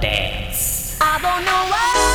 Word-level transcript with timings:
Dance. 0.00 0.98
I 1.00 1.18
don't 1.22 1.44
know 1.46 1.70
why 1.70 2.05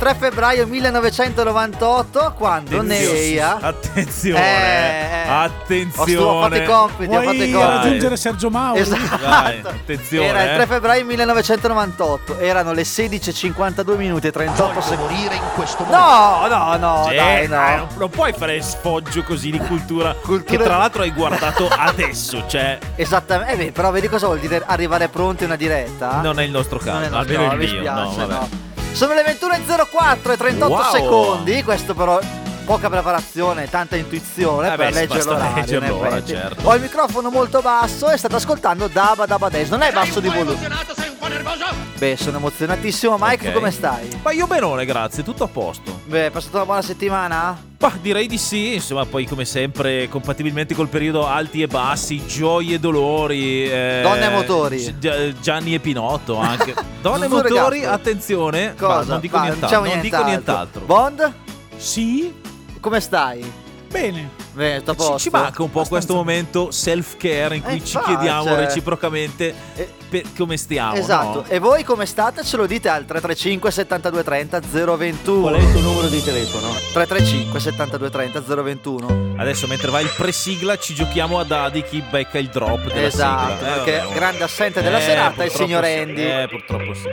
3 0.00 0.14
febbraio 0.14 0.66
1998 0.66 2.32
quando 2.38 2.80
Neia 2.80 3.58
Attenzione, 3.60 4.40
Eh, 4.40 5.26
eh. 5.26 5.28
attenzione. 5.28 6.16
Ho 6.16 6.40
fatto 6.40 6.54
i 6.56 6.64
compiti, 6.64 7.14
ho 7.14 7.20
fatto 7.20 7.32
i 7.32 7.36
Vuoi 7.50 7.52
compiti. 7.52 7.52
raggiungere 7.52 8.16
Sergio 8.16 8.48
Mauri? 8.48 8.80
Esatto. 8.80 9.16
Dai, 9.18 9.60
attenzione, 9.62 10.26
Era 10.26 10.42
il 10.44 10.48
eh. 10.52 10.54
3 10.54 10.66
febbraio 10.66 11.04
1998, 11.04 12.38
erano 12.38 12.72
le 12.72 12.82
16:52 12.84 13.96
minuti 13.98 14.26
e 14.28 14.32
38 14.32 14.80
secondi. 14.80 15.02
morire 15.12 15.34
in 15.34 15.42
questo 15.54 15.84
mondo. 15.84 15.98
No, 15.98 16.46
no, 16.48 16.76
no, 16.76 17.06
Sì, 17.10 17.16
dai, 17.16 17.46
dai, 17.46 17.70
no. 17.76 17.76
non, 17.76 17.88
non 17.98 18.08
puoi 18.08 18.32
fare 18.32 18.62
sfoggio 18.62 19.22
così 19.22 19.50
di 19.50 19.58
cultura, 19.58 20.14
Cultura- 20.24 20.42
che 20.58 20.64
tra 20.64 20.78
l'altro 20.78 21.02
hai 21.02 21.12
guardato 21.12 21.68
adesso, 21.76 22.44
cioè 22.46 22.78
Esattamente, 22.96 23.52
eh 23.52 23.56
beh, 23.66 23.72
però 23.72 23.90
vedi 23.90 24.08
cosa 24.08 24.24
vuol 24.28 24.38
dire 24.38 24.62
arrivare 24.64 25.08
pronti 25.08 25.42
a 25.42 25.46
una 25.46 25.56
diretta? 25.56 26.22
non 26.22 26.40
è 26.40 26.44
il 26.44 26.50
nostro 26.50 26.78
caso, 26.78 27.14
almeno 27.14 27.44
no, 27.48 27.52
il 27.52 27.58
mi 27.58 27.66
mio. 27.70 27.80
spiace, 27.80 28.16
no, 28.16 28.26
vabbè. 28.26 28.32
no. 28.32 28.68
Sono 28.92 29.14
le 29.14 29.22
21.04 29.22 30.32
e 30.32 30.36
38 30.36 30.72
Wow. 30.72 30.90
secondi, 30.92 31.62
questo 31.62 31.94
però 31.94 32.18
poca 32.66 32.90
preparazione, 32.90 33.68
tanta 33.70 33.96
intuizione 33.96 34.66
Eh 34.72 34.76
per 34.76 34.92
beh, 34.92 34.92
leggere 34.92 35.24
l'orario. 35.24 35.58
effetti. 35.80 36.32
certo. 36.32 36.68
Ho 36.68 36.74
il 36.74 36.82
microfono 36.82 37.30
molto 37.30 37.60
basso 37.62 38.10
e 38.10 38.16
state 38.18 38.34
ascoltando 38.36 38.88
Daba 38.88 39.24
Daba 39.26 39.48
Days, 39.48 39.70
non 39.70 39.82
è 39.82 39.90
basso 39.92 40.20
di 40.20 40.28
volume. 40.28 40.58
Sei 40.94 41.08
un 41.08 41.16
po' 41.18 41.26
nervoso? 41.28 41.64
Beh, 41.96 42.16
sono 42.18 42.36
emozionatissimo. 42.38 43.16
Mike, 43.18 43.46
Ok. 43.46 43.52
tu 43.52 43.58
come 43.58 43.70
stai? 43.70 44.20
Ma 44.22 44.32
io 44.32 44.46
benone, 44.46 44.84
grazie, 44.84 45.22
tutto 45.22 45.44
a 45.44 45.48
posto. 45.48 46.00
Beh, 46.04 46.24
hai 46.24 46.30
passato 46.30 46.56
una 46.56 46.64
buona 46.66 46.82
settimana? 46.82 47.68
Bah, 47.80 47.94
direi 47.98 48.26
di 48.26 48.36
sì, 48.36 48.74
insomma, 48.74 49.06
poi 49.06 49.24
come 49.24 49.46
sempre, 49.46 50.06
compatibilmente 50.10 50.74
col 50.74 50.88
periodo 50.88 51.26
alti 51.26 51.62
e 51.62 51.66
bassi, 51.66 52.22
gioie 52.26 52.74
e 52.74 52.78
dolori. 52.78 53.64
eh, 53.70 54.00
Donne 54.02 54.26
e 54.26 54.28
motori. 54.28 54.96
Gi- 54.98 55.34
Gianni 55.40 55.72
e 55.72 55.78
Pinotto 55.78 56.36
anche. 56.36 56.74
Donne 57.00 57.24
e 57.24 57.28
motori, 57.28 57.78
Gasparo. 57.80 57.94
attenzione. 57.94 58.74
Cosa? 58.76 59.12
non 59.12 59.20
dico 59.20 59.38
Va, 59.38 59.44
nient'altro. 59.44 59.78
diciamo 59.80 59.94
non 59.94 60.00
dico 60.02 60.24
nient'altro. 60.24 60.84
Bond, 60.84 61.32
Sì? 61.78 62.34
come 62.80 63.00
stai? 63.00 63.50
Bene. 63.90 64.30
Beh, 64.52 64.82
Ci, 64.84 64.94
ci 65.18 65.30
manca 65.30 65.62
un 65.62 65.70
po' 65.70 65.80
Abbastanza. 65.80 65.88
questo 65.88 66.14
momento 66.14 66.70
self-care 66.70 67.56
in 67.56 67.62
cui 67.62 67.74
Eh, 67.76 67.84
ci 67.84 67.96
infatti, 67.96 68.14
chiediamo 68.14 68.44
cioè- 68.44 68.56
reciprocamente 68.56 69.54
Eh, 69.74 69.88
per 70.08 70.22
come 70.36 70.56
stiamo. 70.56 70.94
Esatto. 70.94 71.40
no? 71.40 71.44
E 71.48 71.58
voi 71.58 71.82
come 71.84 72.06
state? 72.06 72.44
Ce 72.44 72.56
lo 72.56 72.66
dite 72.66 72.88
al 72.88 73.04
335 73.04 73.70
72 73.70 74.22
30 74.22 74.60
021. 74.60 75.40
Qual 75.40 75.54
è 75.54 75.58
il 75.58 75.72
tuo 75.72 75.80
numero 75.80 76.08
di 76.08 76.22
telefono? 76.22 76.68
335 76.92 77.60
72 77.60 78.10
30 78.10 78.40
021. 78.62 79.34
Adesso 79.36 79.66
mentre 79.66 79.90
va 79.90 80.00
il 80.00 80.12
pre-sigla 80.16 80.76
ci 80.78 80.94
giochiamo 80.94 81.38
a 81.40 81.44
dadi 81.44 81.82
chi 81.82 82.00
becca 82.08 82.38
il 82.38 82.48
drop 82.48 82.92
della 82.92 83.06
Esatto, 83.06 83.54
sigla. 83.56 83.70
Eh, 83.70 83.74
perché 83.76 83.98
vabbè. 84.04 84.14
grande 84.14 84.44
assente 84.44 84.82
della 84.82 84.98
Eh, 84.98 85.02
serata 85.02 85.42
è 85.42 85.46
il 85.46 85.52
signor 85.52 85.84
sì. 85.84 85.90
Andy. 85.92 86.22
Eh, 86.22 86.46
purtroppo 86.48 86.94
sì. 86.94 87.08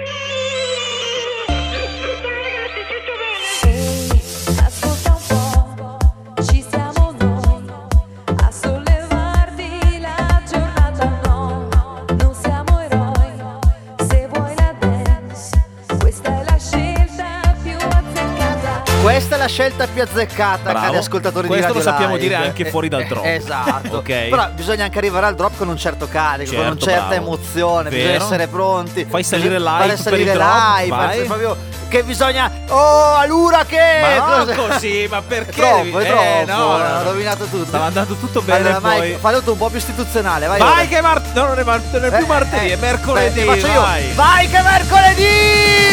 La 19.47 19.53
scelta 19.53 19.87
più 19.87 20.01
azzeccata, 20.03 20.71
Bravo. 20.71 20.85
cari 20.87 20.97
ascoltatori 20.97 21.47
Questo 21.47 21.67
di 21.67 21.73
lo 21.73 21.79
Radio 21.79 21.89
sappiamo 21.91 22.15
Live. 22.15 22.27
dire 22.27 22.35
anche 22.47 22.67
Eh, 22.67 22.69
fuori 22.69 22.89
dal 22.89 23.01
eh, 23.01 23.05
drop. 23.05 23.25
Esatto. 23.25 23.97
Ok. 23.97 24.05
Però 24.29 24.49
bisogna 24.53 24.83
anche 24.83 24.97
arrivare 24.97 25.25
al 25.25 25.35
drop 25.35 25.57
con 25.57 25.69
un 25.69 25.77
certo 25.77 26.07
carico, 26.09 26.51
con 26.51 26.59
una 26.59 26.69
Certo, 26.71 26.85
certa 26.85 27.05
bravo. 27.07 27.15
emozione, 27.23 27.89
bisogna 27.89 28.11
Vero. 28.11 28.23
essere 28.25 28.47
pronti. 28.47 29.05
Fai 29.09 29.23
salire 29.23 29.55
Bisogna 29.55 29.71
l'hype 29.71 29.85
fare 29.87 29.97
salire 29.97 30.23
per 30.23 30.31
il 30.33 30.37
drop, 30.39 30.77
l'hype, 30.77 30.89
vai. 30.95 31.09
essere 31.11 31.25
proprio 31.25 31.57
che 31.87 32.03
bisogna 32.03 32.51
Oh, 32.67 33.15
allora 33.15 33.63
che 33.65 33.79
Ma 34.19 34.43
no, 34.43 34.53
così, 34.67 35.07
ma 35.09 35.21
perché? 35.21 35.51
Troppo, 35.61 35.99
è 35.99 36.03
Eh, 36.03 36.07
troppo, 36.43 36.51
no, 36.51 36.67
no, 36.67 36.73
ha 36.83 36.97
no. 36.97 37.03
rovinato 37.03 37.45
tutto. 37.45 37.65
Stava 37.67 37.85
andando 37.85 38.15
tutto 38.15 38.41
bene 38.41 38.69
Allora, 38.73 38.95
poi. 38.95 39.15
fallo 39.17 39.41
tu 39.41 39.51
un 39.51 39.57
po' 39.57 39.69
più 39.69 39.77
istituzionale, 39.77 40.47
vai. 40.47 40.59
Vai 40.59 40.87
che 40.89 40.97
è 40.97 41.01
mar- 41.01 41.21
no, 41.33 41.45
non 41.45 41.57
è, 41.57 41.63
mar- 41.63 41.81
non 41.89 42.03
è 42.03 42.09
più 42.09 42.25
Eh, 42.25 42.27
martedì, 42.27 42.69
eh, 42.69 42.73
è 42.73 42.75
mercoledì. 42.75 43.39
io. 43.39 43.79
vai. 43.79 44.11
Vai 44.13 44.49
che 44.49 44.61
mercoledì! 44.61 45.85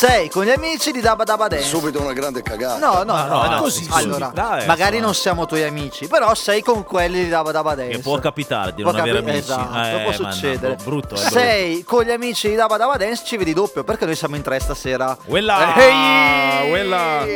Sei 0.00 0.30
con 0.30 0.44
gli 0.44 0.50
amici 0.50 0.92
di 0.92 1.02
Dabba 1.02 1.24
Dabba 1.24 1.46
Dance. 1.46 1.66
Subito 1.66 2.00
una 2.00 2.14
grande 2.14 2.40
cagata. 2.40 2.78
No, 2.78 3.02
no, 3.02 3.22
no, 3.26 3.26
no, 3.26 3.46
no. 3.50 3.60
così, 3.60 3.86
allora. 3.90 4.30
Dai, 4.32 4.64
magari 4.64 4.92
insomma. 4.96 5.04
non 5.04 5.14
siamo 5.14 5.44
tuoi 5.44 5.62
amici, 5.64 6.06
però 6.08 6.34
sei 6.34 6.62
con 6.62 6.84
quelli 6.84 7.24
di 7.24 7.28
Dabba 7.28 7.50
Dabba 7.52 7.74
Dance. 7.74 7.96
Che 7.96 7.98
può 7.98 8.18
capitare 8.18 8.72
di 8.72 8.80
Può 8.82 8.92
non 8.92 9.00
avere 9.02 9.18
capi- 9.18 9.30
amici. 9.30 9.44
Esatto, 9.50 9.78
Eh, 9.78 10.00
può 10.00 10.10
ma 10.10 10.16
no, 10.28 10.32
succedere. 10.32 10.76
brutto, 10.82 11.14
eh, 11.16 11.18
Sei 11.18 11.84
con 11.84 12.02
gli 12.04 12.10
amici 12.12 12.48
di 12.48 12.54
Dabba 12.54 12.78
Dabba 12.78 12.96
Dance, 12.96 13.24
ci 13.26 13.36
vedi 13.36 13.52
doppio, 13.52 13.84
perché 13.84 14.06
noi 14.06 14.16
siamo 14.16 14.36
in 14.36 14.42
tre 14.42 14.58
stasera. 14.58 15.18
Quella! 15.22 15.74
Ehi! 15.76 16.68
Quella! 16.70 17.26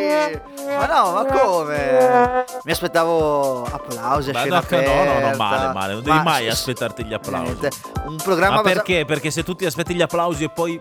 Ma 0.78 0.86
no, 0.86 1.12
ma 1.12 1.24
come? 1.26 2.44
Mi 2.62 2.72
aspettavo 2.72 3.64
applausi 3.64 4.32
Ma 4.32 4.38
scena 4.40 4.64
no, 4.66 4.76
no, 4.80 5.04
no, 5.20 5.28
no, 5.28 5.36
male, 5.36 5.72
male. 5.74 5.92
Non 5.92 6.02
devi 6.02 6.16
Ma 6.16 6.22
mai 6.22 6.46
s- 6.48 6.52
aspettarti 6.52 7.04
gli 7.04 7.12
applausi. 7.12 7.44
niente, 7.60 7.70
Un 8.06 8.16
programma 8.16 8.56
Ma 8.56 8.62
basa- 8.62 8.74
perché? 8.76 9.04
Perché 9.04 9.30
se 9.30 9.42
tu 9.42 9.54
ti 9.54 9.66
aspetti 9.66 9.94
gli 9.94 10.00
applausi 10.00 10.44
e 10.44 10.48
poi 10.48 10.80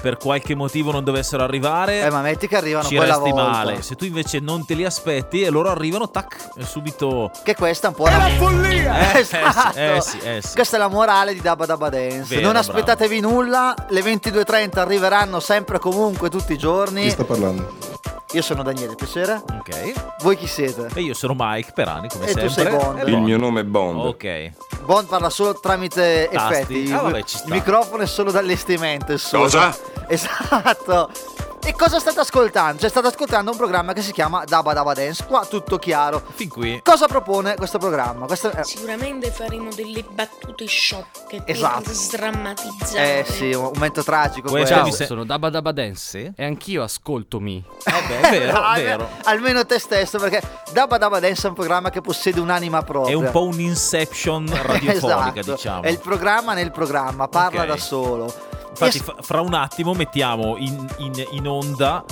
per 0.00 0.16
qualche 0.16 0.54
motivo 0.54 0.90
non 0.90 1.04
dovessero 1.04 1.42
arrivare, 1.44 2.02
Eh, 2.02 2.10
ma 2.10 2.20
metti 2.22 2.48
che 2.48 2.56
arrivano 2.56 2.86
ci 2.88 2.96
quella 2.96 3.14
resti 3.14 3.30
volta. 3.30 3.50
male. 3.50 3.82
Se 3.82 3.94
tu 3.94 4.04
invece 4.04 4.40
non 4.40 4.64
te 4.64 4.74
li 4.74 4.84
aspetti 4.84 5.42
e 5.42 5.50
loro 5.50 5.68
arrivano, 5.70 6.10
tac, 6.10 6.48
e 6.56 6.64
subito. 6.64 7.30
Che 7.42 7.54
questa 7.54 7.86
è 7.86 7.90
un 7.90 7.96
po' 7.96 8.04
la 8.06 8.28
Eh, 8.28 9.18
esatto. 9.20 9.78
eh 9.78 10.00
sì, 10.00 10.18
eh 10.18 10.40
sì. 10.42 10.54
Questa 10.54 10.76
è 10.76 10.78
la 10.78 10.88
morale 10.88 11.34
di 11.34 11.40
Dabba 11.40 11.66
Dabba 11.66 11.88
Dance. 11.88 12.34
Vero, 12.34 12.42
non 12.42 12.52
bravo. 12.52 12.58
aspettatevi 12.70 13.20
nulla, 13.20 13.74
le 13.88 14.00
22.30 14.00 14.78
arriveranno 14.78 15.40
sempre 15.40 15.78
comunque 15.78 16.28
tutti 16.30 16.52
i 16.52 16.58
giorni. 16.58 17.02
Chi 17.02 17.10
sta 17.10 17.24
parlando? 17.24 17.91
Io 18.32 18.40
sono 18.42 18.62
Daniele, 18.62 18.94
piacere. 18.94 19.42
Ok. 19.58 19.92
Voi 20.22 20.36
chi 20.38 20.46
siete? 20.46 20.88
E 20.94 21.00
io 21.02 21.12
sono 21.14 21.34
Mike 21.36 21.72
Perani, 21.74 22.08
come 22.08 22.24
E 22.26 22.32
tu 22.34 22.48
sempre. 22.48 22.70
sei 22.70 22.76
Bond. 22.76 23.06
Il 23.08 23.18
mio 23.18 23.36
nome 23.36 23.60
è 23.60 23.64
Bond. 23.64 24.06
Ok. 24.06 24.50
Bond 24.84 25.06
parla 25.06 25.28
solo 25.28 25.58
tramite 25.60 26.28
Tasti. 26.32 26.52
effetti. 26.54 26.92
Ah, 26.92 27.02
vabbè, 27.02 27.22
ci 27.24 27.36
sta. 27.36 27.46
Il 27.48 27.52
microfono 27.52 28.02
è 28.02 28.06
solo 28.06 28.30
d'allestimento. 28.30 29.16
solo. 29.18 29.42
Cosa? 29.44 29.76
Esatto. 30.08 31.10
E 31.64 31.74
cosa 31.76 32.00
state 32.00 32.18
ascoltando? 32.18 32.80
Cioè, 32.80 32.90
state 32.90 33.06
ascoltando 33.06 33.52
un 33.52 33.56
programma 33.56 33.92
che 33.92 34.02
si 34.02 34.10
chiama 34.10 34.42
Dabba 34.44 34.72
Dabba 34.72 34.94
Dance. 34.94 35.24
Qua 35.24 35.44
tutto 35.46 35.78
chiaro. 35.78 36.20
Fin 36.34 36.48
qui. 36.48 36.80
Cosa 36.82 37.06
propone 37.06 37.54
questo 37.54 37.78
programma? 37.78 38.26
Questo 38.26 38.50
è- 38.50 38.64
Sicuramente 38.64 39.30
faremo 39.30 39.68
delle 39.72 40.02
battute 40.10 40.66
sciocche 40.66 41.42
Esatto. 41.44 41.92
sdrammatizzare. 41.92 43.20
Eh 43.20 43.24
sì, 43.30 43.52
un 43.52 43.70
momento 43.74 44.02
tragico 44.02 44.50
questo. 44.50 44.82
mi 44.82 44.92
se- 44.92 45.06
Sono 45.06 45.24
Dabba 45.24 45.50
Dabba 45.50 45.70
Dance 45.70 46.32
e 46.36 46.44
anch'io 46.44 46.82
ascolto 46.82 47.38
Mi. 47.38 47.62
Vabbè, 47.84 48.20
è 48.20 48.30
vero, 48.38 48.72
è 48.72 48.82
vero. 48.82 49.08
Almeno 49.24 49.64
te 49.64 49.78
stesso, 49.78 50.18
perché 50.18 50.42
Dabba 50.72 50.98
Dabba 50.98 51.20
Dance 51.20 51.46
è 51.46 51.48
un 51.48 51.54
programma 51.54 51.90
che 51.90 52.00
possiede 52.00 52.40
un'anima 52.40 52.80
È 52.80 52.84
propria. 52.84 53.16
un 53.16 53.30
po' 53.30 53.44
un 53.44 53.60
inception 53.60 54.46
radiofonica, 54.50 55.38
Esatto. 55.40 55.52
diciamo. 55.54 55.82
È 55.82 55.88
il 55.88 56.00
programma 56.00 56.54
nel 56.54 56.72
programma, 56.72 57.28
parla 57.28 57.60
Ok. 57.62 57.66
da 57.68 57.76
solo. 57.76 58.34
Infatti, 58.72 58.98
fa- 58.98 59.16
fra 59.20 59.40
un 59.40 59.54
attimo 59.54 59.92
mettiamo 59.94 60.56
in, 60.56 60.86
in- 60.98 61.26
in 61.32 61.46
onda 61.46 62.04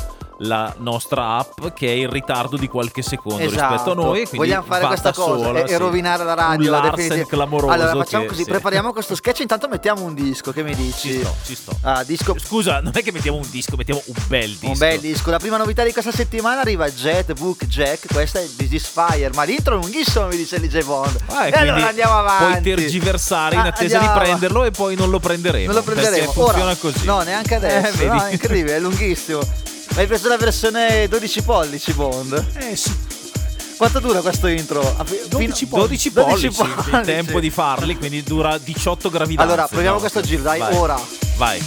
la 0.42 0.72
nostra 0.78 1.36
app 1.36 1.66
che 1.74 1.86
è 1.88 1.90
in 1.90 2.08
ritardo 2.10 2.56
di 2.56 2.66
qualche 2.68 3.02
secondo 3.02 3.42
Esatto. 3.42 3.72
rispetto 3.72 3.90
a 3.90 3.94
noi. 3.94 4.20
e 4.22 4.28
Quindi 4.28 4.36
Vogliamo 4.38 4.64
fare 4.66 4.86
questa 4.86 5.12
cosa 5.12 5.42
sola, 5.44 5.62
e, 5.64 5.68
sì. 5.68 5.76
rovinare 5.76 6.24
la 6.24 6.34
radio. 6.34 6.74
Un 6.74 7.26
clamoroso. 7.26 7.72
Allora 7.72 7.94
facciamo 7.96 8.22
che- 8.24 8.28
così: 8.30 8.44
sì. 8.44 8.50
prepariamo 8.50 8.92
questo 8.92 9.14
sketch. 9.14 9.40
Intanto 9.40 9.68
mettiamo 9.68 10.02
un 10.02 10.14
disco. 10.14 10.52
Che 10.52 10.62
mi 10.62 10.74
dici? 10.74 11.08
Ci 11.12 11.18
sto, 11.20 11.34
ci 11.44 11.54
sto. 11.54 11.76
Ah, 11.82 12.02
disco. 12.04 12.38
Scusa, 12.38 12.80
non 12.80 12.92
è 12.94 13.02
che 13.02 13.12
mettiamo 13.12 13.36
un 13.38 13.48
disco, 13.50 13.76
mettiamo 13.76 14.00
un 14.06 14.14
bel 14.28 14.48
disco. 14.50 14.66
Un 14.66 14.78
bel 14.78 15.00
disco. 15.00 15.30
La 15.30 15.38
prima 15.38 15.56
novità 15.58 15.84
di 15.84 15.92
questa 15.92 16.12
settimana 16.12 16.60
arriva 16.62 16.88
Jet 16.88 17.34
Book 17.38 17.66
Jack. 17.66 18.12
Questa 18.12 18.38
è 18.40 18.46
This 18.56 18.72
is 18.72 18.86
Fire. 18.88 19.30
Ma 19.34 19.42
l'intro 19.44 19.76
è 19.78 19.80
lunghissimo, 19.80 20.26
mi 20.28 20.36
dice 20.36 20.58
DJ 20.58 20.84
Bond. 20.84 21.18
Ah, 21.26 21.48
e 21.48 21.50
allora 21.50 21.88
andiamo 21.88 22.18
avanti. 22.18 22.62
Puoi 22.72 22.76
tergiversare 22.76 23.54
in 23.56 23.60
Ah, 23.60 23.64
attesa 23.66 23.96
andiamo 23.98 24.18
di 24.18 24.24
prenderlo 24.24 24.64
e 24.64 24.70
poi 24.70 24.96
non 24.96 25.10
lo 25.10 25.18
prenderemo. 25.18 25.66
Non 25.66 25.74
lo 25.74 25.82
prenderemo. 25.82 26.16
Perché 26.16 26.32
funziona 26.32 26.64
Ora, 26.64 26.76
così. 26.76 27.04
No, 27.04 27.20
neanche 27.20 27.54
adesso. 27.56 28.02
Eh, 28.02 28.06
no, 28.06 28.24
è 28.24 28.32
incredibile, 28.32 28.76
è 28.76 28.80
lunghissimo. 28.80 29.40
Hai 29.96 30.06
preso 30.06 30.28
la 30.28 30.36
versione 30.36 31.08
12 31.08 31.42
pollici, 31.42 31.92
Bond? 31.92 32.44
Eh 32.56 32.76
sì. 32.76 32.94
Quanto 33.76 33.98
dura 33.98 34.20
questo 34.20 34.46
intro? 34.46 34.80
A 34.80 35.04
fi- 35.04 35.20
12 35.28 35.66
fino- 35.66 35.76
12 35.86 36.10
12 36.10 36.10
pollici, 36.10 36.46
il 36.46 36.52
pollici. 36.90 37.10
tempo 37.10 37.40
di 37.40 37.50
farli, 37.50 37.96
quindi 37.96 38.22
dura 38.22 38.56
18 38.58 39.10
gravidanze. 39.10 39.52
Allora, 39.52 39.68
proviamo 39.68 39.94
no? 39.94 40.00
questo 40.00 40.20
giro, 40.20 40.42
dai, 40.42 40.58
Vai. 40.60 40.74
ora. 40.76 41.00
Vai. 41.36 41.60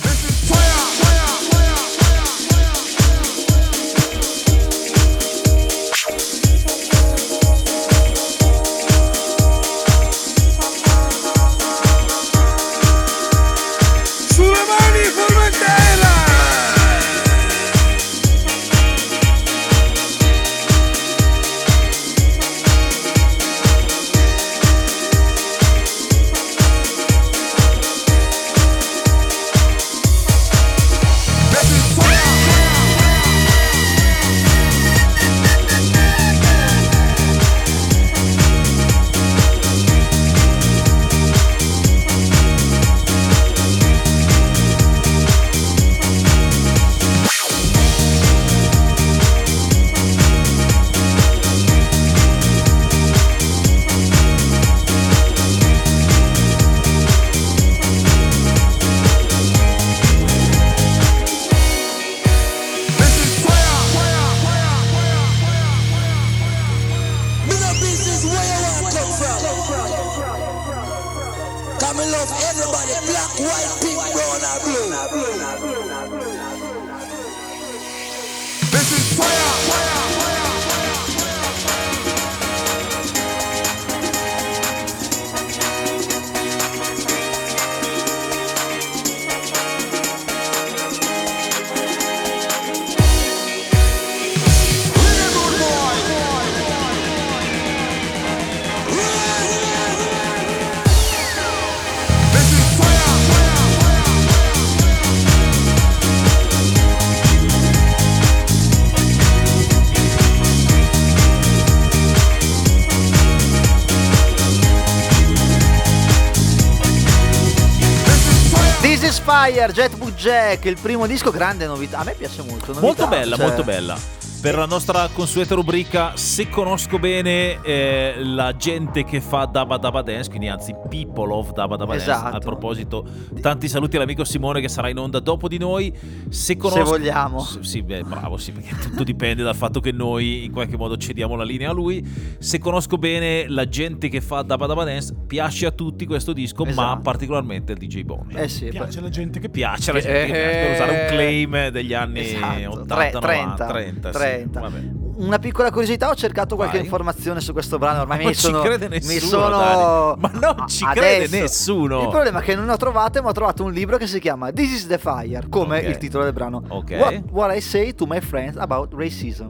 Fire, 119.43 119.73
Jetbook 119.73 120.13
Jack, 120.15 120.63
il 120.65 120.77
primo 120.81 121.05
disco, 121.05 121.29
grande 121.29 121.65
novità. 121.65 121.99
A 121.99 122.03
me 122.05 122.13
piace 122.13 122.41
molto. 122.43 122.67
novità, 122.67 122.79
Molto 122.85 123.07
bella, 123.07 123.35
cioè- 123.35 123.45
molto 123.45 123.63
bella. 123.63 123.97
Per 124.41 124.55
la 124.55 124.65
nostra 124.65 125.07
consueta 125.13 125.55
rubrica 125.55 126.11
Se 126.15 126.49
conosco 126.49 126.99
bene 126.99 127.61
eh, 127.61 128.15
la 128.19 128.53
gente 128.57 129.05
che 129.05 129.21
fa 129.21 129.45
Dabba 129.45 129.77
Dabba 129.77 130.01
Dance, 130.01 130.29
quindi 130.29 130.47
anzi 130.49 130.73
People 130.73 131.02
of 131.21 131.53
Dabba 131.53 131.75
Dabba 131.75 131.95
Esatto. 131.95 132.21
Dance. 132.23 132.37
A 132.37 132.39
proposito, 132.39 133.05
tanti 133.41 133.67
saluti 133.67 133.95
all'amico 133.95 134.23
Simone 134.23 134.61
che 134.61 134.67
sarà 134.69 134.89
in 134.89 134.97
onda 134.97 135.19
dopo 135.19 135.47
di 135.47 135.57
noi. 135.57 135.93
Se, 136.29 136.57
conosco... 136.57 136.83
vogliamo. 136.83 137.39
S- 137.39 137.59
Sì, 137.59 137.81
beh, 137.83 138.03
bravo, 138.03 138.37
sì, 138.37 138.51
perché 138.51 138.75
tutto 138.77 139.03
dipende 139.03 139.43
dal 139.43 139.55
fatto 139.55 139.79
che 139.79 139.91
noi 139.91 140.45
in 140.45 140.51
qualche 140.51 140.77
modo 140.77 140.97
cediamo 140.97 141.35
la 141.35 141.43
linea 141.43 141.69
a 141.69 141.73
lui. 141.73 142.05
Se 142.39 142.59
conosco 142.59 142.97
bene 142.97 143.47
la 143.47 143.67
gente 143.67 144.09
che 144.09 144.21
fa 144.21 144.41
Dance, 144.41 145.13
piace 145.27 145.65
a 145.65 145.71
tutti 145.71 146.05
questo 146.05 146.33
disco, 146.33 146.63
ma 146.63 146.69
Esatto. 146.71 147.01
particolarmente 147.01 147.71
al 147.73 147.77
DJ 147.77 148.03
Bond. 148.03 148.35
Eh 148.35 148.47
sì, 148.47 148.67
Piace 148.67 149.01
la 149.01 149.09
gente 149.09 149.39
che 149.39 149.49
Piace 149.49 149.91
alla 149.91 149.99
gente 149.99 150.25
che 150.25 150.31
piace 150.31 150.59
per 150.59 150.71
usare 150.71 151.01
un 151.01 151.07
claim 151.07 151.67
degli 151.69 151.93
anni 151.93 152.19
Esatto, 152.19 152.79
80, 152.81 153.19
tre- 153.19 153.35
90, 153.43 153.65
30, 153.65 154.09
30, 154.09 154.11
sì, 154.11 154.17
30. 154.17 155.02
Una 155.15 155.39
piccola 155.39 155.69
curiosità, 155.71 156.09
ho 156.09 156.15
cercato 156.15 156.55
qualche 156.55 156.77
Vai. 156.77 156.85
informazione 156.85 157.39
su 157.41 157.53
questo 157.53 157.77
brano, 157.77 158.01
ormai 158.01 158.17
Non 158.19 158.27
mi 158.27 158.33
ci 158.33 158.39
sono, 158.41 158.61
crede 158.61 158.87
mi 158.89 158.97
nessuno, 158.99 159.19
sono 159.41 159.49
Dani. 159.49 160.15
Ma 160.19 160.31
non 160.55 160.67
ci 160.67 160.85
crede 160.85 161.25
adesso. 161.25 161.41
nessuno. 161.41 162.01
Il 162.01 162.09
problema 162.09 162.39
è 162.39 162.43
che 162.43 162.55
non 162.55 162.65
ne 162.65 162.71
ho 162.73 162.77
trovate, 162.77 163.21
ma 163.21 163.29
ho 163.29 163.33
trovato 163.33 163.63
un 163.63 163.71
libro 163.71 163.97
che 163.97 164.07
si 164.07 164.19
chiama 164.19 164.51
This 164.51 164.71
is 164.71 164.87
the 164.87 164.97
Fire, 164.97 165.45
come 165.49 165.79
Ok. 165.79 165.87
il 165.87 165.97
titolo 165.97 166.23
del 166.23 166.33
brano. 166.33 166.63
Ok. 166.67 166.91
What, 166.99 167.21
what 167.31 167.55
I 167.55 167.61
say 167.61 167.93
to 167.93 168.05
my 168.05 168.19
friends 168.21 168.57
about 168.57 168.93
racism. 168.93 169.49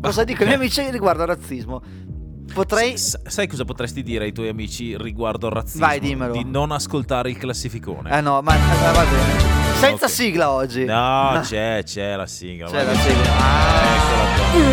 Cosa 0.00 0.22
dico 0.24 0.40
ai 0.42 0.46
miei 0.48 0.58
amici 0.60 0.88
riguardo 0.90 1.22
al 1.22 1.28
razzismo? 1.28 1.82
Potrei 2.52 2.96
S- 2.96 3.18
sai 3.26 3.48
cosa 3.48 3.64
potresti 3.64 4.02
dire 4.02 4.24
ai 4.24 4.32
tuoi 4.32 4.48
amici 4.48 4.96
riguardo 4.96 5.46
al 5.48 5.52
razzismo? 5.52 5.84
Vai, 5.86 5.98
dimmelo. 6.00 6.32
Di 6.32 6.44
non 6.44 6.70
ascoltare 6.70 7.28
il 7.30 7.36
classificone. 7.38 8.16
Eh 8.16 8.20
no, 8.20 8.40
ma 8.40 8.54
eh, 8.54 8.92
va 8.92 9.04
bene. 9.04 9.54
Senza 9.76 10.06
Ok. 10.06 10.10
sigla 10.12 10.50
oggi. 10.52 10.84
No, 10.84 11.38
c'è, 11.42 11.82
c'è 11.84 12.16
la 12.16 12.26
sigla. 12.26 12.66
C'è 12.68 12.82
la 12.84 12.94
sigla. 12.94 13.36
Ah. 13.36 13.94
Eccola 13.96 14.24
qua. 14.36 14.65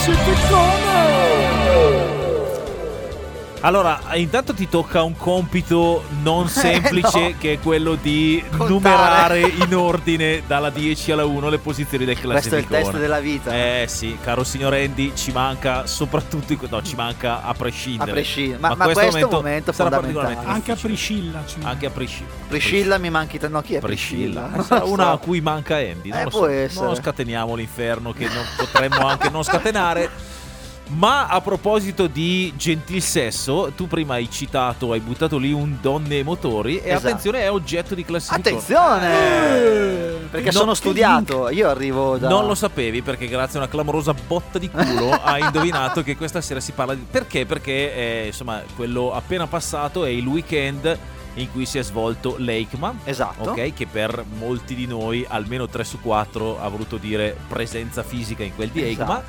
supersonic! 0.00 1.49
Allora, 3.62 4.00
intanto 4.14 4.54
ti 4.54 4.68
tocca 4.70 5.02
un 5.02 5.14
compito 5.16 6.02
non 6.22 6.48
semplice 6.50 7.18
Eh, 7.18 7.28
no. 7.32 7.34
che 7.38 7.52
è 7.54 7.58
quello 7.60 7.94
di 7.94 8.42
Contare. 8.48 8.70
numerare 8.70 9.40
in 9.66 9.74
ordine 9.74 10.42
dalla 10.46 10.70
10 10.70 11.12
alla 11.12 11.26
1 11.26 11.48
le 11.50 11.58
posizioni 11.58 12.06
del 12.06 12.18
Questo 12.18 12.54
è 12.54 12.58
il 12.58 12.66
test 12.66 12.96
della 12.96 13.20
vita. 13.20 13.52
Eh 13.54 13.84
sì, 13.86 14.16
caro 14.22 14.44
signor 14.44 14.72
Andy, 14.72 15.12
ci 15.14 15.30
manca 15.32 15.86
soprattutto 15.86 16.56
no, 16.70 16.82
ci 16.82 16.94
manca 16.96 17.42
a 17.42 17.52
prescindere. 17.52 18.10
A 18.10 18.14
prescindere. 18.14 18.58
Ma- 18.60 18.74
ma 18.74 18.84
questo 18.88 19.16
è 19.18 19.22
un 19.24 19.30
momento 19.30 19.72
sarà 19.72 19.90
particolarmente 19.90 20.46
Anche 20.46 20.72
a. 20.72 20.76
Priscilla. 20.76 21.42
ci- 21.46 21.56
Anche 21.62 21.86
a 21.86 21.90
prescindere. 21.90 22.38
Priscilla 22.48 22.96
mi 22.98 23.10
manchi 23.10 23.38
t- 23.38 23.48
no 23.48 23.60
chi 23.60 23.74
è 23.74 23.80
Priscilla. 23.80 24.42
Priscilla? 24.52 24.84
Una 24.84 25.04
so. 25.04 25.10
a 25.10 25.18
cui 25.18 25.40
manca 25.42 25.76
Andy. 25.76 26.08
Non 26.08 26.18
Eh, 26.20 26.24
lo 26.24 26.30
può 26.30 26.38
so. 26.40 26.46
essere. 26.48 26.86
Non 26.86 26.94
scateniamo 26.96 27.54
l'inferno 27.54 28.12
che 28.12 28.24
non 28.24 28.44
potremmo 28.56 29.06
anche 29.06 29.28
non 29.28 29.42
scatenare. 29.42 30.10
Ma 30.92 31.28
a 31.28 31.40
proposito 31.40 32.08
di 32.08 32.52
gentil 32.56 33.00
sesso, 33.00 33.72
tu 33.76 33.86
prima 33.86 34.14
hai 34.14 34.28
citato, 34.30 34.90
hai 34.92 35.00
buttato 35.00 35.38
lì 35.38 35.52
un 35.52 35.76
donne 35.80 36.18
e 36.18 36.22
motori 36.24 36.80
e 36.80 36.90
Esatto. 36.90 37.06
attenzione 37.06 37.40
è 37.42 37.50
oggetto 37.50 37.94
di 37.94 38.04
classifica. 38.04 38.48
Attenzione! 38.48 39.08
Perché 40.30 40.46
No, 40.46 40.58
sono 40.58 40.74
studiato, 40.74 41.48
io 41.50 41.68
arrivo 41.68 42.18
da 42.18 42.28
Non 42.28 42.46
lo 42.46 42.54
sapevi 42.54 43.02
perché 43.02 43.28
grazie 43.28 43.58
a 43.58 43.62
una 43.62 43.70
clamorosa 43.70 44.14
botta 44.14 44.58
di 44.58 44.68
culo 44.68 45.10
hai 45.22 45.42
indovinato 45.42 46.02
che 46.02 46.16
questa 46.16 46.40
sera 46.40 46.58
si 46.60 46.72
parla 46.72 46.94
di... 46.94 47.06
Perché? 47.08 47.46
Perché 47.46 47.94
eh, 47.94 48.26
insomma 48.26 48.60
quello 48.74 49.12
appena 49.14 49.46
passato 49.46 50.04
è 50.04 50.08
il 50.08 50.26
weekend 50.26 50.98
in 51.34 51.50
cui 51.52 51.66
si 51.66 51.78
è 51.78 51.82
svolto 51.84 52.34
l'EICMA. 52.38 52.94
Esatto. 53.04 53.50
Ok, 53.50 53.72
che 53.74 53.86
per 53.86 54.24
molti 54.38 54.74
di 54.74 54.86
noi, 54.86 55.24
almeno 55.28 55.68
3 55.68 55.84
su 55.84 56.00
4, 56.00 56.60
ha 56.60 56.68
voluto 56.68 56.96
dire 56.96 57.36
presenza 57.46 58.02
fisica 58.02 58.42
in 58.42 58.54
quel 58.56 58.70
di 58.70 58.82
EICMA. 58.82 59.22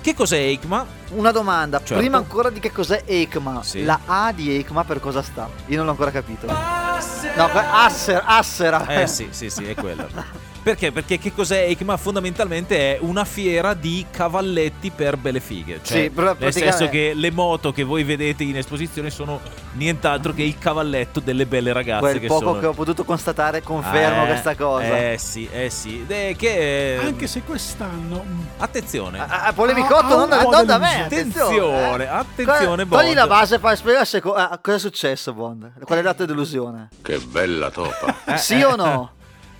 Che 0.00 0.14
cos'è 0.14 0.38
EICMA? 0.38 0.86
Una 1.10 1.30
domanda, 1.30 1.78
Certo. 1.78 1.96
prima 1.96 2.16
ancora 2.16 2.48
di 2.50 2.58
che 2.58 2.72
cos'è 2.72 3.02
ECMA. 3.04 3.62
Sì. 3.62 3.84
La 3.84 4.00
A 4.06 4.32
di 4.32 4.56
ECMA 4.56 4.84
per 4.84 4.98
cosa 5.00 5.20
sta? 5.22 5.48
Io 5.66 5.76
non 5.76 5.84
l'ho 5.84 5.90
ancora 5.90 6.10
capito. 6.10 6.46
No, 6.46 7.48
que- 7.48 7.60
Asser, 7.70 8.22
Assera. 8.24 8.86
Eh 8.86 9.06
sì, 9.06 9.28
sì, 9.30 9.50
sì, 9.50 9.64
è 9.64 9.74
quello. 9.74 10.08
Perché? 10.62 10.92
Perché 10.92 11.18
che 11.18 11.32
cos'è 11.32 11.64
EICMA? 11.64 11.96
Fondamentalmente 11.96 12.96
è 12.96 12.98
una 13.00 13.24
fiera 13.24 13.72
di 13.74 14.04
cavalletti 14.10 14.90
per 14.90 15.16
belle 15.16 15.40
fighe. 15.40 15.80
Cioè, 15.82 16.02
Sì, 16.02 16.10
però 16.10 16.34
nel 16.38 16.52
senso 16.52 16.88
che 16.88 17.12
le 17.14 17.30
moto 17.30 17.72
che 17.72 17.82
voi 17.82 18.04
vedete 18.04 18.44
in 18.44 18.56
esposizione 18.56 19.08
sono 19.10 19.40
nient'altro 19.72 20.34
che 20.34 20.42
il 20.42 20.58
cavalletto 20.58 21.20
delle 21.20 21.46
belle 21.46 21.72
ragazze 21.72 22.00
Quel 22.00 22.20
che 22.20 22.26
poco 22.26 22.40
sono... 22.40 22.60
che 22.60 22.66
ho 22.66 22.72
potuto 22.72 23.04
constatare 23.04 23.62
confermo 23.62 24.24
Eh, 24.24 24.26
questa 24.26 24.54
cosa. 24.54 25.10
Eh 25.12 25.16
sì, 25.18 25.48
eh 25.50 25.70
sì. 25.70 26.04
È 26.06 26.34
che... 26.36 26.98
Anche 27.02 27.26
se 27.26 27.42
quest'anno 27.42 28.24
Attenzione. 28.58 29.18
Ah, 29.18 29.46
ah, 29.46 29.52
polemicotto, 29.52 30.14
Ah, 30.14 30.26
non, 30.26 30.42
po' 30.42 30.50
non 30.50 30.66
da 30.66 30.78
me. 30.78 31.04
Attenzione, 31.04 32.04
eh. 32.04 32.06
attenzione, 32.08 32.86
Qua- 32.86 32.98
Togli 32.98 33.14
Bond. 33.14 33.16
la 33.16 33.26
base 33.26 33.54
e 33.54 33.58
fai 33.58 33.76
spiegare 33.76 34.04
se 34.04 34.20
co- 34.20 34.34
ah, 34.34 34.58
cosa 34.62 34.76
è 34.76 34.80
successo, 34.80 35.32
Bond. 35.32 35.72
Qual 35.84 35.98
è 35.98 36.02
la 36.02 36.12
tua 36.14 36.26
delusione? 36.26 36.88
Che 37.00 37.18
bella 37.18 37.70
topa. 37.70 38.14
sì 38.36 38.60
o 38.62 38.76
no? 38.76 39.10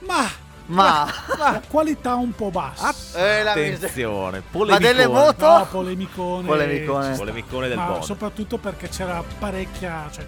Ma 0.01 0.29
Ma. 0.71 1.07
la 1.39 1.61
qualità 1.69 2.15
un 2.15 2.33
po' 2.33 2.51
bassa. 2.51 2.93
Eh. 3.17 3.41
Attenzione. 3.47 4.39
Ma 4.39 4.45
Polemicone. 4.51 4.79
delle 4.93 5.07
moto? 5.07 5.47
No, 5.47 5.67
polemicone. 5.71 6.47
Polemicone. 6.47 7.17
Polemicone 7.17 7.69
del 7.69 7.77
Ma 7.77 7.87
Bond. 7.87 8.03
soprattutto 8.03 8.59
perché 8.59 8.89
c'era 8.89 9.23
parecchia. 9.39 10.09
Cioè, 10.11 10.27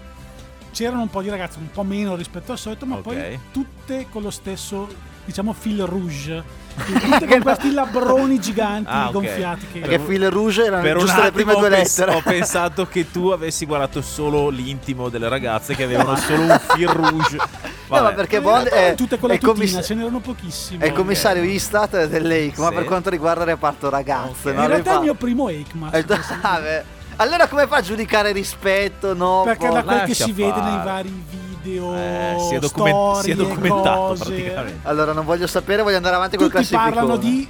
c'erano 0.71 1.01
un 1.03 1.09
po' 1.09 1.21
di 1.21 1.29
ragazze 1.29 1.59
un 1.59 1.69
po' 1.71 1.83
meno 1.83 2.15
rispetto 2.15 2.51
al 2.51 2.57
solito, 2.57 2.85
ma 2.85 2.95
Ok. 2.97 3.01
poi 3.01 3.39
tutte 3.51 4.07
con 4.09 4.21
lo 4.21 4.31
stesso, 4.31 4.87
diciamo, 5.25 5.53
fil 5.53 5.83
rouge. 5.85 6.61
Tutte 6.73 7.27
con 7.27 7.41
questi 7.43 7.71
labbroni 7.71 8.39
giganti 8.39 8.89
Ah, 8.89 9.05
ok. 9.05 9.11
gonfiati. 9.11 9.67
Che 9.73 9.79
Perché 9.81 9.99
Fil 9.99 10.31
Rouge 10.31 10.65
erano 10.65 10.81
Per 10.81 10.97
giusto 10.97 11.21
le 11.21 11.31
prime 11.31 11.53
due 11.53 11.69
lettere. 11.69 12.15
ho 12.15 12.21
pensato 12.23 12.87
che 12.87 13.11
tu 13.11 13.27
avessi 13.27 13.67
guardato 13.67 14.01
solo 14.01 14.49
l'intimo 14.49 15.09
delle 15.09 15.29
ragazze 15.29 15.75
che 15.75 15.83
avevano 15.83 16.15
solo 16.15 16.41
un 16.41 16.59
fil 16.69 16.87
rouge. 16.87 17.37
No, 17.37 18.01
ma 18.01 18.11
perché 18.13 18.41
Bond 18.41 18.65
è, 18.69 18.95
tutte 18.95 19.19
con 19.19 19.29
la 19.29 19.37
commiss- 19.37 19.83
ce 19.85 19.93
n'erano 19.93 20.19
pochissime. 20.19 20.83
è 20.83 20.87
il 20.87 20.93
commissario 20.93 21.43
Istat 21.43 22.05
dell'EICMA 22.07 22.69
Sì. 22.69 22.73
per 22.73 22.85
quanto 22.85 23.11
riguarda 23.11 23.41
il 23.43 23.49
reparto 23.49 23.91
ragazze. 23.91 24.49
Ok. 24.49 24.55
no? 24.55 24.61
In 24.63 24.67
realtà 24.67 24.91
è 24.93 24.95
il 24.95 25.01
mio 25.01 25.13
primo 25.13 25.49
EICMA. 25.49 25.91
Eh, 25.91 26.05
ah, 26.41 26.59
beh. 26.59 26.83
Allora 27.17 27.47
come 27.47 27.67
fa 27.67 27.75
a 27.75 27.81
giudicare 27.81 28.31
rispetto? 28.31 29.13
No, 29.13 29.43
Perché 29.45 29.67
po- 29.67 29.73
da 29.75 29.83
quel 29.83 30.01
che 30.05 30.15
si 30.15 30.31
vede 30.31 30.59
nei 30.59 30.71
fare. 30.71 30.83
vari 30.83 31.23
video, 31.29 31.52
Eh, 31.71 32.35
si, 32.39 32.55
è 32.55 32.59
document- 32.59 33.21
si 33.21 33.31
è 33.31 33.33
storie, 33.33 33.35
documentato 33.35 33.99
cose, 33.99 34.23
praticamente. 34.25 34.79
Allora 34.87 35.13
non 35.13 35.25
voglio 35.25 35.47
sapere, 35.47 35.81
voglio 35.81 35.97
andare 35.97 36.15
avanti 36.15 36.35
col 36.37 36.47
Tutti 36.47 36.57
classificone. 36.57 36.91
parlano 36.93 37.17
di 37.17 37.47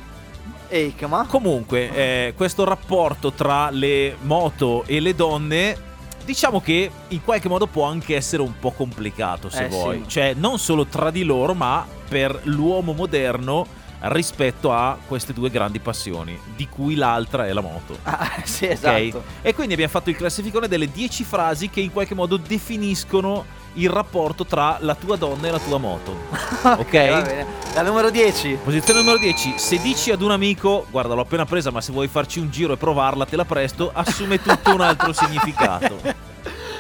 EICMA. 0.70 1.26
Comunque, 1.28 1.92
eh, 1.94 2.34
questo 2.36 2.64
rapporto 2.64 3.32
tra 3.34 3.70
le 3.70 4.16
moto 4.22 4.84
e 4.86 5.00
le 5.00 5.16
donne. 5.16 5.92
Diciamo 6.26 6.62
che 6.62 6.90
in 7.10 7.22
qualche 7.24 7.50
modo 7.50 7.68
può 7.68 7.86
anche 7.86 8.16
essere 8.16 8.42
un 8.42 8.54
po' 8.60 8.72
complicato 8.72 9.50
se 9.50 9.66
Eh, 9.66 9.68
vuoi. 9.68 10.00
sì. 10.04 10.10
Cioè, 10.10 10.34
non 10.36 10.58
solo 10.58 10.86
tra 10.86 11.12
di 11.12 11.24
loro, 11.24 11.54
ma 11.54 11.86
per 12.08 12.40
l'uomo 12.44 12.94
moderno 12.94 13.66
rispetto 14.06 14.72
a 14.74 14.98
queste 15.06 15.32
due 15.34 15.50
grandi 15.50 15.80
passioni, 15.80 16.38
di 16.56 16.68
cui 16.70 16.96
l'altra 16.96 17.46
è 17.48 17.54
la 17.54 17.62
moto. 17.62 17.98
Ah, 18.04 18.32
sì, 18.44 18.66
Ok? 18.66 18.72
esatto. 18.72 19.24
E 19.42 19.54
quindi 19.54 19.74
abbiamo 19.74 19.92
fatto 19.92 20.10
il 20.10 20.16
classificone 20.16 20.68
delle 20.68 20.90
10 20.92 21.24
frasi 21.24 21.70
che 21.70 21.80
in 21.82 21.92
qualche 21.92 22.16
modo 22.16 22.38
definiscono 22.38 23.46
il 23.74 23.90
rapporto 23.90 24.46
tra 24.46 24.78
la 24.80 24.96
tua 24.96 25.16
donna 25.16 25.48
e 25.48 25.52
la 25.52 25.60
tua 25.60 25.78
moto. 25.78 26.16
ok? 26.64 27.10
Va 27.10 27.22
bene. 27.22 27.46
La 27.74 27.82
numero 27.82 28.10
10. 28.10 28.60
Posizione 28.64 29.00
numero 29.00 29.18
10. 29.18 29.56
Se 29.58 29.78
dici 29.80 30.12
ad 30.12 30.22
un 30.22 30.32
amico, 30.32 30.86
guarda, 30.92 31.14
l'ho 31.14 31.22
appena 31.22 31.46
presa, 31.46 31.72
ma 31.72 31.82
se 31.82 31.92
vuoi 31.92 32.08
farci 32.08 32.40
un 32.40 32.52
giro 32.52 32.74
e 32.74 32.78
provarla, 32.78 33.26
te 33.26 33.36
la 33.36 33.46
presto, 33.46 33.92
assume 33.94 34.42
tutto 34.42 34.74
un 34.74 34.82
altro 34.82 35.12
significato. 35.14 36.00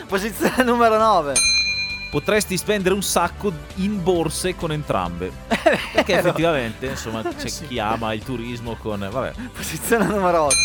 Posizione 0.08 0.64
numero 0.64 0.98
9. 0.98 1.34
Potresti 2.12 2.58
spendere 2.58 2.94
un 2.94 3.02
sacco 3.02 3.52
in 3.76 4.04
borse 4.04 4.56
con 4.56 4.72
entrambe. 4.72 5.32
Perché 5.94 6.20
effettivamente, 6.20 6.86
insomma, 6.86 7.24
c'è 7.24 7.48
sì. 7.48 7.66
chi 7.66 7.80
ama 7.80 8.14
il 8.14 8.24
turismo 8.24 8.76
con. 8.76 9.08
Vabbè. 9.12 9.34
Posizione 9.52 10.06
numero 10.06 10.44
8. 10.44 10.56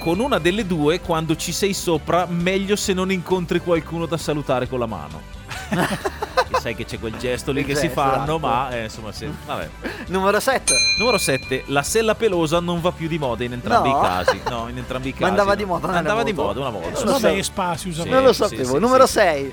Con 0.00 0.18
una 0.18 0.38
delle 0.38 0.66
due, 0.66 0.98
quando 1.00 1.36
ci 1.36 1.52
sei 1.52 1.74
sopra, 1.74 2.26
meglio 2.26 2.74
se 2.74 2.92
non 2.92 3.12
incontri 3.12 3.60
qualcuno 3.60 4.06
da 4.06 4.16
salutare 4.16 4.66
con 4.66 4.80
la 4.80 4.86
mano. 4.86 5.38
Che 5.68 6.58
sai 6.60 6.74
che 6.74 6.84
c'è 6.84 6.98
quel 6.98 7.16
gesto 7.16 7.52
lì 7.52 7.60
Il 7.60 7.66
che 7.66 7.74
si 7.76 7.86
gesto, 7.86 8.00
fanno, 8.00 8.22
esatto. 8.22 8.38
ma 8.40 8.70
eh, 8.70 8.82
insomma, 8.84 9.12
se, 9.12 9.30
vabbè. 9.46 9.68
Numero 10.06 10.40
7. 10.40 10.74
Numero 10.98 11.18
7, 11.18 11.64
la 11.66 11.82
sella 11.82 12.14
pelosa 12.16 12.58
non 12.60 12.80
va 12.80 12.90
più 12.92 13.06
di 13.08 13.18
moda 13.18 13.44
in 13.44 13.52
entrambi 13.52 13.88
No? 13.90 13.98
i 13.98 14.02
casi. 14.02 14.40
No, 14.48 14.68
in 14.68 14.76
entrambi 14.78 15.08
i 15.08 15.12
casi. 15.12 15.22
Ma 15.22 15.28
andava 15.28 15.50
no. 15.50 15.56
di 15.56 15.64
moda 15.64 15.88
Andava 15.88 16.22
di 16.24 16.32
moto? 16.32 16.46
moda 16.48 16.60
una 16.60 16.70
volta. 16.70 16.98
Non 16.98 17.04
la 17.04 17.10
lo 17.12 17.18
so. 17.18 17.28
Vespa 17.32 17.76
si 17.76 17.88
usava. 17.88 18.04
Sì. 18.08 18.10
non 18.14 18.22
lo 18.24 18.32
sapevo. 18.32 18.72
sì, 18.74 18.78
numero 18.78 19.06
sì. 19.06 19.12
6. 19.12 19.52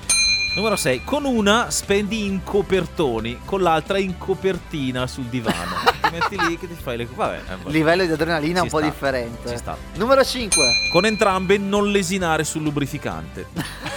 Numero 0.58 0.74
6, 0.74 1.04
con 1.04 1.24
una 1.24 1.70
spendi 1.70 2.24
in 2.26 2.42
copertoni, 2.42 3.42
con 3.44 3.62
l'altra 3.62 3.96
in 3.98 4.18
copertina 4.18 5.06
sul 5.06 5.26
divano. 5.26 5.76
ti 6.02 6.10
metti 6.10 6.36
lì 6.48 6.58
che 6.58 6.66
ti 6.66 6.74
fai 6.74 6.96
le 6.96 7.06
Vabbè, 7.06 7.36
eh, 7.36 7.42
vabbè. 7.48 7.70
Livello 7.70 8.04
di 8.04 8.10
adrenalina 8.10 8.58
Ci 8.58 8.64
un 8.64 8.68
po' 8.68 8.78
sta, 8.78 8.86
differente. 8.88 9.48
ci 9.50 9.56
sta. 9.56 9.76
Numero 9.94 10.24
5. 10.24 10.88
Con 10.90 11.04
entrambe 11.06 11.58
non 11.58 11.92
lesinare 11.92 12.42
sul 12.42 12.62
lubrificante. 12.62 13.46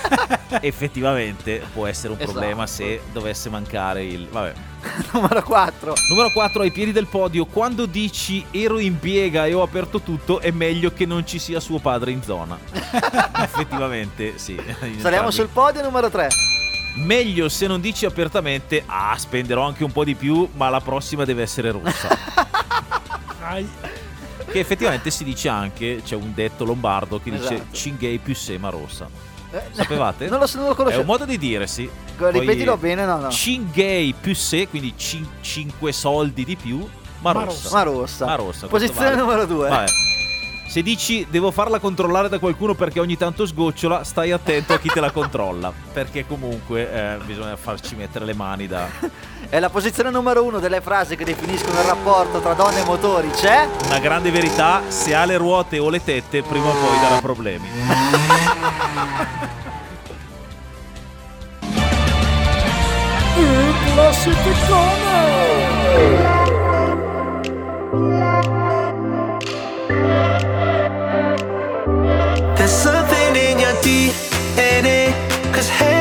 Effettivamente 0.62 1.64
può 1.74 1.88
essere 1.88 2.14
un 2.14 2.20
problema 2.20 2.66
Esatto. 2.66 2.84
se 2.84 3.02
dovesse 3.12 3.50
mancare 3.50 4.04
il. 4.04 4.28
Vabbè. 4.28 4.54
numero 5.14 5.44
4. 5.44 5.94
Numero 6.10 6.32
4 6.32 6.62
ai 6.62 6.72
piedi 6.72 6.92
del 6.92 7.08
podio. 7.08 7.46
Quando 7.46 7.86
dici 7.86 8.46
ero 8.52 8.80
in 8.80 9.00
piega 9.00 9.46
e 9.46 9.54
ho 9.54 9.62
aperto 9.62 10.02
tutto, 10.02 10.40
è 10.40 10.52
meglio 10.52 10.92
che 10.94 11.06
non 11.06 11.26
ci 11.26 11.40
sia 11.40 11.60
suo 11.60 11.80
padre 11.80 12.12
in 12.12 12.22
zona. 12.24 12.58
Effettivamente, 13.42 14.38
sì. 14.38 14.60
Saliamo 14.98 15.32
sul 15.32 15.48
podio. 15.48 15.82
Numero 15.82 16.10
3. 16.10 16.28
Meglio 16.96 17.48
se 17.48 17.68
non 17.68 17.80
dici 17.80 18.06
apertamente, 18.06 18.84
ah, 18.86 19.16
spenderò 19.18 19.66
anche 19.66 19.84
un 19.84 19.92
po' 19.92 20.04
di 20.04 20.16
più, 20.16 20.50
ma 20.56 20.70
la 20.70 20.82
prossima 20.82 21.24
deve 21.24 21.44
essere 21.44 21.72
rossa. 21.72 22.18
Che 24.52 24.60
effettivamente 24.60 25.12
si 25.12 25.24
dice 25.24 25.48
anche, 25.48 26.02
c'è 26.04 26.16
un 26.16 26.34
detto 26.34 26.66
lombardo 26.66 27.22
che 27.22 27.32
dice 27.32 27.54
Esatto. 27.54 27.74
cinghei 27.76 28.18
più 28.18 28.36
sema 28.36 28.70
rossa. 28.70 29.08
Sapevate? 29.72 30.28
Non 30.28 30.40
lo, 30.40 30.48
non 30.56 30.66
lo 30.66 30.72
È 30.72 30.76
conoscevo. 30.76 31.02
un 31.02 31.08
modo 31.08 31.26
di 31.26 31.38
dire, 31.38 31.68
sì. 31.68 31.90
Ripetilo 32.18 32.78
bene, 32.78 33.06
no, 33.06 33.18
no. 33.20 33.30
Cinghei 33.30 34.14
più 34.20 34.34
se, 34.36 34.68
quindi 34.68 34.94
5 34.96 35.92
soldi 35.92 36.46
di 36.46 36.56
più, 36.56 36.88
ma, 37.20 37.34
Ma 37.34 37.44
rossa. 37.44 37.68
rossa. 37.68 37.76
Ma 37.76 37.84
rossa. 37.84 38.26
Ma 38.26 38.36
rossa, 38.36 38.68
Posizione 38.68 39.10
vale. 39.10 39.22
numero 39.22 39.46
2. 39.46 39.70
Vabbè. 39.70 39.86
Se 40.72 40.82
dici 40.82 41.28
devo 41.30 41.52
farla 41.52 41.80
controllare 41.80 42.30
da 42.30 42.40
qualcuno 42.40 42.76
perché 42.76 43.02
ogni 43.02 43.18
tanto 43.18 43.46
sgocciola, 43.46 44.06
stai 44.06 44.32
attento 44.32 44.72
a 44.72 44.80
chi 44.80 44.88
te 44.88 45.02
la 45.02 45.12
controlla. 45.12 45.74
Perché 45.92 46.26
comunque 46.26 46.90
eh, 46.90 47.18
bisogna 47.26 47.58
farci 47.58 47.94
mettere 47.98 48.24
le 48.24 48.34
mani 48.34 48.68
da. 48.68 48.88
È 49.50 49.60
la 49.60 49.70
posizione 49.70 50.12
numero 50.12 50.46
uno 50.46 50.60
delle 50.60 50.80
frasi 50.80 51.18
che 51.18 51.26
definiscono 51.26 51.78
il 51.78 51.86
rapporto 51.86 52.40
tra 52.40 52.54
donne 52.54 52.84
e 52.84 52.86
motori. 52.86 53.30
C'è? 53.32 53.68
Una 53.84 54.00
grande 54.00 54.32
verità: 54.32 54.84
se 54.88 55.14
ha 55.14 55.26
le 55.26 55.36
ruote 55.36 55.78
o 55.78 55.90
le 55.90 56.02
tette, 56.02 56.42
prima 56.42 56.70
o 56.70 56.72
poi 56.72 57.00
darà 57.02 57.20
problemi. 57.20 57.68
There's 63.94 64.26
DNA. 75.62 76.01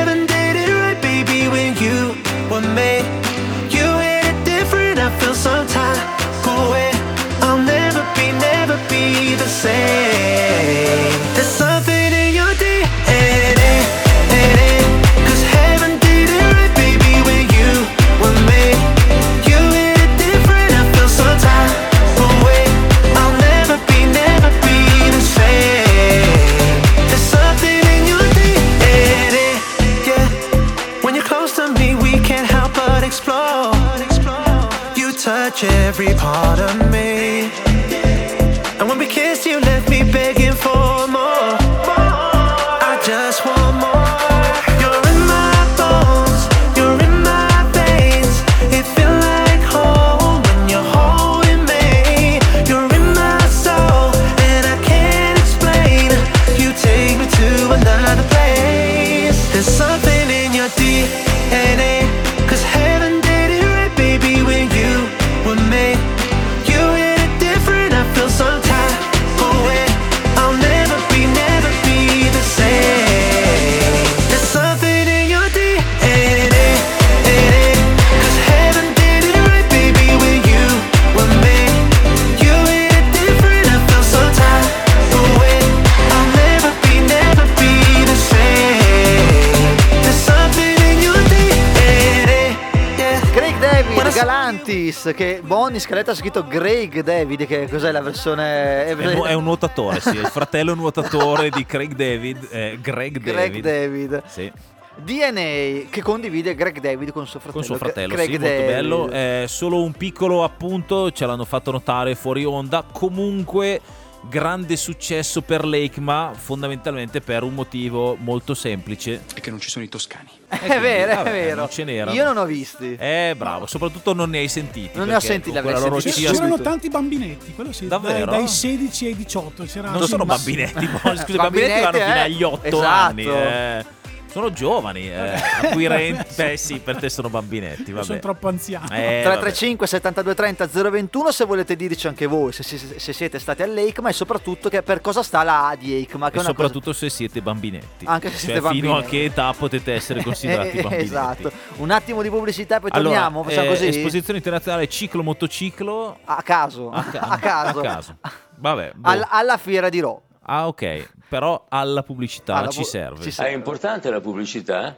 scaletta 95.81 96.11
ha 96.11 96.15
scritto 96.15 96.45
Greg 96.47 97.01
David, 97.01 97.45
che 97.45 97.67
cos'è 97.67 97.91
la 97.91 98.01
versione... 98.01 98.85
È, 98.85 98.95
è 98.95 99.33
un 99.33 99.43
nuotatore, 99.43 99.99
sì, 99.99 100.15
il 100.15 100.27
fratello 100.27 100.73
nuotatore 100.75 101.49
di 101.49 101.65
Craig 101.65 101.93
David, 101.93 102.47
eh, 102.51 102.79
Greg 102.81 103.19
David. 103.19 103.33
Greg 103.33 103.59
David. 103.59 104.23
Sì, 104.27 104.51
DNA 104.95 105.89
che 105.89 106.01
condivide 106.01 106.53
Greg 106.53 106.79
David 106.79 107.11
con 107.11 107.25
suo 107.25 107.39
fratello. 107.39 107.53
con 107.53 107.63
suo 107.63 107.75
fratello, 107.75 108.13
Craig 108.13 108.31
sì, 108.31 108.37
molto 108.37 108.55
David. 108.55 108.71
bello. 108.71 109.09
Eh, 109.09 109.45
solo 109.47 109.83
un 109.83 109.91
piccolo 109.93 110.43
appunto, 110.43 111.11
ce 111.11 111.25
l'hanno 111.25 111.45
fatto 111.45 111.71
notare 111.71 112.15
fuori 112.15 112.45
onda. 112.45 112.83
Comunque, 112.91 113.81
grande 114.29 114.75
successo 114.77 115.41
per 115.41 115.65
Lake, 115.65 115.99
ma 115.99 116.31
fondamentalmente 116.35 117.21
per 117.21 117.43
un 117.43 117.53
motivo 117.53 118.15
molto 118.19 118.53
semplice. 118.53 119.21
E 119.33 119.41
che 119.41 119.49
non 119.49 119.59
ci 119.59 119.69
sono 119.69 119.83
i 119.85 119.89
toscani. 119.89 120.29
È 120.47 120.79
vero, 120.79 121.15
vabbè, 121.15 121.29
è 121.29 121.31
vero. 121.31 121.55
non 121.61 121.69
ce 121.69 121.83
n'erano. 121.83 122.15
Io 122.15 122.23
non 122.25 122.37
ho 122.37 122.45
visti. 122.45 122.95
Eh, 122.99 123.33
bravo, 123.37 123.65
soprattutto 123.67 124.13
non 124.13 124.29
ne 124.29 124.39
hai 124.39 124.47
sentiti. 124.47 124.97
Non 124.97 125.07
ne 125.07 125.15
ho 125.15 125.19
sentiti, 125.19 125.53
l'avrei 125.55 125.73
loro 125.79 125.99
sentiti 125.99 126.23
scia- 126.23 126.31
C'erano 126.33 126.51
subito. 126.55 126.69
tanti 126.69 126.89
bambinetti, 126.89 127.53
quello 127.53 127.71
sì, 127.71 127.87
dai, 127.87 127.99
Davvero? 128.01 128.31
dai 128.31 128.47
16 128.47 129.05
ai 129.05 129.15
18. 129.15 129.63
C'era 129.63 129.89
Non 129.91 130.07
sono 130.07 130.23
ma- 130.25 130.35
bambinetti, 130.35 130.87
mo- 130.87 130.99
scusa, 130.99 131.11
i 131.11 131.35
bambinetti 131.35 131.37
Bambinetti, 131.37 131.81
vanno 131.81 131.97
fino 131.97 132.15
eh. 132.15 132.19
agli 132.19 132.43
8 132.43 132.65
Esatto. 132.67 132.85
anni. 132.87 133.25
eh. 133.25 133.85
Sono 134.31 134.51
giovani, 134.51 135.09
eh. 135.09 135.33
acquirenti. 135.61 136.33
Beh, 136.35 136.55
sì, 136.57 136.79
per 136.79 136.97
te 136.97 137.09
sono 137.09 137.29
bambinetti. 137.29 137.91
Vabbè. 137.91 138.05
Sono 138.05 138.19
troppo 138.19 138.47
anziano. 138.47 138.85
Eh, 138.85 139.21
vabbè. 139.23 139.39
335 139.39 139.87
72 139.87 140.33
30 140.35 140.67
021 140.89 141.31
se 141.31 141.45
volete 141.45 141.75
dirci 141.75 142.07
anche 142.07 142.25
voi 142.27 142.51
se, 142.53 142.63
se- 142.63 142.99
se 142.99 143.13
siete 143.13 143.39
stati 143.39 143.61
all'EICMA 143.63 144.09
e 144.09 144.13
soprattutto 144.13 144.69
che 144.69 144.81
per 144.83 145.01
cosa 145.01 145.21
sta 145.21 145.43
la 145.43 145.67
A 145.67 145.75
di 145.75 145.93
EICMA 145.93 146.29
che 146.29 146.37
E 146.37 146.39
è 146.39 146.43
una 146.43 146.53
cosa- 146.53 146.63
soprattutto 146.67 146.93
se 146.93 147.09
siete 147.09 147.41
bambinetti. 147.41 148.05
Anche 148.05 148.29
se 148.29 148.37
Cioè, 148.47 148.59
siete 148.61 148.69
Fino 148.69 148.95
a 148.95 149.03
che 149.03 149.25
età 149.25 149.53
potete 149.53 149.93
essere 149.93 150.23
considerati 150.23 150.77
Eh, 150.77 150.81
bambinetti. 150.81 151.05
esatto 151.05 151.51
un 151.77 151.91
attimo 151.91 152.21
di 152.21 152.29
pubblicità 152.29 152.77
e 152.77 152.79
poi 152.79 152.89
Allora, 152.93 153.09
torniamo 153.15 153.43
facciamo 153.43 153.65
eh, 153.65 153.69
così 153.69 153.87
esposizione 153.87 154.37
internazionale 154.37 154.87
ciclo 154.87 155.23
motociclo 155.23 156.19
a 156.23 156.41
caso 156.41 156.89
a, 156.89 157.03
ca- 157.03 157.19
a 157.27 157.37
caso, 157.37 157.79
a 157.79 157.83
caso. 157.83 158.17
Vabbè, 158.57 158.91
boh. 158.95 159.09
Alla, 159.09 159.27
alla 159.29 159.57
fiera 159.57 159.89
di 159.89 159.99
Ro 159.99 160.21
ah 160.43 160.67
ok, 160.67 161.09
però 161.31 161.65
alla 161.69 162.03
pubblicità 162.03 162.55
Alla 162.55 162.67
ci 162.67 162.79
pu- 162.81 162.85
serve. 162.85 163.21
ci 163.21 163.29
È 163.29 163.31
serve. 163.31 163.53
importante 163.53 164.09
la 164.09 164.19
pubblicità? 164.19 164.97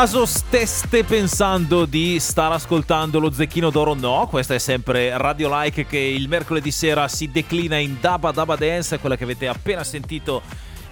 Caso 0.00 0.26
steste 0.26 1.02
pensando 1.02 1.84
di 1.84 2.20
star 2.20 2.52
ascoltando 2.52 3.18
lo 3.18 3.32
Zecchino 3.32 3.68
d'Oro, 3.68 3.94
no, 3.94 4.28
questa 4.30 4.54
è 4.54 4.58
sempre 4.58 5.18
Radio 5.18 5.48
Like 5.50 5.86
che 5.86 5.98
il 5.98 6.28
mercoledì 6.28 6.70
sera 6.70 7.08
si 7.08 7.28
declina 7.32 7.78
in 7.78 7.96
Daba 8.00 8.30
Daba 8.30 8.54
Dance, 8.54 9.00
quella 9.00 9.16
che 9.16 9.24
avete 9.24 9.48
appena 9.48 9.82
sentito 9.82 10.42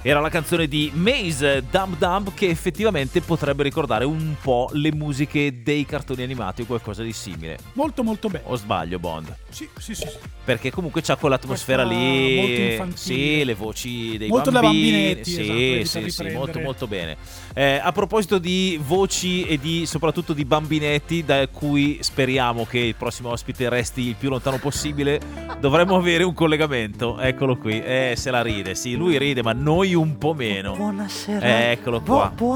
era 0.08 0.20
la 0.20 0.28
canzone 0.28 0.68
di 0.68 0.92
Maze 0.94 1.64
Dum 1.68 1.96
Dum 1.98 2.32
che 2.32 2.48
effettivamente 2.48 3.20
potrebbe 3.22 3.64
ricordare 3.64 4.04
un 4.04 4.36
po' 4.40 4.68
le 4.74 4.92
musiche 4.92 5.64
dei 5.64 5.84
cartoni 5.84 6.22
animati 6.22 6.62
o 6.62 6.64
qualcosa 6.64 7.02
di 7.02 7.12
simile. 7.12 7.58
Molto 7.72 8.04
molto 8.04 8.28
bello. 8.28 8.44
O 8.46 8.54
sbaglio 8.54 9.00
Bond? 9.00 9.36
Sì, 9.48 9.68
sì, 9.76 9.96
sì. 9.96 10.06
sì. 10.06 10.16
Perché 10.44 10.70
comunque 10.70 11.02
c'ha 11.02 11.16
quell'atmosfera 11.16 11.84
Questa 11.84 12.00
lì. 12.00 12.36
molto 12.36 12.60
infantile. 12.60 12.96
Sì, 12.96 13.44
le 13.44 13.54
voci 13.54 14.16
dei 14.16 14.28
Molto 14.28 14.50
da 14.50 14.60
bambini. 14.60 14.90
bambinetti, 14.92 15.30
sì, 15.32 15.78
esatto, 15.80 16.04
sì, 16.04 16.10
sì, 16.12 16.28
molto 16.28 16.60
molto 16.60 16.86
bene. 16.86 17.16
Eh, 17.52 17.80
a 17.82 17.90
proposito 17.90 18.38
di 18.38 18.78
voci 18.80 19.42
e 19.42 19.58
di 19.58 19.86
soprattutto 19.86 20.34
di 20.34 20.44
bambinetti, 20.44 21.24
da 21.24 21.48
cui 21.48 21.98
speriamo 22.00 22.64
che 22.64 22.78
il 22.78 22.94
prossimo 22.94 23.30
ospite 23.30 23.68
resti 23.68 24.02
il 24.02 24.14
più 24.14 24.28
lontano 24.28 24.58
possibile, 24.58 25.20
dovremmo 25.58 25.96
avere 25.96 26.22
un 26.22 26.32
collegamento. 26.32 27.18
Eccolo 27.18 27.56
qui. 27.56 27.82
Eh, 27.82 28.14
se 28.16 28.30
la 28.30 28.42
ride. 28.42 28.76
Sì, 28.76 28.94
lui 28.94 29.18
ride, 29.18 29.42
ma 29.42 29.52
noi 29.52 29.94
un 29.96 30.18
po' 30.18 30.35
meno. 30.35 30.74
Buonasera. 30.76 31.70
Eccolo 31.70 32.00
qua. 32.00 32.30
Bu- 32.35 32.52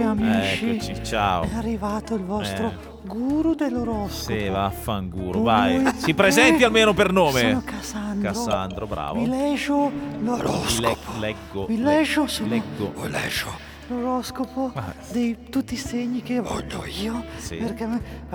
amici. 0.00 0.70
Eccoci, 0.70 1.04
ciao. 1.04 1.42
È 1.44 1.54
arrivato 1.54 2.14
il 2.14 2.24
vostro 2.24 2.66
Eh. 2.68 2.72
guru 3.06 3.54
dell'oroscopo. 3.54 4.38
Sì, 4.38 4.48
vaffanguro, 4.48 5.42
vai. 5.42 5.82
Si 5.96 6.14
presenti 6.14 6.64
almeno 6.64 6.92
per 6.94 7.12
nome. 7.12 7.40
Sono 7.40 7.62
Cassandro. 7.64 8.30
Cassandro, 8.32 8.86
bravo. 8.86 9.20
Vi 9.20 9.26
leggo 9.28 9.90
Le- 9.90 10.24
l'oroscopo. 10.24 11.12
leggo. 11.18 11.66
Vi 11.66 11.76
le- 11.78 11.84
leggo, 11.84 12.26
sono- 12.26 12.48
leggo. 12.48 12.92
leggo 13.08 13.72
l'oroscopo 13.88 14.72
di 15.10 15.48
tutti 15.50 15.74
i 15.74 15.76
segni 15.76 16.22
che 16.22 16.40
voglio 16.40 16.84
io. 16.84 17.24
Sì. 17.36 17.56
Perché 17.56 17.88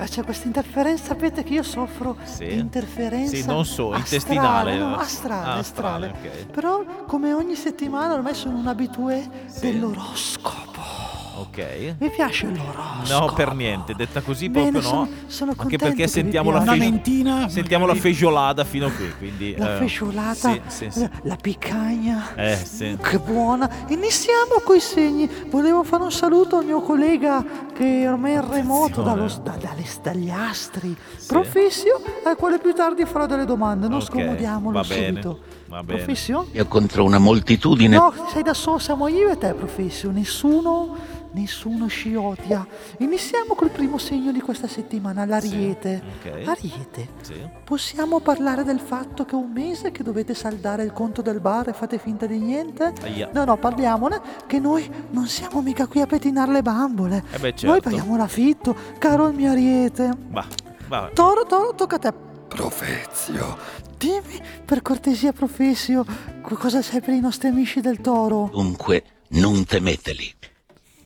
c'è 0.05 0.23
questa 0.23 0.47
interferenza. 0.47 1.05
Sapete 1.05 1.43
che 1.43 1.53
io 1.53 1.63
soffro 1.63 2.17
Sì. 2.23 2.45
di 2.47 2.57
interferenza. 2.59 3.35
Sì, 3.35 3.45
non 3.45 3.65
so, 3.65 3.91
astrale, 3.91 3.97
intestinale. 3.99 4.77
No, 4.77 4.95
astrale, 4.95 5.45
Ah, 5.49 5.55
astrale. 5.55 6.07
ok. 6.09 6.45
Però 6.51 6.83
come 7.07 7.33
ogni 7.33 7.55
settimana 7.55 8.13
ormai 8.13 8.35
sono 8.35 8.57
un 8.57 8.67
abitué 8.67 9.27
dell'oroscopo. 9.59 11.08
Ok. 11.39 11.95
Mi 11.99 12.09
piace 12.09 12.47
l'oroscopo. 12.47 13.25
No, 13.27 13.33
per 13.33 13.53
niente, 13.53 13.93
detta 13.95 14.21
così 14.21 14.49
Bene, 14.49 14.71
proprio 14.71 14.91
no. 14.91 15.05
sono- 15.05 15.09
sono 15.27 15.53
Anche 15.57 15.77
perché 15.77 16.07
sentiamo 16.07 16.51
la, 16.51 16.61
fegio- 16.61 17.49
sentiamo 17.49 17.85
la 17.85 17.93
magari. 17.93 18.13
feiolada 18.13 18.63
fino 18.63 18.87
a 18.87 18.91
qui. 18.91 19.11
Quindi, 19.17 19.55
La 19.57 19.75
eh, 19.75 19.77
feciolata, 19.77 20.51
Sì, 20.51 20.61
sì, 20.67 20.87
sì. 20.91 21.09
La, 21.23 21.35
piccagna. 21.35 22.33
Eh, 22.35 22.55
sì. 22.55 22.97
Che 23.01 23.19
buona! 23.19 23.69
Iniziamo 23.87 24.59
coi 24.63 24.79
segni. 24.79 25.29
Volevo 25.49 25.83
fare 25.83 26.03
un 26.03 26.11
saluto 26.11 26.57
al 26.57 26.65
mio 26.65 26.81
collega 26.81 27.43
che 27.73 28.07
ormai 28.07 28.33
è 28.33 28.35
in 28.35 28.49
remoto 28.51 29.01
dallo, 29.01 29.27
da- 29.41 29.55
dalle- 29.59 29.85
dagli 30.01 30.29
astri. 30.29 30.95
Professio, 31.27 32.01
al 32.25 32.35
quale 32.35 32.59
più 32.59 32.73
tardi 32.73 33.05
farò 33.05 33.25
delle 33.25 33.45
domande. 33.45 33.87
Non 33.87 33.99
Ok, 33.99 34.05
scomodiamolo 34.05 34.73
va 34.81 34.85
bene, 34.87 35.07
subito. 35.07 35.39
va 35.67 35.83
bene. 35.83 35.97
Professio? 36.03 36.47
Io 36.53 36.65
contro 36.65 37.03
una 37.03 37.19
moltitudine. 37.19 37.95
No, 37.95 38.13
sei 38.31 38.41
da 38.43 38.53
solo, 38.53 38.77
siamo 38.79 39.07
io 39.07 39.29
e 39.29 39.37
te, 39.37 39.53
Professio. 39.53 40.09
Nessuno, 40.11 40.95
nessuno 41.31 41.87
ci 41.89 42.15
odia. 42.15 42.65
Iniziamo 42.99 43.53
col 43.55 43.69
primo 43.69 43.97
segno 43.97 44.31
di 44.31 44.41
questa 44.41 44.67
settimana, 44.67 45.25
l'Ariete. 45.25 46.01
ok. 46.23 46.47
Ariete. 46.47 47.07
Sì. 47.21 47.33
Possiamo 47.63 48.19
parlare 48.19 48.63
del 48.63 48.79
fatto 48.79 49.25
che 49.25 49.35
un 49.35 49.51
mese 49.51 49.91
che 49.91 50.03
dovete 50.03 50.33
saldare 50.33 50.83
il 50.83 50.91
conto 50.93 51.21
del 51.21 51.39
bar 51.39 51.69
e 51.69 51.73
fate 51.73 51.97
finta 51.99 52.25
di 52.25 52.37
niente? 52.39 52.93
Aia. 53.01 53.29
No, 53.33 53.43
no, 53.45 53.57
parliamone, 53.57 54.19
che 54.47 54.59
noi 54.59 54.89
non 55.11 55.27
siamo 55.27 55.61
mica 55.61 55.87
qui 55.87 56.01
a 56.01 56.07
pettinare 56.07 56.51
le 56.51 56.61
bambole. 56.61 57.23
Eh 57.31 57.37
beh, 57.37 57.49
Noi 57.49 57.55
certo. 57.57 57.81
paghiamo 57.81 58.17
l'affitto, 58.17 58.75
caro 58.97 59.27
il 59.27 59.35
mio 59.35 59.51
Ariete. 59.51 60.11
Va, 60.29 60.45
va. 60.87 61.09
Toro, 61.13 61.45
Toro, 61.45 61.73
tocca 61.75 61.95
a 61.95 61.99
te. 61.99 62.13
Profezio. 62.47 63.57
Dimmi, 63.97 64.41
per 64.65 64.81
cortesia, 64.81 65.31
Professio, 65.33 66.05
qu- 66.41 66.57
cosa 66.57 66.81
sai 66.81 67.01
per 67.01 67.13
i 67.13 67.19
nostri 67.19 67.47
amici 67.49 67.81
del 67.81 67.99
Toro? 68.01 68.49
Dunque, 68.51 69.03
non 69.29 69.65
temeteli. 69.65 70.33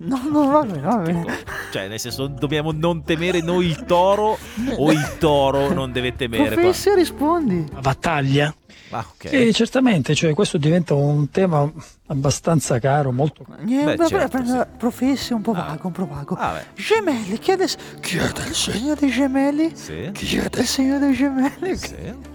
No, 0.06 0.22
no, 0.30 0.48
va 0.50 0.64
bene, 0.64 0.82
va 0.82 0.96
bene. 0.98 1.26
Cioè, 1.72 1.88
nel 1.88 2.00
senso, 2.00 2.28
dobbiamo 2.28 2.72
non 2.72 3.04
temere 3.04 3.42
noi 3.42 3.68
il 3.68 3.86
toro 3.86 4.38
o 4.78 4.92
il 4.92 5.16
toro 5.18 5.72
non 5.74 5.92
deve 5.92 6.16
temere. 6.16 6.44
qua? 6.46 6.54
Professio, 6.56 6.94
rispondi. 6.94 7.66
battaglia? 7.82 8.54
Ah, 8.90 9.06
ok. 9.12 9.28
Sì, 9.30 9.54
certamente, 9.54 10.14
cioè, 10.14 10.34
questo 10.36 10.58
diventa 10.58 10.94
un 10.94 11.30
tema 11.32 11.68
abbastanza 12.08 12.78
caro, 12.80 13.12
molto 13.12 13.44
Niente, 13.62 13.96
Beh, 13.96 14.08
certo, 14.08 14.28
prende- 14.38 14.68
Professio 14.78 15.36
un 15.36 15.42
po' 15.42 15.54
vago, 15.54 15.88
un 15.88 15.94
po' 15.94 16.06
vago. 16.06 16.36
Vabbè. 16.36 16.64
Gemelli, 16.76 17.40
chi 17.40 17.52
è, 17.52 17.56
del- 17.56 17.72
chi 18.02 18.18
è 18.18 18.30
del 18.32 18.54
segno 18.54 18.94
dei 18.94 19.10
gemelli? 19.10 19.72
Sì. 19.74 20.12
Chi 20.14 20.38
è 20.38 20.48
del 20.50 20.66
segno 20.66 21.00
dei 21.00 21.14
gemelli? 21.14 21.76
Sì. 21.76 22.32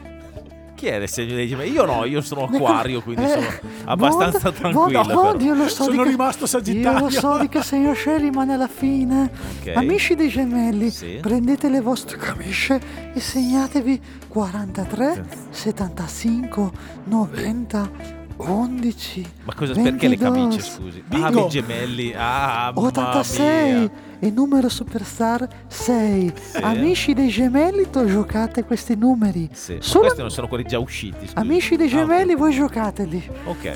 Chi 0.78 0.86
è 0.86 0.94
il 0.94 1.08
segno 1.08 1.34
dei 1.34 1.48
gemelli? 1.48 1.72
Io 1.72 1.84
no, 1.84 2.04
io 2.04 2.20
sono 2.20 2.44
acquario, 2.44 3.02
quindi 3.02 3.22
Eh, 3.24 3.28
sono 3.28 3.46
abbastanza 3.86 4.38
Bond- 4.52 4.54
tranquillo. 4.54 5.00
Bond- 5.02 5.12
Bond, 5.12 5.36
però. 5.38 5.44
io 5.44 5.54
lo 5.60 5.68
so 5.68 5.82
Sono 5.82 6.02
che- 6.04 6.08
rimasto 6.10 6.46
Sagittario. 6.46 6.98
Io 6.98 7.04
lo 7.06 7.10
so 7.10 7.38
di 7.38 7.48
che 7.48 7.62
segno 7.64 7.92
c'è, 7.94 8.18
rimane 8.18 8.54
alla 8.54 8.68
fine. 8.68 9.28
Ok. 9.60 9.72
Amici 9.76 10.14
dei 10.14 10.28
gemelli, 10.28 10.90
Sì. 10.90 11.18
prendete 11.20 11.68
le 11.68 11.80
vostre 11.80 12.16
camicie 12.16 12.80
e 13.12 13.18
segnatevi 13.18 14.00
43, 14.28 15.24
75, 15.50 16.70
90, 17.06 17.90
11. 18.36 19.26
Ma 19.44 19.54
cosa, 19.54 19.72
perché 19.72 20.06
le 20.06 20.16
22, 20.16 20.30
camicie, 20.30 20.60
scusi? 20.62 21.02
Ah, 21.08 21.16
Bingo. 21.30 21.46
i 21.46 21.48
gemelli. 21.48 22.14
Ah, 22.16 22.70
mamma 22.72 22.86
86 22.86 23.72
mia. 23.80 23.90
E 24.20 24.30
numero 24.30 24.68
superstar 24.68 25.46
6. 25.66 26.32
Amici 26.62 27.14
dei 27.14 27.28
gemelli, 27.28 27.88
tu 27.90 28.04
giocate 28.06 28.64
questi 28.64 28.96
numeri. 28.96 29.48
Sì. 29.52 29.76
Solo 29.80 30.04
Questi 30.04 30.20
non 30.20 30.30
sono 30.30 30.48
quelli 30.48 30.64
già 30.64 30.78
usciti. 30.78 31.26
scusi. 31.26 31.32
amici 31.36 31.76
dei 31.76 31.86
Ah, 31.86 31.90
gemelli, 31.90 32.34
voi 32.34 32.52
giocateli. 32.54 33.28
Ok. 33.46 33.74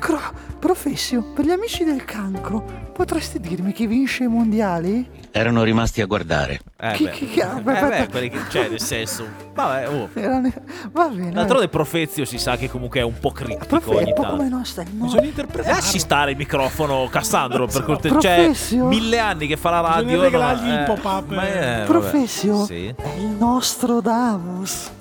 Cancro, 0.00 0.32
professio, 0.58 1.22
per 1.34 1.44
gli 1.44 1.50
amici 1.50 1.84
del 1.84 2.06
cancro, 2.06 2.64
potresti 2.94 3.38
dirmi 3.38 3.72
chi 3.72 3.86
vince 3.86 4.24
i 4.24 4.28
mondiali? 4.28 5.06
Erano 5.30 5.62
rimasti 5.62 6.00
a 6.00 6.06
guardare. 6.06 6.58
Eh, 6.80 6.92
Chi- 6.94 7.04
beh. 7.04 7.10
chi- 7.10 7.26
chi- 7.28 7.40
Eh, 7.40 7.42
aspetta. 7.42 7.88
beh, 7.88 8.08
quelli 8.08 8.30
che, 8.30 8.38
cioè, 8.48 8.68
nel 8.70 8.80
senso. 8.80 9.26
Vabbè, 9.52 9.88
oh. 9.90 10.08
Erano- 10.14 10.50
Va 10.92 11.06
bene. 11.08 11.32
D'altronde 11.32 11.68
Profezio 11.68 12.24
si 12.24 12.38
sa 12.38 12.56
che 12.56 12.70
comunque 12.70 13.00
è 13.00 13.02
un 13.02 13.18
po' 13.20 13.30
critico 13.30 13.66
Profe- 13.66 13.90
ogni 13.90 14.04
è 14.04 14.08
un 14.08 14.14
po' 14.14 14.22
tanto. 14.22 14.36
come 14.38 14.48
i 14.48 14.50
nostri. 14.50 14.84
no? 14.90 15.04
Bisogna 15.04 15.26
interpretare. 15.26 15.74
Lasci 15.74 15.98
stare 15.98 16.30
il 16.30 16.36
microfono, 16.38 17.06
Cassandro, 17.10 17.66
per 17.66 17.84
cortesia. 17.84 18.54
Cioè, 18.54 18.78
mille 18.78 19.18
anni 19.18 19.46
che 19.46 19.58
fa 19.58 19.68
la 19.68 19.80
radio. 19.80 20.04
Bisogna 20.04 20.22
regalargli 20.22 20.66
no, 20.66 20.72
il 20.74 20.80
eh, 20.80 20.84
pop-up, 20.84 21.28
ma 21.28 21.82
eh. 21.82 21.84
Professio 21.84 22.64
Sì. 22.64 22.86
è 22.86 23.08
il 23.18 23.36
nostro 23.38 24.00
Davos. 24.00 24.92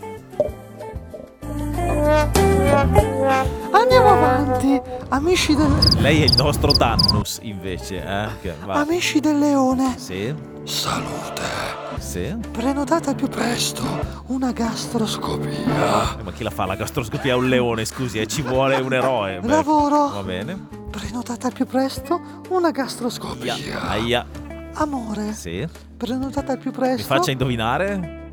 Andiamo 3.72 4.10
avanti, 4.10 4.82
amici 5.10 5.56
del, 5.56 5.72
Lei 6.00 6.22
è 6.22 6.26
il 6.26 6.36
nostro 6.36 6.72
Dannus, 6.72 7.40
invece. 7.44 8.04
Eh? 8.04 8.28
Amici 8.68 9.20
del 9.20 9.38
leone. 9.38 9.96
Sì, 9.98 10.34
Salute. 10.64 11.42
sì. 12.00 12.36
Prenotate 12.52 13.10
al 13.10 13.16
più 13.16 13.28
presto 13.28 13.84
una 14.28 14.52
gastroscopia. 14.52 15.50
Eh, 16.20 16.24
Ma 16.24 16.32
chi 16.34 16.44
la 16.44 16.50
fa 16.50 16.66
la 16.66 16.76
gastroscopia 16.76 17.34
a 17.34 17.38
un 17.38 17.48
leone, 17.48 17.86
scusi, 17.86 18.20
eh, 18.20 18.28
ci 18.28 18.42
vuole 18.42 18.78
un 18.78 18.94
eroe. 18.94 19.40
Beh, 19.40 19.48
Lavoro. 19.48 20.10
Va 20.10 20.24
bene. 20.24 20.68
Prenotate 20.90 21.48
al 21.48 21.54
più 21.54 21.66
presto 21.66 22.20
una 22.50 22.72
gastroscopia. 22.72 23.56
Aia. 23.88 24.26
Amore. 24.74 25.34
Sì. 25.34 25.68
Prenotate 25.98 26.52
al 26.54 26.58
più 26.58 26.72
Mi 26.72 26.78
presto 26.78 27.04
faccia 27.14 27.32
indovinare 27.32 28.29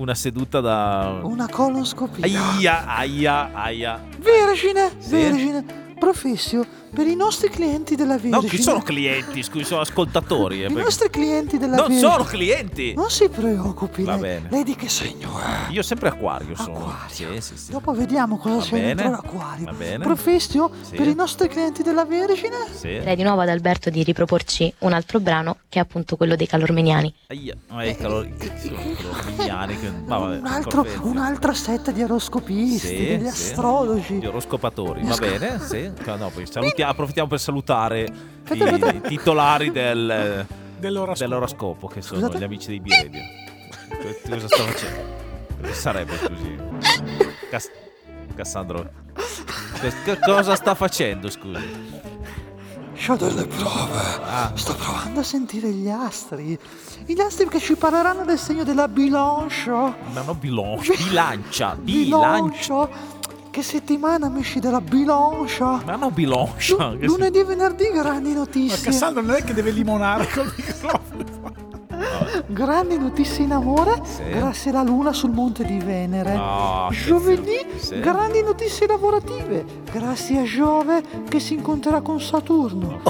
una 0.00 0.14
seduta 0.14 0.60
da... 0.60 1.20
una 1.22 1.46
colonscopia. 1.48 2.24
Aia, 2.24 2.86
aia, 2.86 3.50
aia. 3.52 4.00
Vergine, 4.18 4.90
Sì. 4.98 5.10
vergine. 5.10 5.64
Professio, 6.00 6.66
per 6.92 7.06
i 7.06 7.14
nostri 7.14 7.50
clienti 7.50 7.94
della 7.94 8.14
Vergine. 8.14 8.36
No, 8.36 8.40
chi 8.42 8.60
sono 8.60 8.80
clienti, 8.80 9.42
scusi, 9.42 9.64
sono 9.64 9.82
ascoltatori. 9.82 10.56
eh, 10.62 10.64
I 10.64 10.66
perché- 10.68 10.82
nostri 10.82 11.10
clienti 11.10 11.58
della 11.58 11.76
Non 11.76 11.88
Vergine. 11.88 12.10
sono 12.10 12.24
clienti. 12.24 12.94
Non 12.94 13.10
si 13.10 13.28
preoccupi. 13.28 14.02
Va 14.02 14.12
lei, 14.12 14.20
bene. 14.20 14.48
lei 14.50 14.64
di 14.64 14.74
che 14.74 14.88
segno 14.88 15.38
è? 15.38 15.70
Io 15.70 15.82
sempre 15.82 16.08
acquario 16.08 16.56
sono. 16.56 16.92
Sì, 17.08 17.26
sì, 17.40 17.56
sì. 17.56 17.70
Dopo 17.70 17.92
vediamo 17.92 18.38
cosa 18.38 18.56
Va 18.56 18.62
c'è 18.62 18.70
bene, 18.70 18.86
dentro 18.94 19.10
l'acquario. 19.10 19.64
va 19.66 19.72
bene. 19.72 20.04
Professio, 20.04 20.70
Sì. 20.80 20.96
per 20.96 21.06
i 21.06 21.14
nostri 21.14 21.48
clienti 21.48 21.82
della 21.82 22.04
Vergine. 22.06 22.56
Sì. 22.74 22.88
Direi 22.88 23.14
di 23.14 23.22
nuovo 23.22 23.42
ad 23.42 23.48
Alberto 23.50 23.90
di 23.90 24.02
riproporci 24.02 24.72
un 24.78 24.92
altro 24.94 25.20
brano 25.20 25.58
che 25.68 25.78
è 25.78 25.82
appunto 25.82 26.16
quello 26.16 26.34
dei 26.34 26.46
calormeniani. 26.48 27.14
Aia. 27.28 27.54
Ma 27.68 27.82
è 27.82 27.94
calor- 27.96 28.26
che 28.36 28.50
sono 28.58 28.80
calormeniani 28.96 29.78
che... 29.78 29.90
Ma 30.06 30.18
vabbè, 30.18 30.38
Un 30.38 30.46
altro- 30.46 30.86
un'altra 31.02 31.52
setta 31.54 31.90
di 31.92 32.02
oroscopisti, 32.02 32.78
Sì, 32.88 32.96
degli 32.96 33.22
sì. 33.28 33.50
astrologi. 33.50 34.14
Gli 34.14 34.26
oroscopatori, 34.26 35.02
va 35.04 35.16
bene? 35.16 35.60
Sì. 35.60 35.89
No, 36.16 36.30
poi 36.30 36.46
salutia- 36.46 36.88
approfittiamo 36.88 37.28
per 37.28 37.40
salutare 37.40 38.06
i, 38.50 38.58
i 38.62 39.00
titolari 39.02 39.70
del, 39.70 40.46
Dell'oroscopo. 40.78 41.18
dell'oroscopo, 41.18 41.86
che 41.88 42.02
sono 42.02 42.20
Scusate? 42.20 42.38
gli 42.38 42.42
amici 42.44 42.68
dei 42.68 42.80
B-Radio. 42.80 43.20
Que- 44.00 44.20
Cosa 44.28 44.46
sta 44.48 44.62
facendo? 44.64 45.00
Cosa 45.60 45.72
sarebbe, 45.74 46.16
scusi? 46.16 46.58
Cass- 47.50 47.70
Cassandro. 48.34 48.90
Che- 50.04 50.18
cosa 50.24 50.54
sta 50.56 50.74
facendo, 50.74 51.30
scusi? 51.30 51.98
C'ho 52.94 53.16
delle 53.16 53.46
prove. 53.46 54.20
Sto 54.54 54.74
provando 54.74 55.20
a 55.20 55.22
sentire 55.22 55.70
gli 55.70 55.88
astri. 55.88 56.58
Gli 57.06 57.18
astri 57.18 57.48
che 57.48 57.58
ci 57.58 57.74
parleranno 57.74 58.24
del 58.26 58.38
segno 58.38 58.62
della 58.62 58.88
bilancia. 58.88 59.72
Ma 60.12 60.20
no, 60.22 60.34
bilancia. 60.34 60.92
Bilancia. 60.94 61.76
Bilancia. 61.76 62.86
Bilancia. 62.86 63.09
Che 63.50 63.62
settimana 63.62 64.28
mi 64.28 64.40
esci 64.40 64.60
della 64.60 64.80
bilancia? 64.80 65.80
Ma 65.84 65.96
no, 65.96 66.10
bilancia. 66.10 66.90
Lu- 66.92 66.98
lunedì 67.06 67.40
e 67.40 67.44
venerdì 67.44 67.90
grandi 67.90 68.30
Ma 68.32 68.38
notizie. 68.38 68.90
Cassandra 68.90 69.20
non 69.22 69.34
è 69.34 69.42
che 69.42 69.52
deve 69.54 69.70
limonare 69.72 70.28
col 70.28 70.52
microfono. 70.56 71.58
Grandi 72.46 72.96
notizie 72.98 73.44
in 73.44 73.52
amore 73.52 74.00
Sì. 74.04 74.22
grazie 74.30 74.70
alla 74.70 74.82
luna 74.82 75.12
sul 75.12 75.30
monte 75.32 75.64
di 75.64 75.78
Venere. 75.78 76.34
No, 76.34 76.88
Giovedì 76.90 77.58
sì. 77.76 78.00
grandi 78.00 78.42
notizie 78.42 78.86
lavorative 78.86 79.64
grazie 79.92 80.40
a 80.40 80.44
Giove 80.44 81.02
che 81.28 81.40
si 81.40 81.54
incontrerà 81.54 82.00
con 82.00 82.20
Saturno. 82.20 83.00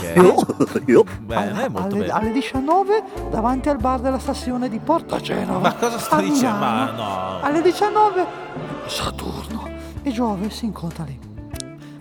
Bene, 1.21 1.69
molto 1.69 1.95
alle, 1.95 1.99
bene. 1.99 2.09
alle 2.09 2.33
19 2.33 3.03
davanti 3.31 3.69
al 3.69 3.79
bar 3.79 4.01
della 4.01 4.19
stazione 4.19 4.69
di 4.69 4.79
Porta 4.81 5.21
Genova. 5.21 5.59
Ma 5.61 5.75
cosa 5.75 5.99
sta 5.99 6.17
a 6.17 6.21
dicendo? 6.21 6.59
Ma 6.59 6.91
no. 6.91 7.41
Alle 7.43 7.63
19 7.63 8.27
Saturno 8.87 9.60
e 10.11 10.13
Giove 10.13 10.51
si 10.51 10.65
incontra 10.65 11.05
lì. 11.05 11.19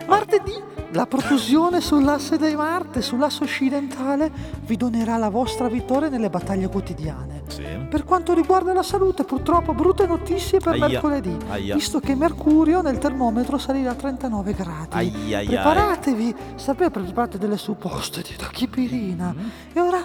Martedì 0.06 0.68
la 0.92 1.06
protusione 1.06 1.80
sull'asse 1.80 2.36
di 2.36 2.56
Marte, 2.56 3.00
sull'asse 3.00 3.44
occidentale, 3.44 4.30
vi 4.62 4.76
donerà 4.76 5.16
la 5.16 5.28
vostra 5.28 5.68
vittoria 5.68 6.08
nelle 6.08 6.28
battaglie 6.28 6.68
quotidiane. 6.68 7.42
Per 7.88 8.04
quanto 8.04 8.32
riguarda 8.32 8.72
la 8.72 8.82
salute, 8.82 9.22
purtroppo 9.24 9.72
brutte 9.72 10.06
notizie 10.06 10.58
per 10.58 10.74
Aia, 10.74 10.88
mercoledì, 10.88 11.36
aia. 11.48 11.74
visto 11.74 12.00
che 12.00 12.14
Mercurio 12.14 12.80
nel 12.80 12.98
termometro 12.98 13.58
salirà 13.58 13.90
a 13.90 13.94
39 13.94 14.52
gradi. 14.52 14.88
Ai, 14.90 15.12
ai, 15.14 15.34
ai. 15.34 15.46
Preparatevi, 15.46 16.34
sapete, 16.56 16.90
preparate 16.90 17.38
delle 17.38 17.56
supposte 17.56 18.22
di 18.22 18.34
tachipirina. 18.36 19.34
Mm. 19.36 19.48
E 19.72 19.80
ora 19.80 20.04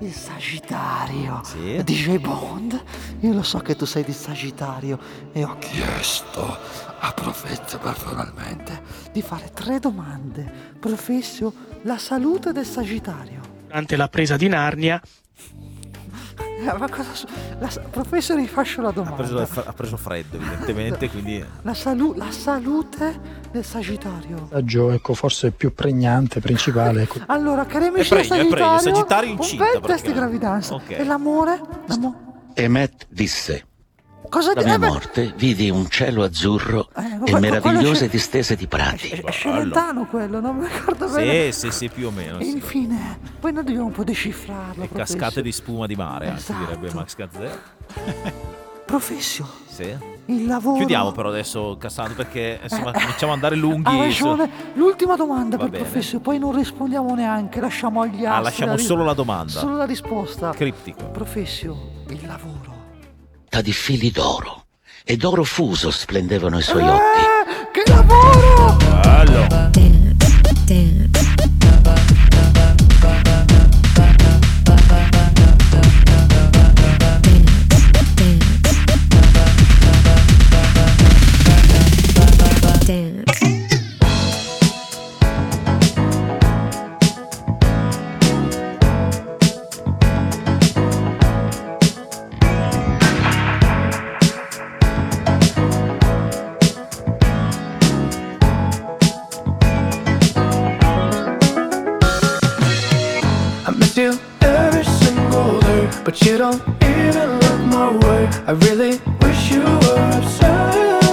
il 0.00 0.12
Sagittario. 0.12 1.40
Sì. 1.44 1.82
DJ 1.82 2.18
Bond, 2.18 2.82
io 3.20 3.32
lo 3.32 3.42
so 3.42 3.58
che 3.58 3.76
tu 3.76 3.86
sei 3.86 4.04
di 4.04 4.12
Sagittario 4.12 4.98
e 5.32 5.44
ho 5.44 5.56
chiesto 5.58 6.58
a 6.98 7.12
Profezio 7.12 7.78
personalmente 7.78 8.82
di 9.12 9.22
fare 9.22 9.50
tre 9.52 9.78
domande. 9.78 10.50
Professio, 10.78 11.52
la 11.82 11.98
salute 11.98 12.52
del 12.52 12.66
Sagittario. 12.66 13.40
Durante 13.66 13.96
la 13.96 14.08
presa 14.08 14.36
di 14.36 14.48
Narnia, 14.48 15.00
Eh, 16.58 16.72
ma 16.78 16.88
cosa 16.88 17.12
su- 17.12 17.26
la, 17.58 17.68
professio, 17.90 18.34
rifaccio 18.34 18.80
la 18.80 18.88
Ha 18.88 18.92
domanda. 18.92 19.16
preso, 19.16 19.38
ha 19.64 19.72
preso 19.74 19.96
freddo, 19.98 20.36
evidentemente, 20.36 21.08
quindi... 21.10 21.44
La, 21.62 21.74
salu- 21.74 22.16
la 22.16 22.30
salute 22.30 23.20
del 23.52 23.62
Sagittario. 23.64 24.48
messaggio 24.50 24.90
ecco, 24.90 25.12
forse 25.14 25.50
più 25.50 25.74
pregnante, 25.74 26.40
principale. 26.40 27.02
Ecco. 27.02 27.20
Allora, 27.26 27.66
cari 27.66 27.86
amici 27.88 28.12
È 28.14 28.16
del 28.16 28.26
pregno, 28.26 28.48
pregno, 28.48 28.78
Sagittario, 28.78 28.94
Sagittario 28.94 29.30
un 29.32 29.36
incinta, 29.36 29.64
bel 29.64 29.72
test 29.72 29.82
di 29.82 29.82
praticamente. 29.82 30.18
gravidanza. 30.18 30.74
Ok. 30.74 30.90
E 30.90 31.04
l'amore? 31.04 31.60
L'amo- 31.86 32.50
Emmet 32.54 33.06
disse: 33.10 33.66
Cosa 34.28 34.52
La 34.54 34.62
mia 34.64 34.74
eh, 34.74 34.78
morte 34.78 35.32
vidi 35.36 35.70
un 35.70 35.88
cielo 35.88 36.22
azzurro 36.24 36.88
Eh, 36.96 37.20
e 37.32 37.38
meravigliose 37.40 38.08
distese 38.08 38.54
di 38.56 38.66
prati. 38.66 39.08
è 39.08 39.30
Celentano 39.30 40.06
quello, 40.06 40.40
non 40.40 40.56
mi 40.56 40.66
ricordo 40.66 41.08
bene. 41.08 41.52
Sì, 41.52 41.70
sì, 41.70 41.70
sì, 41.72 41.88
più 41.88 42.08
o 42.08 42.10
meno. 42.10 42.38
E 42.38 42.44
sì. 42.44 42.50
infine, 42.52 43.18
poi 43.40 43.52
noi 43.52 43.64
dobbiamo 43.64 43.86
un 43.86 43.92
po' 43.92 44.04
decifrarlo. 44.04 44.82
E 44.82 44.88
Professio. 44.88 45.16
cascate 45.18 45.42
di 45.42 45.52
spuma 45.52 45.86
di 45.86 45.94
mare, 45.94 46.26
anche 46.28 46.40
Esatto. 46.40 46.58
direbbe 46.64 46.92
Max 46.92 47.14
Gazzè. 47.16 47.50
Professio, 48.86 49.48
Sì. 49.66 49.96
il 50.26 50.46
lavoro. 50.46 50.76
Chiudiamo 50.76 51.10
però 51.10 51.28
adesso, 51.30 51.76
Cassandra, 51.78 52.14
perché 52.14 52.60
insomma 52.62 52.92
cominciamo 52.92 53.32
ad 53.32 53.38
andare 53.38 53.56
lunghi. 53.56 53.88
Ha 53.88 53.96
ragione. 53.98 54.48
L'ultima 54.74 55.16
domanda 55.16 55.56
Va 55.56 55.64
per 55.64 55.72
bene. 55.72 55.84
Professio, 55.84 56.20
poi 56.20 56.38
non 56.38 56.54
rispondiamo 56.54 57.12
neanche, 57.14 57.58
lasciamo 57.60 58.02
agli 58.02 58.24
altri. 58.24 58.26
Ah, 58.26 58.40
lasciamo 58.40 58.70
la 58.72 58.76
ri- 58.76 58.82
solo 58.84 59.02
la 59.04 59.12
domanda. 59.14 59.50
Solo 59.50 59.76
la 59.76 59.84
risposta. 59.86 60.50
Criptico. 60.50 61.04
Professio, 61.10 61.76
il 62.10 62.24
lavoro. 62.26 62.65
Di 63.60 63.72
fili 63.72 64.10
d'oro 64.10 64.64
e 65.04 65.16
d'oro 65.16 65.44
fuso 65.44 65.90
splendevano 65.90 66.58
i 66.58 66.62
suoi 66.62 66.82
occhi. 66.82 67.20
Eh, 67.20 67.70
che 67.72 67.90
lavoro! 67.90 68.76
Bello. 69.00 69.85
But 106.16 106.26
you 106.26 106.38
don't 106.38 106.62
even 106.82 107.38
look 107.40 107.60
my 107.66 107.90
way. 107.94 108.26
I 108.46 108.52
really 108.52 108.98
wish 109.20 109.50
you 109.50 109.62
were 109.62 110.10
obsessed 110.16 111.04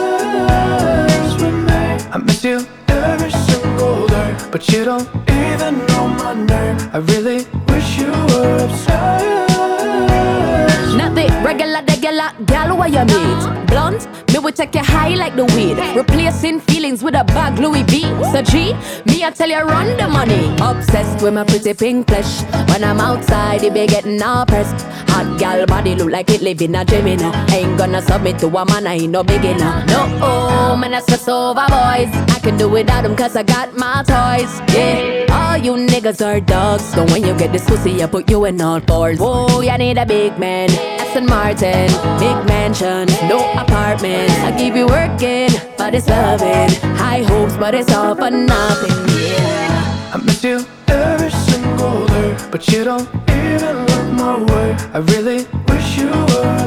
with 1.42 1.54
me. 1.68 1.82
I 2.10 2.18
miss 2.24 2.44
you 2.44 2.66
every 2.88 3.32
single 3.32 4.08
day, 4.08 4.38
but 4.50 4.70
you 4.70 4.86
don't 4.86 5.10
even 5.28 5.86
know 5.88 6.08
my 6.08 6.34
name. 6.34 6.78
I 6.94 7.00
really 7.00 7.46
wish 7.68 7.98
you 7.98 8.12
were 8.12 8.64
obsessed. 8.64 9.50
Not 10.96 11.16
the 11.16 11.28
regular, 11.44 11.84
regular 11.86 12.32
gal 12.46 12.78
where 12.78 12.88
you 12.88 13.04
meet. 13.04 13.68
Blunt, 13.68 14.08
me 14.32 14.40
will 14.40 14.54
take 14.54 14.74
you 14.76 14.84
high 14.84 15.16
like 15.16 15.36
the 15.36 15.46
weed. 15.56 15.78
Replacing 15.98 16.62
feelings 16.62 17.04
with 17.04 17.16
a 17.16 17.26
bag 17.26 17.60
Louis 17.60 17.84
V. 17.84 18.04
So 18.32 18.42
G, 18.42 18.74
me 19.06 19.26
I 19.26 19.32
tell 19.32 19.50
you 19.50 19.60
run 19.64 19.98
the 19.98 20.08
money. 20.08 20.56
Obsessed 20.62 21.22
with 21.22 21.34
my 21.34 21.44
pretty 21.44 21.74
pink 21.74 22.08
flesh. 22.08 22.44
When 22.70 22.84
I'm 22.86 23.02
outside, 23.02 23.64
it 23.64 23.74
be 23.74 23.86
getting 23.86 24.22
all 24.22 24.46
pressed. 24.46 24.93
Hot 25.14 25.40
gal 25.40 25.66
body 25.68 25.94
look 25.96 26.10
like 26.10 26.30
it 26.32 26.42
live 26.42 26.62
in 26.62 26.74
a 26.74 26.84
dream, 26.84 27.08
you 27.08 27.18
know. 27.18 27.32
Ain't 27.52 27.78
gonna 27.78 28.02
submit 28.02 28.40
to 28.40 28.48
a 28.48 28.66
man, 28.66 28.88
I 28.88 28.96
ain't 28.96 29.12
no 29.12 29.24
beginner. 29.24 29.86
No, 29.86 30.10
oh, 30.22 30.76
man, 30.76 30.94
I 30.96 31.02
stress 31.02 31.28
over 31.28 31.68
boys. 31.70 32.10
I 32.36 32.40
can 32.42 32.58
do 32.58 32.68
without 32.68 33.04
them 33.04 33.16
cause 33.16 33.36
I 33.36 33.44
got 33.44 33.78
my 33.78 34.02
toys. 34.04 34.52
Yeah, 34.74 35.28
all 35.30 35.58
you 35.58 35.74
niggas 35.74 36.26
are 36.26 36.40
dogs. 36.40 36.84
So 36.94 37.06
when 37.06 37.24
you 37.24 37.38
get 37.38 37.52
this 37.52 37.64
pussy, 37.64 38.02
I 38.02 38.08
put 38.08 38.28
you 38.30 38.46
in 38.46 38.60
all 38.60 38.80
fours. 38.80 39.20
Whoa, 39.20 39.62
you 39.62 39.78
need 39.78 40.00
a 40.00 40.06
big 40.06 40.40
man. 40.40 40.72
Aston 41.00 41.28
Martin, 41.28 41.90
big 42.18 42.38
mansion, 42.48 43.06
no 43.30 43.40
apartment. 43.54 44.32
I 44.42 44.52
keep 44.58 44.74
you 44.74 44.88
working, 44.88 45.52
but 45.78 45.94
it's 45.94 46.08
loving. 46.08 46.72
High 46.98 47.22
hopes, 47.22 47.56
but 47.56 47.76
it's 47.76 47.94
all 47.94 48.16
for 48.16 48.32
nothing. 48.32 48.98
Yeah. 49.22 50.12
I 50.14 50.18
miss 50.18 50.44
you 50.44 50.66
every 50.88 51.30
but 52.52 52.68
you 52.72 52.84
don't 52.84 53.08
even 53.30 53.86
look 53.86 54.12
my 54.14 54.36
way. 54.52 54.76
I 54.94 55.00
really 55.00 55.46
wish 55.68 55.98
you 55.98 56.10
were 56.10 56.58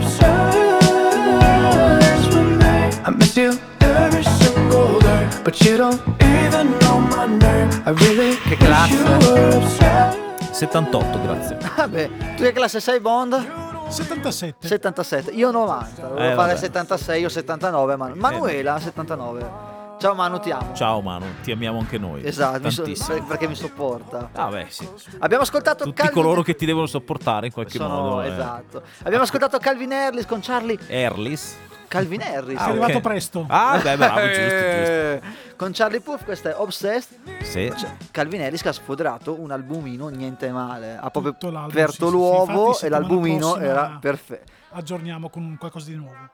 obsessed 0.97 2.35
with 2.35 2.57
me. 2.59 2.91
I 3.05 3.11
miss 3.11 3.37
you 3.37 3.59
every 3.81 4.23
single 4.25 4.99
day, 5.01 5.27
but 5.45 5.61
you 5.63 5.77
don't 5.77 6.01
even 6.21 6.71
know 6.81 6.99
my 7.01 7.27
name. 7.27 7.69
I 7.85 7.91
really 7.91 8.37
Che 8.49 8.57
wish 8.61 8.91
you 8.91 9.05
were 9.05 9.57
obsessed. 9.57 10.25
78, 10.53 11.19
grazie. 11.23 11.57
Vabbè, 11.77 12.11
tu 12.37 12.43
che 12.43 12.53
classe 12.53 12.81
sei 12.81 13.01
Bond? 13.01 13.65
77. 13.89 14.67
77, 14.67 15.31
io 15.33 15.51
90, 15.51 16.09
volevo 16.09 16.19
Eh, 16.33 16.35
fare 16.35 16.55
vabbè. 16.55 16.57
76 16.57 17.25
o 17.25 17.29
79, 17.29 17.97
ma 17.97 18.11
Manuela 18.15 18.79
79. 18.81 19.75
Ciao 19.99 20.15
Manu, 20.15 20.39
ti 20.41 20.51
amo. 20.51 20.75
Ciao 20.75 21.01
Manu, 21.01 21.25
ti 21.43 21.53
amiamo 21.53 21.79
anche 21.79 21.97
noi. 21.99 22.25
Esatto, 22.25 22.61
mi 22.61 22.71
so- 22.71 23.25
perché 23.27 23.49
mi 23.49 23.55
sopporta. 23.55 24.29
Ah, 24.33 24.49
beh, 24.49 24.67
sì. 24.69 24.87
Abbiamo 25.21 25.43
ascoltato 25.43 25.85
Tutti 25.85 25.97
Calvin 26.03 26.23
coloro 26.23 26.43
che 26.43 26.55
ti 26.55 26.67
devono 26.67 26.87
sopportare 26.87 27.47
in 27.47 27.53
qualche 27.53 27.79
sono, 27.79 27.89
modo. 27.89 28.23
eh. 28.23 28.29
esatto. 28.29 28.83
Abbiamo 29.05 29.25
ascoltato 29.25 29.59
Calvin 29.59 29.93
Harris 29.93 30.27
con 30.27 30.41
Charlie 30.43 30.79
Erlis. 30.87 31.57
Calvin 31.89 32.21
Harris. 32.21 32.59
Ah, 32.59 32.63
Sei 32.65 32.71
arrivato 32.73 32.97
ok. 32.97 33.01
presto. 33.01 33.45
Ah, 33.49 33.79
beh, 33.83 33.97
bravo, 33.97 34.21
giusto, 34.27 34.35
Eh, 34.43 35.23
Con 35.57 35.71
Charlie 35.73 36.01
Puff, 36.01 36.25
questa 36.25 36.51
è 36.51 36.55
Obsessed. 36.57 37.19
Sì. 37.43 37.73
Cioè, 37.75 37.97
Calvin 38.11 38.43
Harris 38.43 38.61
che 38.61 38.69
ha 38.69 38.73
sfodrato 38.73 39.41
un 39.41 39.51
albumino 39.51 40.09
niente 40.09 40.51
male. 40.51 40.99
Ha 41.01 41.09
proprio 41.11 41.35
aperto 41.57 41.91
sì, 41.93 41.99
sì, 41.99 42.05
sì. 42.05 42.11
l'uovo 42.11 42.67
Infatti, 42.67 42.87
e 42.87 42.89
l'albumino 42.89 43.49
prossima 43.53 43.65
era 43.67 43.99
perfetto. 44.01 44.53
Aggiorniamo 44.73 45.31
con 45.31 45.57
qualcosa 45.59 45.87
di 45.89 45.95
nuovo. 45.95 46.29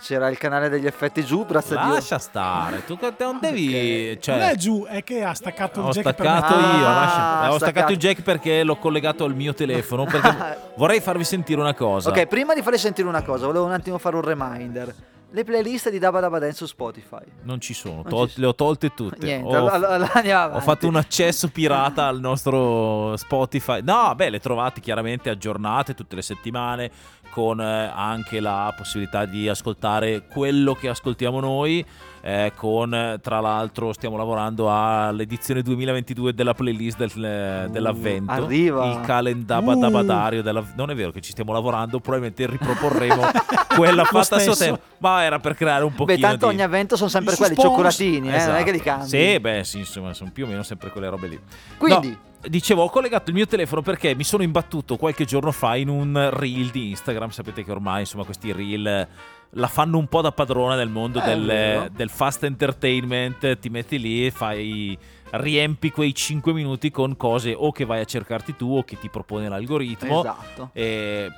C'era 0.00 0.28
il 0.28 0.36
canale 0.38 0.68
degli 0.68 0.86
effetti 0.86 1.24
giù, 1.24 1.46
grazie 1.46 1.76
a 1.76 1.84
Dio. 1.84 1.92
Lascia 1.94 2.18
stare, 2.18 2.84
tu 2.84 2.98
non 3.18 3.38
devi. 3.40 4.18
Cioè, 4.20 4.36
non 4.38 4.48
è 4.48 4.54
giù, 4.56 4.84
è 4.84 5.02
che 5.04 5.22
ha 5.22 5.32
staccato 5.34 5.80
il 5.80 5.86
Ho 5.86 5.90
jack 5.90 6.02
per 6.04 6.14
staccato 6.26 6.56
metà. 6.56 6.76
io, 6.76 6.82
lascia- 6.82 7.16
Ah, 7.16 7.52
ho 7.52 7.56
staccato 7.56 7.58
staccato. 7.58 7.92
il 7.92 7.98
jack 7.98 8.22
perché 8.22 8.62
l'ho 8.64 8.76
collegato 8.76 9.24
al 9.24 9.34
mio 9.34 9.54
telefono. 9.54 10.04
Perché 10.04 10.58
vorrei 10.76 11.00
farvi 11.00 11.24
sentire 11.24 11.60
una 11.60 11.74
cosa. 11.74 12.10
Ok, 12.10 12.26
prima 12.26 12.54
di 12.54 12.62
farvi 12.62 12.78
sentire 12.78 13.06
una 13.08 13.22
cosa, 13.22 13.46
volevo 13.46 13.64
un 13.64 13.72
attimo 13.72 13.96
fare 13.98 14.16
un 14.16 14.22
reminder. 14.22 14.94
Le 15.34 15.42
playlist 15.42 15.90
di 15.90 15.98
Dabba 15.98 16.20
Dabba 16.20 16.38
Dance 16.38 16.56
su 16.58 16.66
Spotify. 16.66 17.18
Non 17.42 17.60
ci 17.60 17.74
sono, 17.74 17.96
Non 17.96 18.04
tol- 18.04 18.30
ci 18.30 18.38
le 18.40 18.46
ho 18.46 18.54
tolte 18.54 18.94
tutte. 18.94 19.24
Niente, 19.26 19.56
Ho- 19.56 19.66
allora 19.68 20.12
andiamo 20.14 20.54
Ho 20.54 20.60
fatto 20.60 20.86
un 20.86 20.94
accesso 20.94 21.48
pirata 21.48 22.06
al 22.06 22.20
nostro 22.20 23.16
Spotify. 23.16 23.80
No, 23.82 24.14
beh, 24.14 24.30
le 24.30 24.38
trovate 24.38 24.80
chiaramente 24.80 25.30
aggiornate 25.30 25.94
tutte 25.94 26.14
le 26.14 26.22
settimane 26.22 26.90
con 27.30 27.60
eh, 27.60 27.90
anche 27.92 28.38
la 28.38 28.72
possibilità 28.76 29.24
di 29.24 29.48
ascoltare 29.48 30.26
quello 30.28 30.74
che 30.74 30.88
ascoltiamo 30.88 31.40
noi. 31.40 31.84
Eh, 32.26 32.52
con 32.56 33.18
tra 33.20 33.40
l'altro 33.40 33.92
stiamo 33.92 34.16
lavorando 34.16 34.70
all'edizione 34.74 35.60
2022 35.60 36.32
della 36.32 36.54
playlist 36.54 36.96
del- 36.96 37.68
dell'avvento 37.70 38.32
Uh, 38.32 38.44
arriva. 38.44 38.86
il 38.86 39.00
calendabadabadario 39.00 40.42
della... 40.42 40.64
non 40.74 40.90
è 40.90 40.94
vero 40.94 41.10
che 41.10 41.20
ci 41.20 41.32
stiamo 41.32 41.52
lavorando 41.52 42.00
probabilmente 42.00 42.46
riproporremo 42.46 43.22
quella 43.76 44.04
fatta 44.04 44.36
a 44.36 44.38
suo 44.38 44.54
tempo 44.56 44.80
ma 44.98 45.22
era 45.22 45.38
per 45.38 45.54
creare 45.54 45.84
un 45.84 45.92
pochino 45.92 46.16
Beh, 46.16 46.22
tanto 46.22 46.46
di 46.48 46.54
ogni 46.54 46.62
avvento 46.62 46.96
sono 46.96 47.10
sempre 47.10 47.36
quelli, 47.36 47.56
cioccolatini, 47.56 48.16
eh, 48.28 48.30
non 48.30 48.32
è 48.32 48.36
Esatto. 48.36 48.64
che 48.64 48.72
li 48.72 48.80
cambi. 48.80 49.06
Sì, 49.08 49.38
beh, 49.40 49.64
sì, 49.64 49.78
insomma, 49.78 50.14
sono 50.14 50.30
più 50.32 50.44
o 50.46 50.48
meno 50.48 50.62
sempre 50.62 50.88
quelle 50.90 51.08
robe 51.10 51.26
lì. 51.28 51.38
Quindi- 51.76 52.08
No, 52.08 52.48
dicevo, 52.48 52.84
ho 52.84 52.88
collegato 52.90 53.28
il 53.30 53.36
mio 53.36 53.46
telefono 53.46 53.82
perché 53.82 54.14
mi 54.14 54.24
sono 54.24 54.42
imbattuto 54.42 54.96
qualche 54.96 55.24
giorno 55.26 55.50
fa 55.52 55.76
in 55.76 55.88
un 55.88 56.30
reel 56.32 56.68
di 56.70 56.88
Instagram. 56.90 57.28
Sapete 57.30 57.64
che 57.64 57.70
ormai, 57.70 58.00
insomma, 58.00 58.24
questi 58.24 58.52
reel 58.52 59.06
la 59.54 59.66
fanno 59.66 59.98
un 59.98 60.06
po' 60.06 60.20
da 60.20 60.32
padrona 60.32 60.76
nel 60.76 60.88
mondo 60.88 61.20
Eh, 61.20 61.24
del, 61.24 61.90
del 61.92 62.10
fast 62.10 62.44
entertainment. 62.44 63.58
Ti 63.58 63.68
metti 63.70 63.98
lì 63.98 64.26
e 64.26 64.30
fai 64.30 64.96
riempi 65.30 65.90
quei 65.90 66.14
5 66.14 66.52
minuti 66.52 66.90
con 66.90 67.16
cose 67.16 67.54
o 67.56 67.72
che 67.72 67.84
vai 67.84 68.00
a 68.00 68.04
cercarti 68.04 68.56
tu 68.56 68.76
o 68.76 68.84
che 68.84 68.98
ti 68.98 69.08
propone 69.08 69.48
l'algoritmo. 69.48 70.20
Esatto. 70.20 70.70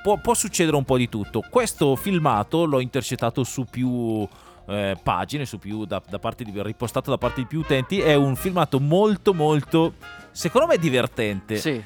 Può, 0.03 0.19
può 0.19 0.35
succedere 0.35 0.77
un 0.77 0.85
po' 0.85 0.97
di 0.97 1.09
tutto. 1.09 1.43
Questo 1.49 1.97
filmato 1.97 2.65
l'ho 2.65 2.81
intercettato 2.81 3.45
su 3.45 3.65
più 3.65 4.27
eh, 4.69 4.97
pagine, 5.03 5.47
su 5.47 5.59
più 5.59 5.85
da, 5.85 6.03
da 6.09 6.19
parte 6.19 6.45
di, 6.45 6.53
ripostato 6.55 7.11
da 7.11 7.19
parte 7.19 7.41
di 7.43 7.47
più 7.47 7.61
utenti. 7.61 8.01
È 8.01 8.15
un 8.15 8.37
filmato 8.37 8.81
molto, 8.81 9.33
molto, 9.33 9.95
secondo 10.31 10.67
me, 10.67 10.79
divertente. 10.79 11.57
Sì. 11.57 11.83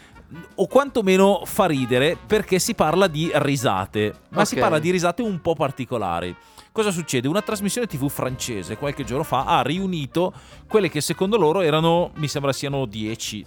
O 0.57 0.67
quantomeno 0.69 1.43
fa 1.45 1.67
ridere 1.67 2.17
perché 2.25 2.59
si 2.59 2.75
parla 2.75 3.09
di 3.09 3.31
risate, 3.35 4.15
ma 4.31 4.45
si 4.45 4.55
Ok. 4.55 4.61
parla 4.61 4.79
di 4.79 4.91
risate 4.91 5.23
un 5.23 5.41
po' 5.41 5.55
particolari. 5.55 6.35
Cosa 6.71 6.93
succede? 6.93 7.27
Una 7.27 7.43
trasmissione 7.43 7.89
TV 7.89 8.09
francese 8.09 8.77
qualche 8.77 9.03
giorno 9.03 9.25
fa 9.25 9.45
ha 9.45 9.63
riunito 9.63 10.33
quelle 10.69 10.89
che 10.89 11.01
secondo 11.01 11.37
loro 11.37 11.63
erano, 11.63 12.13
mi 12.15 12.29
sembra 12.29 12.53
siano 12.53 12.87
10, 12.87 13.45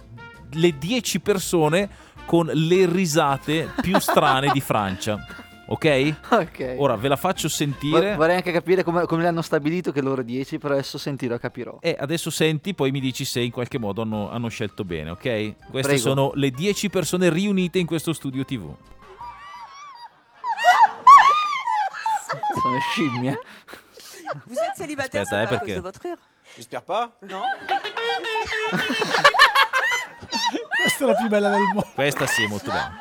le 0.52 0.78
10 0.78 1.20
persone 1.20 1.88
con 2.26 2.50
le 2.52 2.86
risate 2.86 3.70
più 3.80 3.98
strane 3.98 4.50
di 4.52 4.60
Francia. 4.60 5.24
Ok? 5.66 6.14
Ok. 6.30 6.74
Ora 6.76 6.94
ve 6.96 7.08
la 7.08 7.16
faccio 7.16 7.48
Vor- 7.48 7.56
sentire. 7.56 8.14
Vorrei 8.16 8.36
anche 8.36 8.52
capire 8.52 8.82
come, 8.82 9.06
come 9.06 9.22
le 9.22 9.28
hanno 9.28 9.40
stabilito 9.42 9.92
che 9.92 10.02
loro 10.02 10.22
10, 10.22 10.58
però 10.58 10.74
adesso 10.74 10.98
sentirò 10.98 11.38
capirò. 11.38 11.78
E 11.80 11.96
adesso 11.98 12.28
senti, 12.30 12.74
poi 12.74 12.90
mi 12.90 13.00
dici 13.00 13.24
se 13.24 13.40
in 13.40 13.50
qualche 13.50 13.78
modo 13.78 14.02
hanno, 14.02 14.30
hanno 14.30 14.48
scelto 14.48 14.84
bene, 14.84 15.10
ok? 15.10 15.20
Queste 15.70 15.92
Prego. 15.92 15.96
sono 15.98 16.30
le 16.34 16.50
10 16.50 16.90
persone 16.90 17.30
riunite 17.30 17.78
in 17.78 17.86
questo 17.86 18.12
studio 18.12 18.44
TV. 18.44 18.74
Sono 22.60 22.78
scimmie. 22.92 23.38
Vous 24.46 24.56
êtes 24.58 24.76
célibataire, 24.76 25.22
Aspetta, 25.22 25.42
eh, 25.42 25.80
perché- 25.80 26.18
J'espère 26.56 26.82
pas. 26.82 27.08
Non. 27.20 27.40
Questa 30.82 31.04
è 31.04 31.06
la 31.06 31.14
più 31.14 31.28
bella 31.28 31.48
del 31.50 31.60
mondo. 31.60 31.86
Questa 31.94 32.26
sì, 32.26 32.44
è 32.44 32.48
molto 32.48 32.70
bella. 32.70 32.92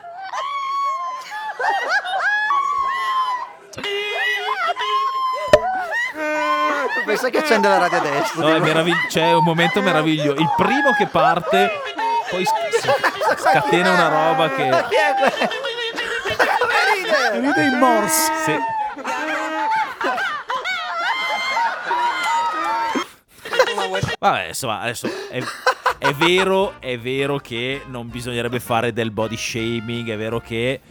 Pensa 7.05 7.29
che 7.29 7.37
accende 7.39 7.67
la 7.67 7.77
radio 7.77 7.97
adesso. 7.97 8.39
No, 8.39 8.53
è 8.55 8.59
meravigli- 8.59 9.07
c'è 9.07 9.33
un 9.33 9.43
momento 9.43 9.81
meraviglioso. 9.81 10.39
Il 10.41 10.51
primo 10.55 10.93
che 10.97 11.07
parte, 11.07 11.69
poi 12.29 12.45
sc- 12.45 13.39
scatena 13.39 13.91
una 13.91 14.07
roba 14.07 14.49
che. 14.49 14.69
Ride 17.33 17.63
in 17.63 17.77
morse. 17.79 18.31
Sì. 18.45 18.57
Vabbè, 24.19 24.45
insomma, 24.47 24.79
adesso 24.81 25.09
è, 25.29 25.41
è 26.03 26.13
vero, 26.15 26.73
è 26.79 26.99
vero 26.99 27.37
che 27.37 27.81
non 27.87 28.09
bisognerebbe 28.09 28.59
fare 28.59 28.91
del 28.91 29.11
body 29.11 29.37
shaming, 29.37 30.09
è 30.09 30.17
vero 30.17 30.41
che... 30.41 30.81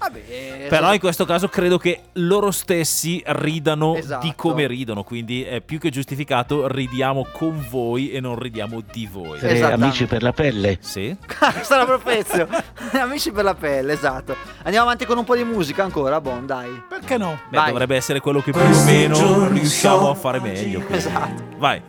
Però 0.69 0.93
in 0.95 1.01
questo 1.01 1.27
caso 1.27 1.49
credo 1.49 1.77
che 1.77 2.01
loro 2.15 2.51
stessi 2.51 3.23
ridano 3.27 3.95
Esatto. 3.97 4.25
di 4.27 4.33
come 4.35 4.67
ridono, 4.67 5.03
quindi 5.03 5.43
è 5.43 5.61
più 5.61 5.79
che 5.79 5.91
giustificato, 5.91 6.67
ridiamo 6.67 7.27
con 7.31 7.63
voi 7.69 8.11
e 8.11 8.21
non 8.21 8.39
ridiamo 8.39 8.81
di 8.91 9.07
voi. 9.11 9.37
Esattamente. 9.37 9.73
amici 9.85 10.07
per 10.07 10.23
la 10.23 10.33
pelle. 10.33 10.79
Sì. 10.81 11.15
Questa 11.27 11.75
è 11.75 11.79
la 11.79 11.85
profezio. 11.85 12.49
Amici 13.03 13.33
per 13.33 13.45
la 13.45 13.55
pelle, 13.55 13.93
esatto. 13.93 14.35
Andiamo 14.63 14.87
avanti 14.87 15.05
con 15.05 15.19
un 15.19 15.25
po' 15.25 15.37
di 15.37 15.45
musica 15.45 15.83
ancora, 15.83 16.21
bon, 16.21 16.47
dai. 16.47 16.83
Perché 16.89 17.19
no? 17.19 17.39
Beh, 17.51 17.57
Vai. 17.59 17.69
dovrebbe 17.69 17.97
essere 17.97 18.21
quello 18.21 18.41
che 18.41 18.53
più 18.53 18.61
o 18.61 18.85
meno 18.85 19.49
riusciamo 19.49 20.11
a 20.11 20.15
fare 20.15 20.41
meglio. 20.41 20.79
quindi. 20.81 20.97
Esatto. 20.97 21.43
Vai. 21.59 21.83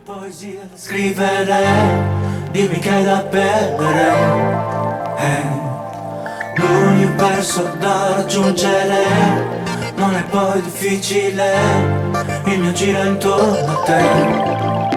scrivere, 0.74 2.02
dimmi 2.50 2.78
che 2.78 2.90
hai 2.90 3.04
da 3.04 3.13
perdere. 3.20 4.12
Eh, 5.18 5.62
l'universo 6.56 7.70
da 7.78 8.14
raggiungere 8.16 9.52
non 9.96 10.14
è 10.14 10.22
poi 10.24 10.60
difficile, 10.62 11.54
il 12.46 12.58
mio 12.60 12.72
giro 12.72 12.98
è 12.98 13.06
intorno 13.06 13.72
a 13.72 13.82
te. 13.84 14.02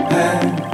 Eh, 0.10 0.66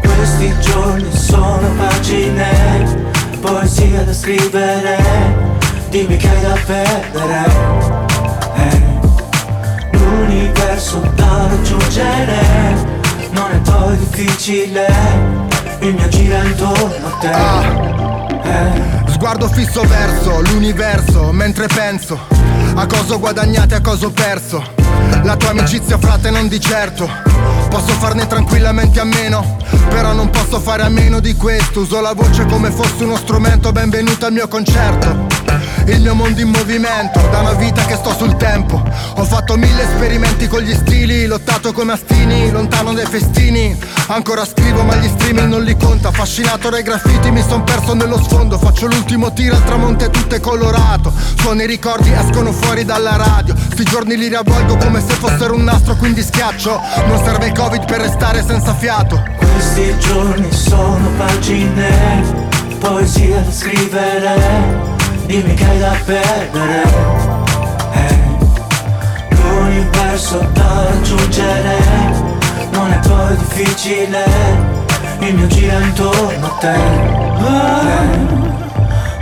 questi 0.00 0.54
giorni 0.60 1.12
sono 1.12 1.68
pagine, 1.76 3.10
poesia 3.40 4.02
da 4.02 4.12
scrivere, 4.12 4.96
dimmi 5.90 6.16
che 6.16 6.28
hai 6.28 6.40
da 6.40 6.56
perdere. 6.66 7.44
Eh, 8.56 8.82
l'universo 9.92 11.00
da 11.14 11.46
raggiungere 11.48 12.40
non 13.30 13.50
è 13.50 13.58
poi 13.70 13.96
difficile, 13.98 14.86
mio 15.90 16.08
giro 16.08 16.36
è 16.36 16.44
intorno 16.44 17.06
a 17.06 17.10
te. 17.18 17.30
Eh. 18.48 19.10
Sguardo 19.10 19.48
fisso 19.48 19.82
verso 19.82 20.40
l'universo 20.40 21.32
mentre 21.32 21.66
penso 21.66 22.18
a 22.74 22.86
cosa 22.86 23.14
ho 23.14 23.18
guadagnato 23.18 23.74
e 23.74 23.76
a 23.76 23.80
cosa 23.80 24.06
ho 24.06 24.10
perso. 24.10 24.62
La 25.22 25.36
tua 25.36 25.50
amicizia 25.50 25.98
frate 25.98 26.30
non 26.30 26.48
di 26.48 26.60
certo. 26.60 27.08
Posso 27.68 27.92
farne 27.92 28.26
tranquillamente 28.26 29.00
a 29.00 29.04
meno, 29.04 29.56
però 29.88 30.12
non 30.12 30.30
posso 30.30 30.60
fare 30.60 30.82
a 30.82 30.88
meno 30.88 31.20
di 31.20 31.34
questo. 31.34 31.80
Uso 31.80 32.00
la 32.00 32.12
voce 32.12 32.46
come 32.46 32.70
fosse 32.70 33.04
uno 33.04 33.16
strumento, 33.16 33.72
benvenuto 33.72 34.26
al 34.26 34.32
mio 34.32 34.48
concerto. 34.48 35.31
Il 35.86 36.00
mio 36.00 36.14
mondo 36.14 36.40
in 36.40 36.48
movimento, 36.48 37.20
da 37.30 37.40
una 37.40 37.52
vita 37.52 37.84
che 37.84 37.96
sto 37.96 38.14
sul 38.14 38.36
tempo. 38.36 38.82
Ho 39.16 39.24
fatto 39.24 39.56
mille 39.56 39.82
esperimenti 39.82 40.46
con 40.46 40.60
gli 40.60 40.74
stili, 40.74 41.26
lottato 41.26 41.72
come 41.72 41.92
astini, 41.92 42.50
lontano 42.50 42.92
dai 42.92 43.06
festini. 43.06 43.76
Ancora 44.08 44.44
scrivo 44.44 44.82
ma 44.82 44.96
gli 44.96 45.08
streaming 45.08 45.48
non 45.48 45.62
li 45.62 45.76
conta. 45.76 46.08
Affascinato 46.08 46.70
dai 46.70 46.82
graffiti 46.82 47.30
mi 47.30 47.42
son 47.42 47.64
perso 47.64 47.94
nello 47.94 48.20
sfondo. 48.22 48.58
Faccio 48.58 48.86
l'ultimo 48.86 49.32
tiro 49.32 49.56
al 49.56 49.64
tramonto 49.64 50.04
e 50.04 50.10
tutto 50.10 50.34
è 50.34 50.40
colorato. 50.40 51.12
Suoni 51.38 51.64
i 51.64 51.66
ricordi 51.66 52.12
escono 52.12 52.52
fuori 52.52 52.84
dalla 52.84 53.16
radio. 53.16 53.54
Sti 53.56 53.84
giorni 53.84 54.16
li 54.16 54.28
riavvolgo 54.28 54.76
come 54.76 55.00
se 55.00 55.14
fossero 55.14 55.54
un 55.54 55.64
nastro, 55.64 55.96
quindi 55.96 56.22
schiaccio. 56.22 56.80
Non 57.06 57.22
serve 57.24 57.46
il 57.46 57.52
covid 57.52 57.84
per 57.84 58.00
restare 58.00 58.44
senza 58.46 58.74
fiato. 58.74 59.22
Questi 59.36 59.94
giorni 59.98 60.50
sono 60.52 61.08
pagine, 61.16 62.48
poesia 62.78 63.40
da 63.40 63.52
scrivere, 63.52 64.91
dimmi 65.26 65.54
che 65.54 65.64
hai 65.64 65.78
da 65.78 65.96
perdere. 66.04 66.82
Eh, 67.92 68.18
l'universo 69.30 70.38
da 70.52 70.84
raggiungere 70.88 71.76
non 72.72 72.90
è 72.92 72.98
poi 73.06 73.36
difficile, 73.36 74.24
il 75.18 75.34
mio 75.34 75.46
giro 75.46 75.78
è 75.78 75.84
intorno 75.84 76.46
a 76.46 76.56
te. 76.58 76.74
Eh, 76.74 78.40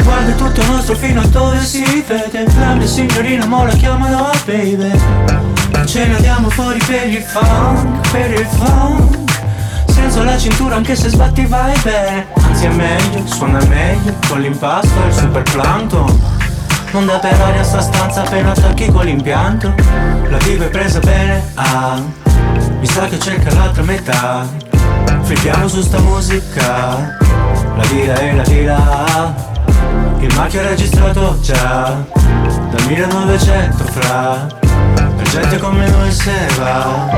Guarda 0.02 0.32
tutto 0.32 0.64
nostro 0.66 0.96
fino 0.96 1.20
a 1.20 1.26
dove 1.26 1.60
si 1.60 1.84
vede 2.06 2.44
La 2.58 2.74
mia 2.74 2.86
signorina 2.86 3.46
mo 3.46 3.64
la 3.64 3.72
chiamano 3.72 4.30
baby 4.44 4.90
Ce 5.84 6.04
ne 6.06 6.16
andiamo 6.16 6.50
fuori 6.50 6.78
per 6.84 7.06
il 7.06 7.22
funk, 7.22 8.10
per 8.10 8.32
il 8.32 8.46
funk 8.46 9.09
Senza 10.10 10.24
la 10.24 10.36
cintura 10.36 10.74
anche 10.74 10.96
se 10.96 11.08
sbatti 11.08 11.46
vai 11.46 11.72
bene. 11.84 12.26
Anzi 12.42 12.64
è 12.64 12.68
meglio, 12.68 13.24
suona 13.26 13.64
meglio 13.66 14.12
Con 14.26 14.40
l'impasto 14.40 15.04
e 15.04 15.06
il 15.06 15.14
super 15.14 15.42
plankton 15.44 16.20
Non 16.90 17.06
dà 17.06 17.18
per 17.20 17.40
aria 17.40 17.62
sta 17.62 17.80
stanza 17.80 18.22
appena 18.22 18.50
attacchi 18.50 18.90
con 18.90 19.04
l'impianto. 19.04 19.72
La 20.28 20.36
vivo 20.38 20.64
è 20.64 20.68
presa 20.68 20.98
bene, 20.98 21.52
ah. 21.54 22.02
Mi 22.80 22.86
sa 22.86 23.06
che 23.06 23.20
cerca 23.20 23.54
l'altra 23.54 23.84
metà. 23.84 24.48
Flippiamo 25.22 25.68
su 25.68 25.80
sta 25.80 26.00
musica. 26.00 27.16
La 27.76 27.86
vita 27.88 28.14
e 28.14 28.34
la 28.34 28.42
vita 28.42 29.48
il 30.18 30.34
marchio 30.34 30.60
è 30.60 30.64
registrato 30.70 31.38
già. 31.40 32.04
Dal 32.14 32.86
1900 32.88 33.84
fra. 33.84 34.46
Per 35.16 35.28
gente 35.28 35.56
come 35.58 35.88
noi 35.88 36.10
se 36.10 36.48
va. 36.58 37.08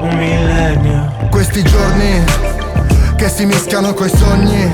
Un 0.00 0.16
millennio 0.16 1.17
Questi 1.38 1.62
giorni 1.62 2.24
che 3.14 3.28
si 3.28 3.46
mischiano 3.46 3.94
coi 3.94 4.10
sogni. 4.10 4.72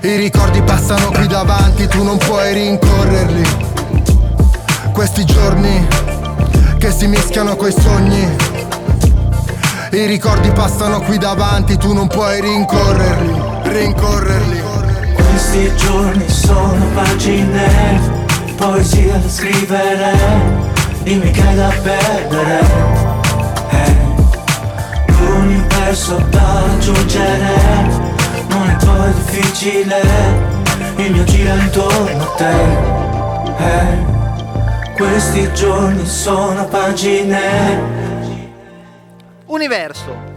I 0.00 0.16
ricordi 0.16 0.62
passano 0.62 1.10
qui 1.10 1.26
davanti, 1.26 1.86
tu 1.86 2.02
non 2.02 2.16
puoi 2.16 2.54
rincorrerli. 2.54 3.42
Questi 4.90 5.22
giorni 5.26 5.86
che 6.78 6.90
si 6.90 7.08
mischiano 7.08 7.56
coi 7.56 7.74
sogni. 7.78 8.26
I 9.90 10.06
ricordi 10.06 10.50
passano 10.50 11.02
qui 11.02 11.18
davanti, 11.18 11.76
tu 11.76 11.92
non 11.92 12.08
puoi 12.08 12.40
rincorrerli 12.40 13.42
Rincorrerli. 13.64 14.62
Questi 15.12 15.76
giorni 15.76 16.26
sono 16.30 16.86
pagine 16.94 18.00
Poesia 18.56 19.18
da 19.18 19.28
scrivere. 19.28 20.16
Dimmi 21.02 21.30
che 21.30 21.42
hai 21.42 21.54
da 21.54 21.70
perdere. 21.82 23.21
L'universo 25.42 26.18
da 26.30 26.62
raggiungere 26.66 27.54
Non 28.48 28.70
è 28.70 29.12
difficile 29.12 30.00
Il 30.96 31.12
mio 31.12 31.24
gira 31.24 31.54
intorno 31.54 32.22
a 32.22 32.34
te 32.36 33.00
eh. 33.58 34.94
Questi 34.94 35.52
giorni 35.52 36.06
sono 36.06 36.64
pagine 36.66 38.00
Universo. 39.46 40.30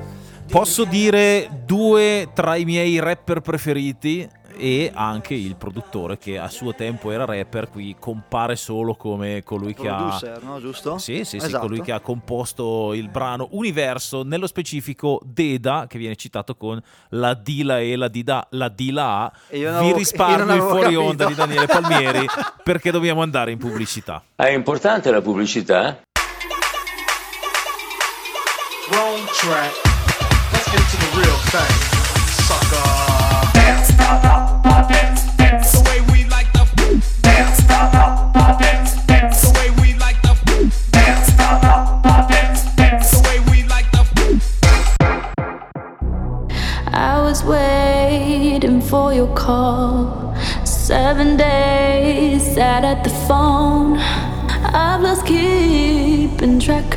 Posso 0.49 0.85
dire 0.85 1.49
due 1.65 2.29
tra 2.33 2.55
i 2.55 2.65
miei 2.65 2.99
rapper 2.99 3.41
preferiti 3.41 4.27
e 4.57 4.91
anche 4.93 5.33
il 5.33 5.55
produttore 5.55 6.17
che 6.17 6.37
a 6.37 6.47
suo 6.49 6.73
tempo 6.73 7.11
era 7.11 7.25
rapper, 7.25 7.69
qui 7.69 7.95
compare 7.99 8.55
solo 8.55 8.95
come 8.95 9.43
colui 9.43 9.73
che 9.73 9.87
ha 9.89 9.95
Producer, 9.95 10.43
no? 10.43 10.59
Giusto? 10.59 10.97
Sì, 10.97 11.23
sì, 11.25 11.39
sì, 11.39 11.45
Esatto. 11.45 11.59
colui 11.65 11.81
che 11.81 11.91
ha 11.91 11.99
composto 11.99 12.93
il 12.93 13.09
brano 13.09 13.47
Universo, 13.51 14.23
nello 14.23 14.47
specifico 14.47 15.19
Deda, 15.23 15.85
che 15.87 15.97
viene 15.97 16.15
citato 16.15 16.55
con 16.55 16.81
la 17.09 17.33
D, 17.33 17.61
la 17.63 17.79
E, 17.79 17.95
la 17.95 18.07
D, 18.07 18.23
da, 18.23 18.45
la 18.51 18.69
D, 18.69 18.89
la 18.91 19.23
A. 19.25 19.31
E 19.49 19.59
io 19.59 19.79
Vi 19.79 19.93
risparmio 19.93 20.53
il 20.55 20.61
fuori 20.61 20.81
capito. 20.83 21.01
onda 21.01 21.25
di 21.25 21.33
Daniele 21.35 21.65
Palmieri 21.67 22.25
perché 22.63 22.91
dobbiamo 22.91 23.21
andare 23.21 23.51
in 23.51 23.57
pubblicità. 23.57 24.23
È 24.35 24.47
importante 24.49 25.11
la 25.11 25.21
pubblicità? 25.21 26.01
Wrong 28.91 29.25
track. 29.39 29.73
Let's 30.51 30.69
get 30.71 30.89
to 30.91 30.97
the 30.97 31.19
real 31.19 31.39
thing. 31.49 31.94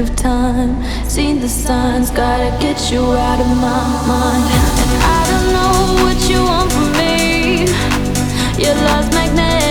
Of 0.00 0.14
time. 0.16 0.82
Seen 1.08 1.40
the 1.40 1.48
signs, 1.48 2.10
gotta 2.10 2.50
get 2.60 2.90
you 2.90 3.00
out 3.00 3.40
of 3.40 3.48
my 3.48 3.84
mind. 4.06 4.44
I 5.16 5.20
don't 5.30 5.48
know 5.56 6.04
what 6.04 6.18
you 6.30 6.42
want 6.42 6.70
from 6.72 6.92
me. 6.92 7.66
Your 8.62 8.74
love's 8.88 9.10
magnetic, 9.14 9.67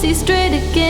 See 0.00 0.14
straight 0.14 0.54
again. 0.54 0.89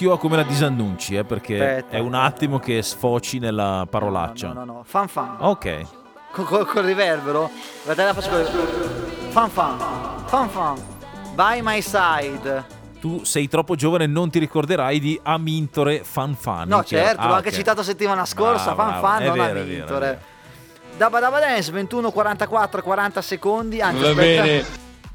Occhio 0.00 0.12
a 0.14 0.18
come 0.18 0.36
la 0.36 0.44
disannunci, 0.44 1.14
eh, 1.16 1.24
perché 1.24 1.60
Aspetta. 1.60 1.96
è 1.96 2.00
un 2.00 2.14
attimo 2.14 2.58
che 2.58 2.80
sfoci 2.80 3.38
nella 3.38 3.86
parolaccia. 3.88 4.52
No, 4.52 4.64
no, 4.64 4.82
fan 4.84 5.08
fan. 5.08 5.36
Ok. 5.40 5.80
Con, 6.32 6.44
col- 6.46 6.66
col 6.66 6.84
riverbero. 6.84 7.50
Guardate 7.84 8.08
la 8.08 8.14
faccio. 8.14 8.50
Fan 9.28 9.50
fan. 9.50 9.78
Fan 10.26 10.48
fan. 10.48 10.76
By 11.34 11.60
my 11.62 11.82
side. 11.82 12.78
Tu 12.98 13.24
sei 13.24 13.46
troppo 13.48 13.74
giovane 13.74 14.04
e 14.04 14.06
non 14.06 14.30
ti 14.30 14.38
ricorderai 14.38 14.98
di 15.00 15.18
Amintore 15.22 16.02
Fanfani. 16.04 16.68
No, 16.70 16.82
certo, 16.84 17.20
ah, 17.20 17.26
l'ho 17.28 17.34
anche 17.34 17.48
ok. 17.48 17.54
citato 17.54 17.82
settimana 17.82 18.24
scorsa. 18.24 18.74
Bravo, 18.74 18.76
fan 18.76 18.88
bravo. 19.00 19.06
fan, 19.06 19.22
È 19.22 19.26
non 19.26 19.36
vero, 19.36 19.60
è 19.60 19.64
vero, 19.64 19.98
vero. 19.98 20.18
Dabba 20.96 21.20
Dabba 21.20 21.40
Dance 21.40 21.72
21 21.72 22.10
44 22.10 22.82
40 22.82 23.22
secondi. 23.22 23.80
Anzi, 23.80 24.02
Va 24.02 24.08
aspetta. 24.10 24.42
bene. 24.42 24.64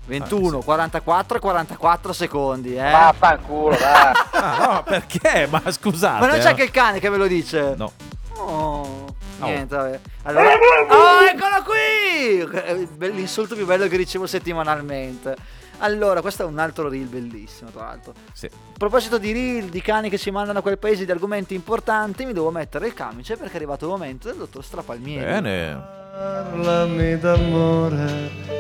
21 0.06 0.62
44 0.62 1.40
44 1.40 2.14
secondi, 2.14 2.76
eh. 2.76 2.92
Vaffanculo, 2.92 3.76
va. 3.78 4.12
Ah, 4.36 4.74
no, 4.74 4.84
perché? 4.84 5.48
Ma 5.50 5.62
scusate. 5.66 6.20
Ma 6.20 6.28
non 6.28 6.38
c'è 6.38 6.46
eh. 6.46 6.50
anche 6.50 6.64
il 6.64 6.72
cane 6.72 7.00
che 7.00 7.10
ve 7.10 7.18
lo 7.18 7.26
dice? 7.26 7.74
No. 7.76 7.92
Oh, 8.38 9.06
niente, 9.40 9.76
vabbè. 9.76 10.00
Allora... 10.24 10.54
Oh, 10.54 11.24
eccolo 11.24 11.64
qui! 11.64 12.60
Eh, 13.00 13.10
L'insulto 13.10 13.56
più 13.56 13.66
bello 13.66 13.88
che 13.88 13.96
ricevo 13.98 14.28
settimanalmente. 14.28 15.36
Allora, 15.80 16.22
questo 16.22 16.44
è 16.44 16.46
un 16.46 16.60
altro 16.60 16.88
reel 16.90 17.08
bellissimo, 17.08 17.70
tra 17.72 17.86
l'altro. 17.86 18.14
Sì. 18.34 18.46
A 18.46 18.78
proposito 18.78 19.18
di 19.18 19.32
reel, 19.32 19.66
di 19.70 19.82
cani 19.82 20.10
che 20.10 20.18
ci 20.18 20.32
mandano 20.32 20.60
a 20.60 20.62
quel 20.62 20.78
paese 20.78 21.06
di 21.06 21.12
argomenti 21.12 21.54
importanti, 21.54 22.26
mi 22.26 22.34
devo 22.34 22.52
mettere 22.52 22.88
il 22.88 22.94
camice 22.94 23.36
perché 23.36 23.54
è 23.54 23.56
arrivato 23.56 23.86
il 23.86 23.92
momento 23.92 24.28
del 24.28 24.38
dottor 24.38 24.64
Strapalmieri. 24.64 25.26
Bene. 25.26 26.04
Parlami 26.16 27.20
d'amore 27.20 28.56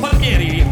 Palmieri. 0.00 0.64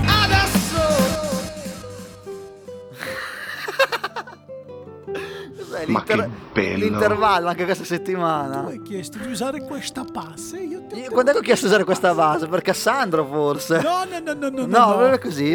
Cos'è 5.57 5.87
Ma 5.87 5.99
l'inter- 6.05 6.25
che 6.25 6.31
bello. 6.53 6.85
L'intervallo 6.85 7.49
anche 7.49 7.65
questa 7.65 7.85
settimana. 7.85 8.61
Tu 8.63 8.69
hai 8.69 8.83
chiesto 8.83 9.19
di 9.19 9.31
usare 9.31 9.63
questa 9.63 10.05
passe 10.05 10.59
e 10.61 10.65
io 10.65 10.87
ti 10.87 10.95
ho 10.95 10.99
Io- 10.99 11.11
Quando 11.11 11.31
è 11.31 11.35
che 11.35 11.41
ho 11.41 11.43
chiesto 11.43 11.65
di 11.67 11.71
usare 11.73 11.85
questa 11.85 12.15
base? 12.15 12.47
Per 12.47 12.63
Cassandro 12.63 13.25
forse? 13.27 13.81
No, 13.81 14.05
no, 14.05 14.19
no, 14.19 14.33
no, 14.35 14.49
no, 14.49 14.67
No, 14.67 14.87
no. 14.91 14.97
non 15.01 15.13
è 15.13 15.19
così. 15.19 15.53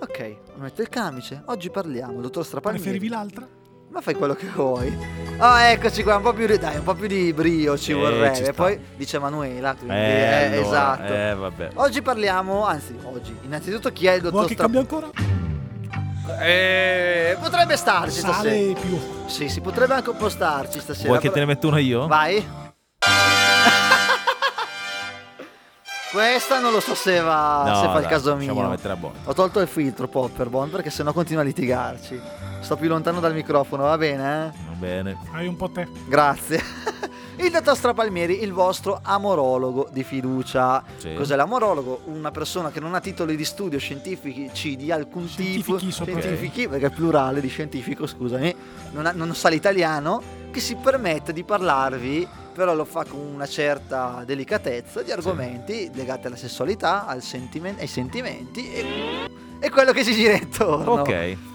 Ok, 0.00 0.36
metto 0.58 0.82
il 0.82 0.88
camice. 0.88 1.42
Oggi 1.46 1.70
parliamo, 1.70 2.20
dottor 2.20 2.44
Strapalmieri. 2.44 2.82
Preferivi 2.88 3.08
l'altra? 3.12 3.46
Ma 3.94 4.00
fai 4.00 4.14
quello 4.14 4.34
che 4.34 4.48
vuoi. 4.52 4.92
Ah, 5.38 5.66
eccoci 5.68 6.02
qua, 6.02 6.16
un 6.16 6.22
po' 6.22 6.32
più, 6.32 6.48
dai, 6.58 6.78
un 6.78 6.82
po' 6.82 6.94
più 6.94 7.06
di 7.06 7.32
brio 7.32 7.78
ci 7.78 7.92
Eh, 7.92 7.94
vorrebbe. 7.94 8.34
ci 8.34 8.42
E 8.42 8.52
poi 8.52 8.76
dice 8.96 9.20
Manuela, 9.20 9.74
quindi 9.76 9.94
Eh, 9.94 9.98
eh, 9.98 10.46
allora, 10.46 10.60
esatto. 10.66 11.12
Eh, 11.14 11.34
vabbè. 11.36 11.68
Oggi 11.74 12.02
parliamo, 12.02 12.66
anzi, 12.66 12.96
oggi, 13.04 13.36
innanzitutto 13.44 13.92
chi 13.92 14.06
è 14.08 14.14
il 14.14 14.22
dottor 14.22 14.46
che 14.46 14.56
cambia 14.56 14.80
ancora? 14.80 15.08
Eh, 16.40 17.36
potrebbe 17.40 17.76
starci 17.76 18.18
Sale 18.18 18.32
stasera. 18.32 18.80
più. 18.80 18.98
Sì, 19.26 19.48
si 19.48 19.60
potrebbe 19.60 19.94
anche 19.94 20.10
un 20.10 20.16
po' 20.16 20.28
starci 20.28 20.80
stasera. 20.80 21.06
Vuoi 21.08 21.20
che 21.20 21.30
te 21.30 21.38
ne 21.38 21.46
metto 21.46 21.68
una 21.68 21.78
io? 21.78 22.08
Vai. 22.08 22.44
Questa 26.14 26.60
non 26.60 26.70
lo 26.70 26.78
so 26.78 26.94
se 26.94 27.18
va, 27.18 27.64
No, 27.66 27.74
se 27.80 27.86
fa 27.88 27.98
il 27.98 28.06
caso 28.06 28.36
mio. 28.36 28.54
Ho 29.24 29.34
tolto 29.34 29.58
il 29.58 29.66
filtro 29.66 30.06
Popperbond 30.06 30.70
perché 30.70 30.88
sennò 30.88 31.12
continua 31.12 31.42
a 31.42 31.44
litigarci. 31.44 32.20
Sto 32.60 32.76
più 32.76 32.88
lontano 32.88 33.18
dal 33.18 33.34
microfono, 33.34 33.82
va 33.82 33.98
bene? 33.98 34.22
eh? 34.54 34.58
Va 34.68 34.74
bene. 34.78 35.16
Hai 35.32 35.48
un 35.48 35.56
po' 35.56 35.70
te. 35.70 35.88
Grazie. 36.06 36.62
Il 37.44 37.50
dottor 37.50 37.76
Strapalmieri, 37.76 38.42
il 38.42 38.52
vostro 38.52 39.00
amorologo 39.02 39.88
di 39.92 40.02
fiducia. 40.02 40.82
Sì. 40.96 41.12
Cos'è 41.14 41.36
l'amorologo? 41.36 42.00
Una 42.06 42.30
persona 42.30 42.70
che 42.70 42.80
non 42.80 42.94
ha 42.94 43.00
titoli 43.00 43.36
di 43.36 43.44
studio 43.44 43.78
scientifici 43.78 44.76
di 44.76 44.90
alcun 44.90 45.26
tipo. 45.26 45.76
Scientifichi 45.76 45.92
soprattutto. 45.92 46.20
Scientifichi, 46.26 46.68
perché 46.68 46.86
è 46.86 46.90
plurale 46.90 47.42
di 47.42 47.48
scientifico, 47.48 48.06
scusami. 48.06 48.54
Non, 48.92 49.04
ha- 49.04 49.12
non 49.12 49.34
sa 49.34 49.50
l'italiano. 49.50 50.22
Che 50.50 50.60
si 50.60 50.74
permette 50.76 51.34
di 51.34 51.44
parlarvi, 51.44 52.26
però 52.54 52.74
lo 52.74 52.86
fa 52.86 53.04
con 53.04 53.18
una 53.20 53.46
certa 53.46 54.22
delicatezza, 54.24 55.02
di 55.02 55.10
argomenti 55.10 55.90
legati 55.92 56.28
alla 56.28 56.36
sessualità, 56.36 57.06
al 57.06 57.20
sentimen- 57.22 57.76
ai 57.78 57.88
sentimenti 57.88 58.72
e, 58.72 59.28
e 59.64 59.70
quello 59.70 59.92
che 59.92 60.04
si 60.04 60.12
gira 60.12 60.34
intorno. 60.34 60.92
Ok. 61.00 61.08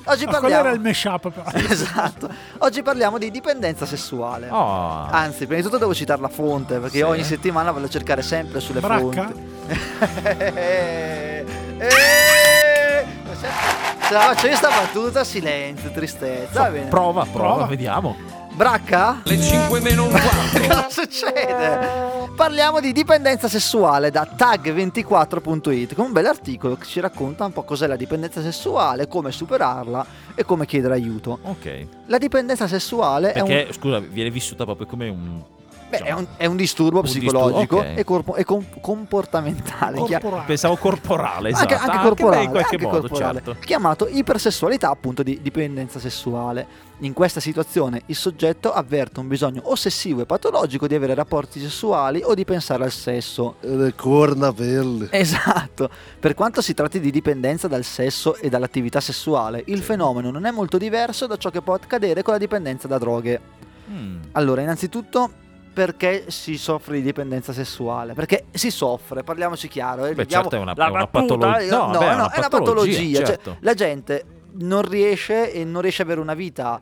Oggi 0.05 0.23
Ah, 0.23 0.27
quello 0.27 0.39
parliamo. 0.41 0.63
era 0.65 0.71
il 0.71 0.79
mashup. 0.81 1.29
però. 1.29 1.43
Esatto. 1.69 2.27
Oggi 2.59 2.81
parliamo 2.81 3.17
di 3.19 3.29
dipendenza 3.29 3.85
sessuale. 3.85 4.47
Oh. 4.49 5.05
Anzi, 5.11 5.45
prima 5.45 5.57
di 5.57 5.61
tutto 5.63 5.77
devo 5.77 5.93
citare 5.93 6.19
la 6.21 6.27
fonte, 6.29 6.79
perché 6.79 6.97
Sì. 6.97 7.03
ogni 7.03 7.23
settimana 7.23 7.71
vado 7.71 7.85
a 7.85 7.89
cercare 7.89 8.21
sempre 8.23 8.59
sulle 8.59 8.79
Bracca? 8.79 8.99
fonti. 8.99 9.47
Eh, 11.81 13.05
Se 13.31 14.13
la 14.13 14.19
faccio 14.21 14.47
io 14.47 14.55
sta 14.55 14.69
battuta, 14.69 15.23
silenzio, 15.23 15.91
tristezza. 15.91 16.63
Va 16.63 16.69
bene. 16.71 16.87
Prova, 16.89 17.23
prova, 17.25 17.47
Prova. 17.53 17.65
vediamo. 17.67 18.15
Bracca? 18.59 19.21
Le 19.23 19.39
5 19.39 19.79
meno 19.79 20.03
un 20.03 20.09
quarto. 20.09 20.59
Cosa 20.67 20.89
succede? 20.89 22.27
Parliamo 22.35 22.81
di 22.81 22.91
dipendenza 22.91 23.47
sessuale 23.47 24.11
da 24.11 24.27
tag24.it 24.35 25.95
con 25.95 26.07
un 26.07 26.11
bel 26.11 26.25
articolo 26.25 26.75
che 26.75 26.85
ci 26.85 26.99
racconta 26.99 27.45
un 27.45 27.53
po' 27.53 27.63
cos'è 27.63 27.87
la 27.87 27.95
dipendenza 27.95 28.41
sessuale, 28.41 29.07
come 29.07 29.31
superarla 29.31 30.05
e 30.35 30.43
come 30.43 30.65
chiedere 30.65 30.95
aiuto. 30.95 31.39
Ok. 31.43 31.85
La 32.07 32.17
dipendenza 32.17 32.67
sessuale 32.67 33.31
è 33.31 33.39
un 33.39 33.47
Perché, 33.47 33.71
scusa, 33.71 33.99
viene 33.99 34.29
vissuta 34.29 34.65
proprio 34.65 34.87
come 34.87 35.07
un... 35.07 35.41
Beh, 35.89 35.97
è 35.99 36.11
un, 36.11 36.25
è 36.37 36.45
un 36.45 36.55
disturbo 36.55 36.99
Un 36.99 37.05
psicologico 37.05 37.59
disturbo, 37.59 37.91
ok. 37.91 37.97
e, 37.97 38.03
corpo- 38.03 38.35
e 38.35 38.43
com- 38.43 38.79
comportamentale. 38.79 39.97
Corporale. 39.97 40.43
Pensavo 40.45 40.75
corporale, 40.75 41.49
esatto. 41.49 41.73
anche, 41.73 41.89
anche 41.91 42.03
corporale, 42.03 42.37
beh, 42.37 42.43
in 42.43 42.49
qualche 42.51 42.75
anche 42.75 42.85
modo, 42.85 42.99
corporale, 42.99 43.41
certo. 43.43 43.59
chiamato 43.61 44.07
ipersessualità, 44.07 44.89
appunto 44.89 45.23
di 45.23 45.39
dipendenza 45.41 45.99
sessuale. 45.99 46.87
In 47.01 47.13
questa 47.13 47.39
situazione 47.39 48.01
il 48.07 48.15
soggetto 48.15 48.73
avverte 48.73 49.21
un 49.21 49.27
bisogno 49.29 49.61
ossessivo 49.63 50.21
e 50.21 50.25
patologico 50.25 50.85
di 50.85 50.95
avere 50.95 51.13
rapporti 51.13 51.59
sessuali 51.59 52.21
o 52.23 52.33
di 52.33 52.43
pensare 52.43 52.83
al 52.83 52.91
sesso. 52.91 53.55
Le 53.61 53.95
corna 53.95 54.51
belle. 54.51 55.07
Esatto. 55.11 55.89
Per 56.19 56.33
quanto 56.35 56.61
si 56.61 56.73
tratti 56.73 56.99
di 56.99 57.09
dipendenza 57.09 57.67
dal 57.67 57.85
sesso 57.85 58.35
e 58.35 58.49
dall'attività 58.49 58.99
sessuale, 58.99 59.63
il 59.67 59.81
fenomeno 59.81 60.29
non 60.29 60.45
è 60.45 60.51
molto 60.51 60.77
diverso 60.77 61.25
da 61.25 61.37
ciò 61.37 61.49
che 61.49 61.61
può 61.61 61.73
accadere 61.73 62.21
con 62.21 62.33
la 62.33 62.39
dipendenza 62.39 62.87
da 62.87 62.97
droghe. 62.97 63.39
Mm. 63.89 64.17
Allora, 64.33 64.61
innanzitutto, 64.61 65.31
perché 65.73 66.25
si 66.27 66.57
soffre 66.57 66.95
di 66.95 67.01
dipendenza 67.01 67.53
sessuale? 67.53 68.13
Perché 68.13 68.45
si 68.51 68.71
soffre, 68.71 69.23
parliamoci 69.23 69.67
chiaro. 69.67 70.05
eh, 70.05 70.13
Beh, 70.13 70.27
certo, 70.27 70.55
è 70.55 70.59
una- 70.59 70.73
la 70.75 70.87
è 70.87 70.89
una 70.89 71.07
battuta, 71.09 71.35
patolo- 71.37 71.57
eh, 71.57 71.65
no, 71.69 71.77
no, 71.77 71.91
vabbè, 71.91 72.05
è 72.05 72.07
no, 72.09 72.13
una 72.15 72.31
è 72.31 72.37
una 72.39 72.47
patologia, 72.49 72.57
patologia. 72.97 73.17
cioè, 73.17 73.25
certo. 73.25 73.57
la 73.59 73.73
gente 73.73 74.25
non 74.53 74.81
riesce 74.81 75.53
e 75.53 75.63
non 75.63 75.81
riesce 75.81 76.01
ad 76.01 76.07
avere 76.07 76.21
una 76.21 76.33
vita 76.33 76.81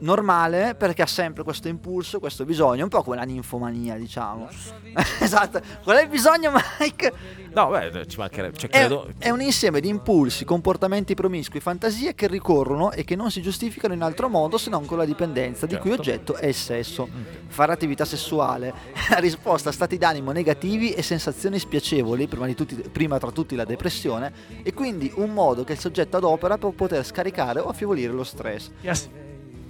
normale 0.00 0.74
perché 0.74 1.02
ha 1.02 1.06
sempre 1.06 1.42
questo 1.42 1.68
impulso, 1.68 2.18
questo 2.18 2.44
bisogno, 2.44 2.84
un 2.84 2.88
po' 2.88 3.02
come 3.02 3.16
la 3.16 3.22
ninfomania, 3.22 3.96
diciamo. 3.96 4.48
esatto. 5.20 5.60
Qual 5.82 5.96
è 5.96 6.02
il 6.02 6.08
bisogno, 6.08 6.52
Mike? 6.78 7.12
No, 7.54 7.68
beh, 7.68 8.06
ci 8.06 8.18
mancherebbe. 8.18 8.56
Cioè, 8.56 8.70
È, 8.70 8.78
credo... 8.78 9.08
è 9.18 9.30
un 9.30 9.40
insieme 9.40 9.80
di 9.80 9.88
impulsi, 9.88 10.44
comportamenti 10.44 11.14
promiscui, 11.14 11.60
fantasie 11.60 12.14
che 12.14 12.26
ricorrono 12.28 12.92
e 12.92 13.04
che 13.04 13.16
non 13.16 13.30
si 13.30 13.42
giustificano 13.42 13.94
in 13.94 14.02
altro 14.02 14.28
modo 14.28 14.58
se 14.58 14.70
non 14.70 14.84
con 14.86 14.98
la 14.98 15.04
dipendenza, 15.04 15.66
di 15.66 15.76
cui 15.76 15.90
Certo. 15.90 16.00
oggetto 16.10 16.34
è 16.36 16.46
il 16.46 16.54
sesso. 16.54 17.08
Fare 17.48 17.72
attività 17.72 18.04
sessuale 18.04 18.68
è 18.92 18.98
la 19.10 19.18
risposta 19.18 19.68
a 19.70 19.72
stati 19.72 19.98
d'animo 19.98 20.30
negativi 20.32 20.92
e 20.92 21.02
sensazioni 21.02 21.58
spiacevoli, 21.58 22.26
prima, 22.28 22.46
di 22.46 22.54
tutti- 22.54 22.76
prima 22.90 23.18
tra 23.18 23.30
tutti 23.30 23.56
la 23.56 23.64
depressione, 23.64 24.32
e 24.62 24.72
quindi 24.72 25.10
un 25.16 25.30
modo 25.30 25.64
che 25.64 25.72
il 25.72 25.78
soggetto 25.78 26.16
adopera 26.16 26.56
per 26.58 26.72
poter 26.72 27.04
scaricare 27.04 27.60
o 27.60 27.68
affievolire 27.68 28.12
lo 28.12 28.24
stress. 28.24 28.70
Yes. 28.80 29.08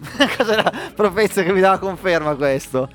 Cos'era 0.37 0.73
Profezio 0.95 1.43
che 1.43 1.53
mi 1.53 1.61
dava 1.61 1.79
conferma 1.79 2.35
questo? 2.35 2.89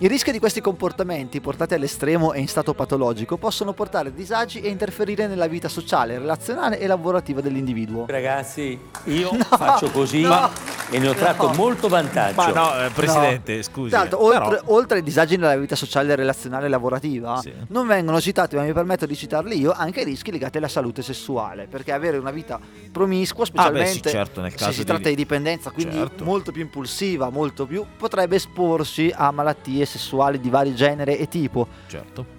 I 0.00 0.06
rischi 0.06 0.30
di 0.30 0.38
questi 0.38 0.60
comportamenti, 0.60 1.40
portati 1.40 1.74
all'estremo 1.74 2.32
e 2.32 2.38
in 2.38 2.46
stato 2.46 2.72
patologico, 2.72 3.36
possono 3.36 3.72
portare 3.72 4.14
disagi 4.14 4.60
e 4.60 4.68
interferire 4.68 5.26
nella 5.26 5.48
vita 5.48 5.68
sociale, 5.68 6.16
relazionale 6.20 6.78
e 6.78 6.86
lavorativa 6.86 7.40
dell'individuo. 7.40 8.04
Ragazzi, 8.06 8.78
io 9.06 9.32
faccio 9.42 9.90
così 9.90 10.20
no, 10.20 10.50
e 10.90 11.00
ne 11.00 11.08
ho 11.08 11.14
tratto 11.14 11.48
no. 11.48 11.54
molto 11.54 11.88
vantaggio. 11.88 12.36
Ma 12.36 12.46
no, 12.52 12.84
eh, 12.84 12.90
Presidente, 12.90 13.60
scusi. 13.64 13.88
Tra 13.90 13.98
l'altro, 13.98 14.18
però- 14.18 14.44
oltre, 14.44 14.60
oltre 14.66 14.96
ai 14.98 15.02
disagi 15.02 15.34
nella 15.36 15.56
vita 15.56 15.74
sociale, 15.74 16.14
relazionale 16.14 16.66
e 16.66 16.68
lavorativa, 16.68 17.40
Sì. 17.40 17.52
non 17.70 17.88
vengono 17.88 18.20
citati, 18.20 18.54
ma 18.54 18.62
mi 18.62 18.72
permetto 18.72 19.04
di 19.04 19.16
citarli 19.16 19.58
io, 19.58 19.72
anche 19.72 20.02
i 20.02 20.04
rischi 20.04 20.30
legati 20.30 20.58
alla 20.58 20.68
salute 20.68 21.02
sessuale. 21.02 21.66
Perché 21.66 21.90
avere 21.90 22.18
una 22.18 22.30
vita 22.30 22.60
promiscua, 22.92 23.46
Ah, 23.54 23.70
beh, 23.72 23.84
sì, 23.86 23.98
specialmente 23.98 24.10
certo, 24.10 24.40
nel 24.42 24.50
se 24.52 24.56
caso 24.58 24.70
si 24.70 24.78
di- 24.78 24.84
tratta 24.84 25.08
di 25.08 25.16
dipendenza, 25.16 25.72
quindi 25.72 25.96
Certo. 25.96 26.22
molto 26.22 26.52
più 26.52 26.62
impulsiva, 26.62 27.30
molto 27.30 27.66
più, 27.66 27.84
potrebbe 27.96 28.36
esporsi 28.36 29.12
a 29.12 29.32
malattie 29.32 29.86
sessuali 29.88 30.38
di 30.38 30.50
vari 30.50 30.74
genere 30.74 31.18
e 31.18 31.26
tipo. 31.28 31.66
Certo. 31.86 32.36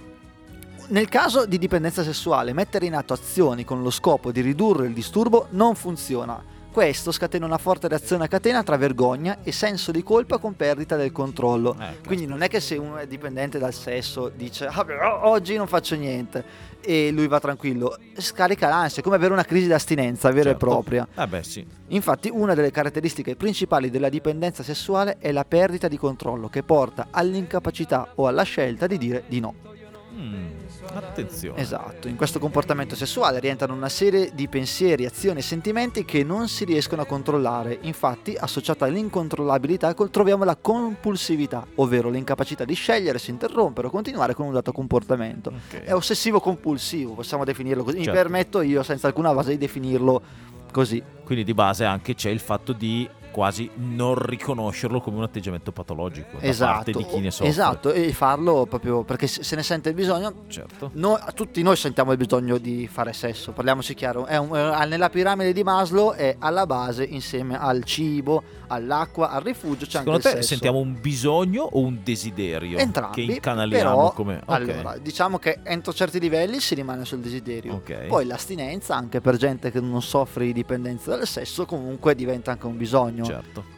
Nel 0.87 1.07
caso 1.09 1.45
di 1.45 1.57
dipendenza 1.59 2.03
sessuale, 2.03 2.53
mettere 2.53 2.85
in 2.85 2.95
atto 2.95 3.13
azioni 3.13 3.63
con 3.63 3.83
lo 3.83 3.89
scopo 3.91 4.31
di 4.31 4.41
ridurre 4.41 4.87
il 4.87 4.93
disturbo 4.93 5.47
non 5.51 5.75
funziona. 5.75 6.41
Questo 6.71 7.11
scatena 7.11 7.45
una 7.45 7.57
forte 7.57 7.87
reazione 7.87 8.25
a 8.25 8.27
catena 8.27 8.63
tra 8.63 8.77
vergogna 8.77 9.39
e 9.43 9.51
senso 9.51 9.91
di 9.91 10.03
colpa 10.03 10.37
con 10.37 10.55
perdita 10.55 10.95
del 10.95 11.11
controllo. 11.11 11.75
Eh, 11.79 11.97
Quindi 12.05 12.25
non 12.27 12.41
è 12.41 12.47
che 12.47 12.59
se 12.59 12.75
uno 12.77 12.97
è 12.97 13.07
dipendente 13.07 13.57
dal 13.57 13.73
sesso 13.73 14.31
dice 14.33 14.67
"Ah, 14.67 15.27
oggi 15.27 15.57
non 15.57 15.67
faccio 15.67 15.95
niente 15.95 16.43
e 16.81 17.11
lui 17.11 17.27
va 17.27 17.39
tranquillo, 17.39 17.97
scarica 18.17 18.67
l'ansia, 18.67 19.01
è 19.01 19.03
come 19.03 19.15
avere 19.15 19.33
una 19.33 19.43
crisi 19.43 19.67
d'astinenza 19.67 20.29
vera 20.29 20.49
certo. 20.49 20.65
e 20.65 20.69
propria. 20.69 21.07
Eh 21.15 21.27
beh, 21.27 21.43
sì. 21.43 21.65
Infatti 21.87 22.29
una 22.31 22.53
delle 22.53 22.71
caratteristiche 22.71 23.35
principali 23.35 23.89
della 23.89 24.09
dipendenza 24.09 24.63
sessuale 24.63 25.17
è 25.19 25.31
la 25.31 25.45
perdita 25.45 25.87
di 25.87 25.97
controllo 25.97 26.49
che 26.49 26.63
porta 26.63 27.07
all'incapacità 27.11 28.11
o 28.15 28.27
alla 28.27 28.43
scelta 28.43 28.87
di 28.87 28.97
dire 28.97 29.23
di 29.27 29.39
no. 29.39 29.53
Mm, 30.13 30.58
attenzione. 30.97 31.59
Esatto, 31.59 32.07
in 32.07 32.15
questo 32.15 32.39
comportamento 32.39 32.95
sessuale 32.95 33.39
rientrano 33.39 33.73
una 33.73 33.89
serie 33.89 34.31
di 34.33 34.47
pensieri, 34.47 35.05
azioni 35.05 35.39
e 35.39 35.43
sentimenti 35.43 36.03
che 36.05 36.23
non 36.23 36.47
si 36.47 36.65
riescono 36.65 37.01
a 37.01 37.05
controllare. 37.05 37.77
Infatti, 37.81 38.35
associata 38.35 38.85
all'incontrollabilità 38.85 39.93
troviamo 39.93 40.43
la 40.43 40.55
compulsività, 40.55 41.65
ovvero 41.75 42.09
l'incapacità 42.09 42.65
di 42.65 42.73
scegliere 42.73 43.19
se 43.19 43.31
interrompere 43.31 43.87
o 43.87 43.89
continuare 43.89 44.33
con 44.33 44.47
un 44.47 44.53
dato 44.53 44.71
comportamento. 44.71 45.51
Ok. 45.51 45.83
È 45.83 45.93
ossessivo 45.93 46.39
compulsivo, 46.39 47.13
possiamo 47.13 47.43
definirlo 47.43 47.83
così. 47.83 47.97
Certo. 47.97 48.11
Mi 48.11 48.17
permetto 48.17 48.61
io, 48.61 48.83
senza 48.83 49.07
alcuna 49.07 49.33
base, 49.33 49.51
di 49.51 49.57
definirlo 49.57 50.21
così. 50.71 51.01
Quindi 51.23 51.43
di 51.43 51.53
base 51.53 51.85
anche 51.85 52.15
c'è 52.15 52.29
il 52.29 52.39
fatto 52.39 52.73
di 52.73 53.07
quasi 53.31 53.69
non 53.75 54.15
riconoscerlo 54.15 54.99
come 55.01 55.17
un 55.17 55.23
atteggiamento 55.23 55.71
patologico 55.71 56.37
da 56.39 56.53
parte 56.65 56.91
di 56.91 57.05
chi 57.05 57.19
ne 57.19 57.31
soffre. 57.31 57.47
Esatto, 57.47 57.91
e 57.91 58.11
farlo 58.13 58.65
proprio 58.65 59.03
perché 59.03 59.27
se 59.27 59.55
ne 59.55 59.63
sente 59.63 59.89
il 59.89 59.95
bisogno. 59.95 60.33
Certo. 60.47 60.91
Noi- 60.93 61.19
tutti 61.33 61.61
noi 61.61 61.75
sentiamo 61.75 62.11
il 62.11 62.17
bisogno 62.17 62.57
di 62.57 62.87
fare 62.87 63.13
sesso, 63.13 63.51
parliamoci 63.51 63.93
chiaro. 63.93 64.25
È 64.25 64.37
un- 64.37 64.55
eh, 64.55 64.85
nella 64.85 65.09
piramide 65.09 65.53
di 65.53 65.63
Maslow 65.63 66.13
è 66.13 66.35
alla 66.39 66.65
base, 66.65 67.03
insieme 67.03 67.57
al 67.57 67.83
cibo, 67.83 68.43
all'acqua, 68.67 69.29
al 69.31 69.41
rifugio, 69.41 69.85
c'è 69.85 69.99
Secondo 69.99 70.11
anche 70.27 70.39
te 70.39 70.41
sentiamo 70.43 70.79
un 70.79 70.99
bisogno 70.99 71.63
o 71.63 71.79
un 71.79 71.99
desiderio 72.03 72.77
Entrambi, 72.77 73.25
che 73.25 73.33
incanaliamo 73.33 73.95
però, 73.95 74.11
come 74.13 74.35
ok. 74.37 74.43
allora, 74.47 74.97
diciamo 74.97 75.39
che 75.39 75.59
entro 75.63 75.93
certi 75.93 76.19
livelli 76.19 76.59
si 76.59 76.75
rimane 76.75 77.05
sul 77.05 77.19
desiderio. 77.19 77.75
Ok. 77.75 78.05
Poi 78.07 78.25
l'astinenza, 78.25 78.95
anche 78.95 79.21
per 79.21 79.37
gente 79.37 79.71
che 79.71 79.79
non 79.79 80.01
soffre 80.01 80.45
di 80.45 80.53
dipendenza 80.53 81.15
dal 81.15 81.25
sesso, 81.27 81.65
comunque 81.65 82.15
diventa 82.15 82.51
anche 82.51 82.65
un 82.65 82.77
bisogno. 82.77 83.18
Certo. 83.25 83.77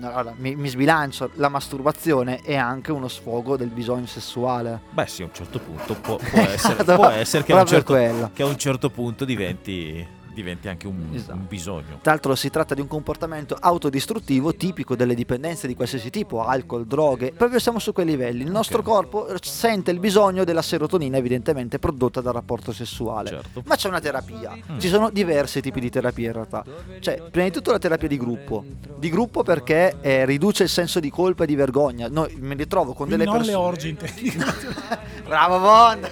Allora, 0.00 0.32
mi, 0.36 0.56
mi 0.56 0.68
sbilancio, 0.68 1.30
la 1.34 1.50
masturbazione 1.50 2.40
è 2.42 2.56
anche 2.56 2.92
uno 2.92 3.08
sfogo 3.08 3.56
del 3.56 3.68
bisogno 3.68 4.06
sessuale. 4.06 4.80
Beh 4.90 5.06
sì, 5.06 5.22
a 5.22 5.26
un 5.26 5.34
certo 5.34 5.58
punto 5.58 5.94
può, 5.94 6.16
può 6.30 6.40
essere, 6.40 6.74
Esatto, 6.80 6.94
può 6.94 7.08
essere 7.08 7.44
che, 7.44 7.52
a 7.52 7.60
un 7.60 7.66
certo, 7.66 7.94
che 8.32 8.42
a 8.42 8.46
un 8.46 8.56
certo 8.56 8.88
punto 8.88 9.24
diventi, 9.26 10.06
diventi 10.32 10.68
anche 10.68 10.86
un, 10.86 11.08
Esatto. 11.12 11.34
un 11.34 11.46
bisogno. 11.46 11.98
Tra 12.00 12.12
l'altro 12.12 12.34
si 12.34 12.50
tratta 12.50 12.74
di 12.74 12.80
un 12.80 12.86
comportamento 12.88 13.56
autodistruttivo 13.58 14.54
tipico 14.54 14.96
delle 14.96 15.14
dipendenze 15.14 15.66
di 15.66 15.74
qualsiasi 15.74 16.10
tipo, 16.10 16.44
alcol, 16.44 16.86
droghe, 16.86 17.32
proprio 17.32 17.58
siamo 17.58 17.78
su 17.78 17.92
quei 17.92 18.06
livelli. 18.06 18.42
Il 18.42 18.50
nostro 18.50 18.82
corpo 18.82 19.28
sente 19.40 19.90
il 19.90 19.98
bisogno 19.98 20.44
della 20.44 20.62
serotonina 20.62 21.16
evidentemente 21.16 21.78
prodotta 21.78 22.20
dal 22.20 22.32
rapporto 22.32 22.72
sessuale. 22.72 23.28
Certo. 23.30 23.62
Ma 23.66 23.76
c'è 23.76 23.88
una 23.88 24.00
terapia. 24.00 24.56
Mm. 24.72 24.78
Ci 24.78 24.88
sono 24.88 25.10
diversi 25.10 25.60
tipi 25.60 25.80
di 25.80 25.90
terapia 25.90 26.26
in 26.28 26.32
realtà. 26.32 26.64
C'è 27.00 27.22
prima 27.30 27.46
di 27.46 27.52
tutto 27.52 27.70
la 27.70 27.78
terapia 27.78 28.08
di 28.08 28.16
gruppo. 28.16 28.64
Di 28.98 29.10
gruppo 29.10 29.42
perché 29.42 29.96
eh, 30.00 30.24
riduce 30.24 30.62
il 30.64 30.68
senso 30.68 31.00
di 31.00 31.10
colpa 31.10 31.44
e 31.44 31.46
di 31.46 31.54
vergogna. 31.54 32.08
Noi 32.08 32.36
me 32.40 32.54
li 32.54 32.66
trovo 32.66 32.92
con 32.92 33.06
Quindi 33.06 33.24
delle 33.24 33.36
non 33.36 33.40
le 33.40 33.46
persone... 33.46 33.66
orge 33.66 33.88
intendi. 33.88 34.32
Bravo 35.26 35.58
Bond! 35.60 36.10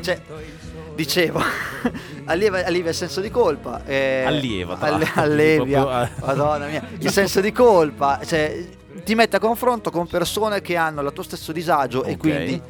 cioè, 0.00 0.20
dicevo, 0.98 1.40
allieva, 2.26 2.64
allivia 2.64 2.90
il 2.90 2.96
senso 2.96 3.20
di 3.20 3.30
colpa. 3.30 3.82
eh, 3.86 4.24
Allieva, 4.26 4.76
alle- 4.80 5.08
allevia, 5.14 5.82
proprio, 5.84 6.02
eh. 6.02 6.08
madonna 6.26 6.66
mia, 6.66 6.82
il 6.98 7.10
senso 7.10 7.40
di 7.40 7.52
colpa. 7.52 8.18
Cioè, 8.24 8.64
ti 9.04 9.14
mette 9.14 9.36
a 9.36 9.38
confronto 9.38 9.90
con 9.92 10.08
persone 10.08 10.60
che 10.60 10.74
hanno 10.74 11.00
il 11.02 11.12
tuo 11.12 11.22
stesso 11.22 11.52
disagio 11.52 12.02
e 12.02 12.12
Ok. 12.12 12.18
quindi 12.18 12.60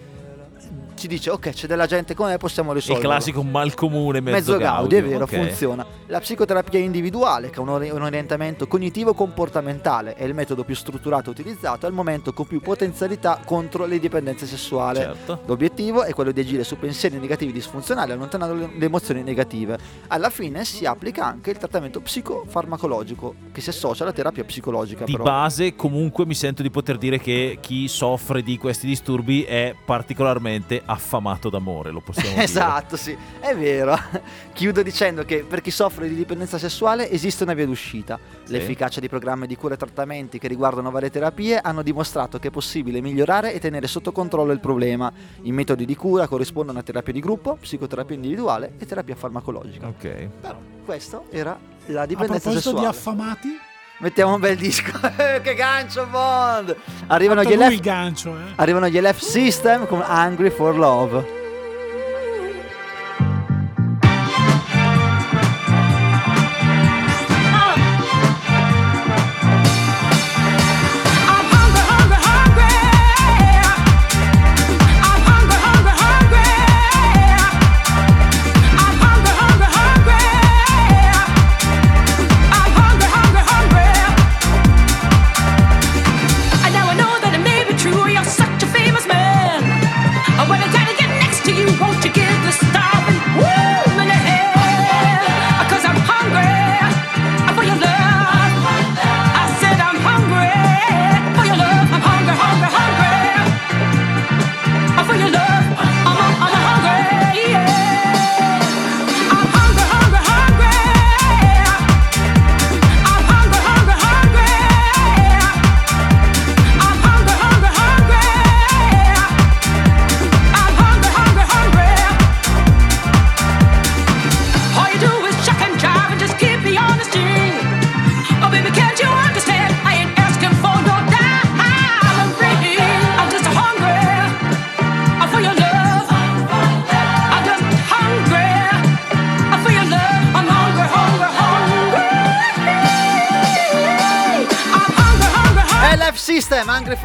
ci 0.98 1.06
dice 1.06 1.30
ok 1.30 1.50
c'è 1.50 1.66
della 1.66 1.86
gente 1.86 2.14
come 2.14 2.30
me 2.30 2.36
possiamo 2.36 2.70
Il 2.70 2.76
risolverlo 2.76 3.08
classico 3.08 3.42
mal 3.42 3.74
comune 3.74 4.20
mezzo, 4.20 4.52
mezzo 4.52 4.56
Gaudi, 4.58 4.96
è 4.96 5.02
vero, 5.02 5.24
ok. 5.24 5.34
funziona. 5.34 5.86
La 6.06 6.20
psicoterapia 6.20 6.78
individuale, 6.78 7.50
che 7.50 7.56
è 7.56 7.58
un, 7.60 7.68
ori- 7.68 7.90
un 7.90 8.02
orientamento 8.02 8.66
cognitivo-comportamentale, 8.66 10.14
è 10.14 10.24
il 10.24 10.34
metodo 10.34 10.64
più 10.64 10.74
strutturato 10.74 11.30
utilizzato 11.30 11.86
al 11.86 11.92
momento 11.92 12.32
con 12.32 12.46
più 12.46 12.60
potenzialità 12.60 13.40
contro 13.44 13.86
le 13.86 13.98
dipendenze 13.98 14.46
sessuali. 14.46 14.98
Certo. 14.98 15.42
L'obiettivo 15.46 16.02
è 16.02 16.12
quello 16.12 16.32
di 16.32 16.40
agire 16.40 16.64
su 16.64 16.78
pensieri 16.78 17.18
negativi 17.18 17.52
disfunzionali, 17.52 18.12
allontanando 18.12 18.54
le, 18.54 18.70
le 18.76 18.84
emozioni 18.84 19.22
negative. 19.22 19.78
Alla 20.08 20.30
fine 20.30 20.64
si 20.64 20.84
applica 20.84 21.26
anche 21.26 21.50
il 21.50 21.58
trattamento 21.58 22.00
psicofarmacologico, 22.00 23.34
che 23.52 23.60
si 23.60 23.68
associa 23.68 24.02
alla 24.02 24.12
terapia 24.12 24.44
psicologica. 24.44 25.04
Di 25.04 25.12
però. 25.12 25.24
base 25.24 25.76
comunque 25.76 26.26
mi 26.26 26.34
sento 26.34 26.62
di 26.62 26.70
poter 26.70 26.98
dire 26.98 27.18
che 27.18 27.58
chi 27.60 27.86
soffre 27.88 28.42
di 28.42 28.56
questi 28.58 28.86
disturbi 28.86 29.42
è 29.42 29.74
particolarmente 29.84 30.82
affamato 30.88 31.48
d'amore, 31.50 31.90
lo 31.90 32.00
possiamo 32.00 32.30
dire. 32.32 32.42
Esatto, 32.44 32.96
sì, 32.96 33.16
è 33.40 33.54
vero. 33.56 33.96
Chiudo 34.52 34.82
dicendo 34.82 35.24
che 35.24 35.44
per 35.44 35.60
chi 35.60 35.70
soffre 35.70 36.08
di 36.08 36.14
dipendenza 36.14 36.58
sessuale 36.58 37.10
esiste 37.10 37.44
una 37.44 37.54
via 37.54 37.66
d'uscita. 37.66 38.18
Sì. 38.44 38.52
L'efficacia 38.52 39.00
di 39.00 39.08
programmi 39.08 39.46
di 39.46 39.56
cura 39.56 39.74
e 39.74 39.76
trattamenti 39.76 40.38
che 40.38 40.48
riguardano 40.48 40.90
varie 40.90 41.10
terapie 41.10 41.58
hanno 41.58 41.82
dimostrato 41.82 42.38
che 42.38 42.48
è 42.48 42.50
possibile 42.50 43.00
migliorare 43.00 43.52
e 43.52 43.60
tenere 43.60 43.86
sotto 43.86 44.12
controllo 44.12 44.52
il 44.52 44.60
problema. 44.60 45.12
I 45.42 45.52
metodi 45.52 45.84
di 45.84 45.94
cura 45.96 46.26
corrispondono 46.26 46.78
a 46.78 46.82
terapia 46.82 47.12
di 47.12 47.20
gruppo, 47.20 47.56
psicoterapia 47.60 48.14
individuale 48.16 48.72
e 48.78 48.86
terapia 48.86 49.14
farmacologica. 49.14 49.86
Ok. 49.86 50.28
Però 50.40 50.58
questo 50.84 51.24
era 51.30 51.58
la 51.86 52.02
A 52.02 52.06
dipendenza 52.06 52.50
proposito 52.50 52.70
di 52.70 52.76
sessuale. 52.84 52.86
affamati, 52.86 53.48
Mettiamo 54.00 54.34
un 54.34 54.40
bel 54.40 54.56
disco. 54.56 54.92
che 55.42 55.54
gancio 55.54 56.06
Bond! 56.06 56.76
Arrivano 57.08 57.42
gli, 57.42 57.54
LF 57.54 57.80
gancio, 57.80 58.36
eh. 58.36 58.52
arrivano 58.56 58.88
gli 58.88 59.00
LF 59.00 59.18
System 59.18 59.86
con 59.86 60.04
Hungry 60.06 60.50
for 60.50 60.76
Love. 60.76 61.37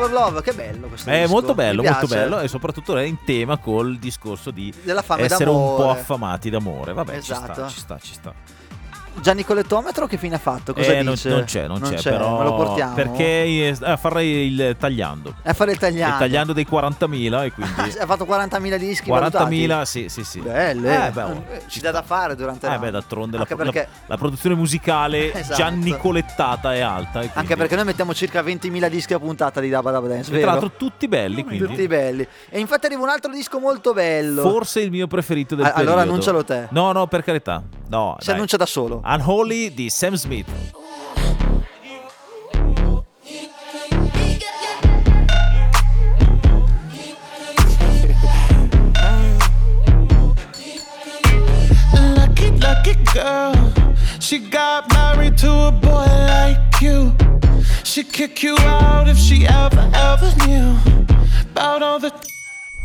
For 0.04 0.12
Love. 0.12 0.42
Che 0.42 0.54
bello 0.54 0.88
questo 0.88 1.10
È 1.10 1.20
disco. 1.22 1.32
molto 1.32 1.54
bello, 1.56 1.82
Mi 1.82 1.88
molto 1.90 2.08
piace. 2.08 2.24
bello 2.24 2.40
e 2.42 2.48
soprattutto 2.48 2.98
è 2.98 3.04
in 3.04 3.18
tema 3.24 3.58
col 3.58 3.98
discorso 3.98 4.52
di 4.52 4.74
essere 5.18 5.50
un 5.50 5.56
po' 5.76 5.78
d'amore. 5.78 6.00
affamati 6.00 6.50
d'amore. 6.50 6.94
Vabbè, 6.94 7.14
ci 7.22 7.32
Esatto. 7.32 7.54
sta, 7.54 7.68
ci 7.68 7.80
sta, 7.80 7.98
ci 8.00 8.14
sta. 8.14 8.34
Gianni 9.22 9.46
Collettometro 9.46 10.08
che 10.08 10.18
fine 10.18 10.36
ha 10.36 10.40
fatto? 10.40 10.74
Cosa 10.74 10.92
Eh, 10.92 11.04
non, 11.04 11.16
non 11.24 11.44
c'è, 11.46 11.68
non, 11.68 11.80
c'è, 11.82 12.02
però 12.12 12.38
me 12.40 12.44
lo 12.44 12.56
portiamo. 12.56 12.94
perché 12.96 13.24
eh, 13.24 13.78
eh, 13.82 13.98
farei 13.98 14.48
il 14.54 14.76
tagliando. 14.78 15.36
A 15.44 15.54
fare 15.54 15.72
il 15.72 15.78
tagliando. 15.78 16.14
Il 16.16 16.20
tagliando 16.20 16.54
dei 16.54 16.68
40.000 16.70 17.44
e 17.46 17.52
quindi 17.52 17.74
Ha 18.00 18.06
fatto 18.06 18.26
40.000 18.26 18.76
dischi 18.78 19.10
40.000, 19.10 19.14
valutati. 19.68 19.86
sì, 19.86 20.10
sì, 20.10 20.24
sì. 20.24 20.40
Belle. 20.40 21.08
Eh, 21.08 21.12
beh, 21.12 21.22
oh, 21.24 21.44
Eh, 21.52 21.62
ci 21.68 21.80
dà 21.80 21.92
da 21.92 22.02
fare 22.02 22.36
durante 22.36 22.66
Eh 22.66 22.70
l'anno. 22.70 22.82
beh, 22.82 22.92
d'altronde 22.92 23.38
la, 23.38 23.44
Anche 23.48 23.56
la- 23.56 23.64
perché- 23.72 23.88
la 24.08 24.18
produzione 24.18 24.56
musicale 24.56 25.32
Esatto. 25.34 25.56
giannicolettata 25.56 26.74
è 26.74 26.80
alta. 26.82 27.20
e 27.20 27.24
Anche 27.26 27.32
quindi- 27.34 27.56
perché 27.56 27.76
noi 27.76 27.86
mettiamo 27.86 28.14
circa 28.14 28.42
20.000 28.42 28.90
dischi 28.90 29.14
a 29.14 29.20
puntata 29.20 29.60
di 29.60 29.70
Dabba 29.70 29.92
Dabba 29.92 30.08
Dance, 30.08 30.32
tra 30.38 30.46
l'altro 30.52 30.72
tutti 30.76 31.08
belli, 31.08 31.44
quindi 31.44 31.66
Tutti 31.68 31.88
belli. 31.88 32.28
E 32.50 32.60
infatti 32.60 32.88
arriva 32.88 33.02
un 33.04 33.10
altro 33.10 33.32
disco 33.32 33.60
molto 33.60 33.94
bello. 33.94 34.42
forse 34.42 34.82
il 34.82 34.90
mio 34.92 35.08
preferito 35.08 35.56
del 35.56 35.66
Ah, 35.66 35.70
allora 35.74 35.84
periodo. 35.98 36.10
annuncialo 36.10 36.44
te. 36.44 36.68
No, 36.72 36.92
no, 36.92 37.08
per 37.08 37.24
carità. 37.24 37.62
No, 37.88 38.16
Si 38.20 38.26
dai. 38.26 38.36
annuncia 38.36 38.58
da 38.58 38.66
solo. 38.66 39.02
Unholy 39.06 39.70
di 39.70 39.90
Sam 39.90 40.16
Smith. 40.16 40.48
Lucky, 52.16 52.52
lucky 52.52 52.96
girl. 53.14 53.74
She 54.22 54.40
got 54.40 54.90
married 54.94 55.38
to 55.40 55.52
a 55.52 55.72
boy 55.72 56.08
like 56.32 56.82
you. 56.82 57.12
She'd 57.84 58.14
kick 58.14 58.42
you 58.42 58.56
out 58.60 59.10
if 59.10 59.18
she 59.18 59.46
ever, 59.46 59.92
ever 59.94 60.34
knew 60.48 60.78
about 61.52 61.84
all 61.84 62.00
the 62.00 62.12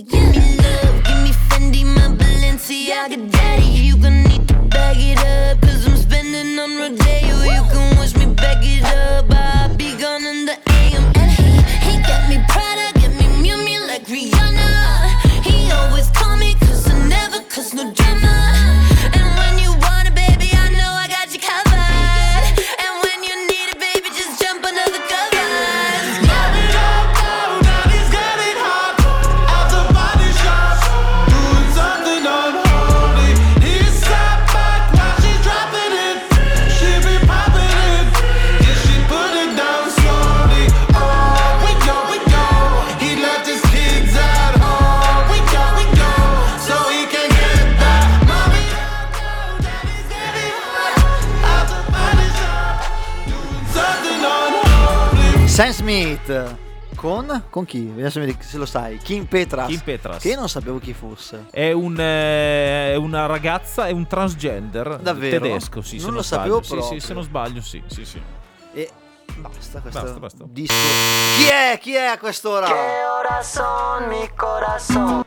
Give 0.00 0.30
me 0.30 0.56
love, 0.62 1.02
give 1.02 1.22
me 1.24 1.32
Fendi, 1.48 1.84
my 1.84 2.08
Balenciaga 2.16 3.37
Smith 55.88 56.56
con, 56.96 57.44
con 57.48 57.64
chi? 57.64 57.86
Vediamo 57.86 58.10
se, 58.40 58.58
lo 58.58 58.66
sai. 58.66 58.98
Kim 58.98 59.24
Petras. 59.24 59.68
Kim 59.68 59.80
Petras. 59.80 60.22
Che 60.22 60.34
non 60.34 60.46
sapevo 60.46 60.78
chi 60.78 60.92
fosse. 60.92 61.46
È, 61.50 61.72
un, 61.72 61.98
eh, 61.98 62.92
è 62.92 62.94
una 62.96 63.24
ragazza, 63.24 63.86
è 63.86 63.90
un 63.92 64.06
transgender 64.06 64.98
Davvero? 64.98 65.40
tedesco, 65.40 65.80
sì, 65.80 65.96
Non 65.96 66.04
se 66.08 66.10
lo 66.12 66.22
sbaglio. 66.22 66.22
sapevo 66.22 66.62
Sì, 66.62 66.68
sì, 66.68 66.74
proprio. 66.76 67.00
se 67.00 67.14
non 67.14 67.22
sbaglio, 67.22 67.60
sì, 67.62 67.82
sì, 67.86 68.04
sì. 68.04 68.20
E 68.74 68.90
basta 69.38 69.80
questo 69.80 70.02
Basta, 70.02 70.18
basta. 70.18 70.44
disco. 70.46 70.74
Chi 71.38 71.46
è? 71.46 71.78
Chi 71.80 71.94
è 71.94 72.04
a 72.04 72.18
quest'ora? 72.18 72.66
Corazón, 72.66 74.08
mi 74.08 74.28
corazón. 74.36 75.24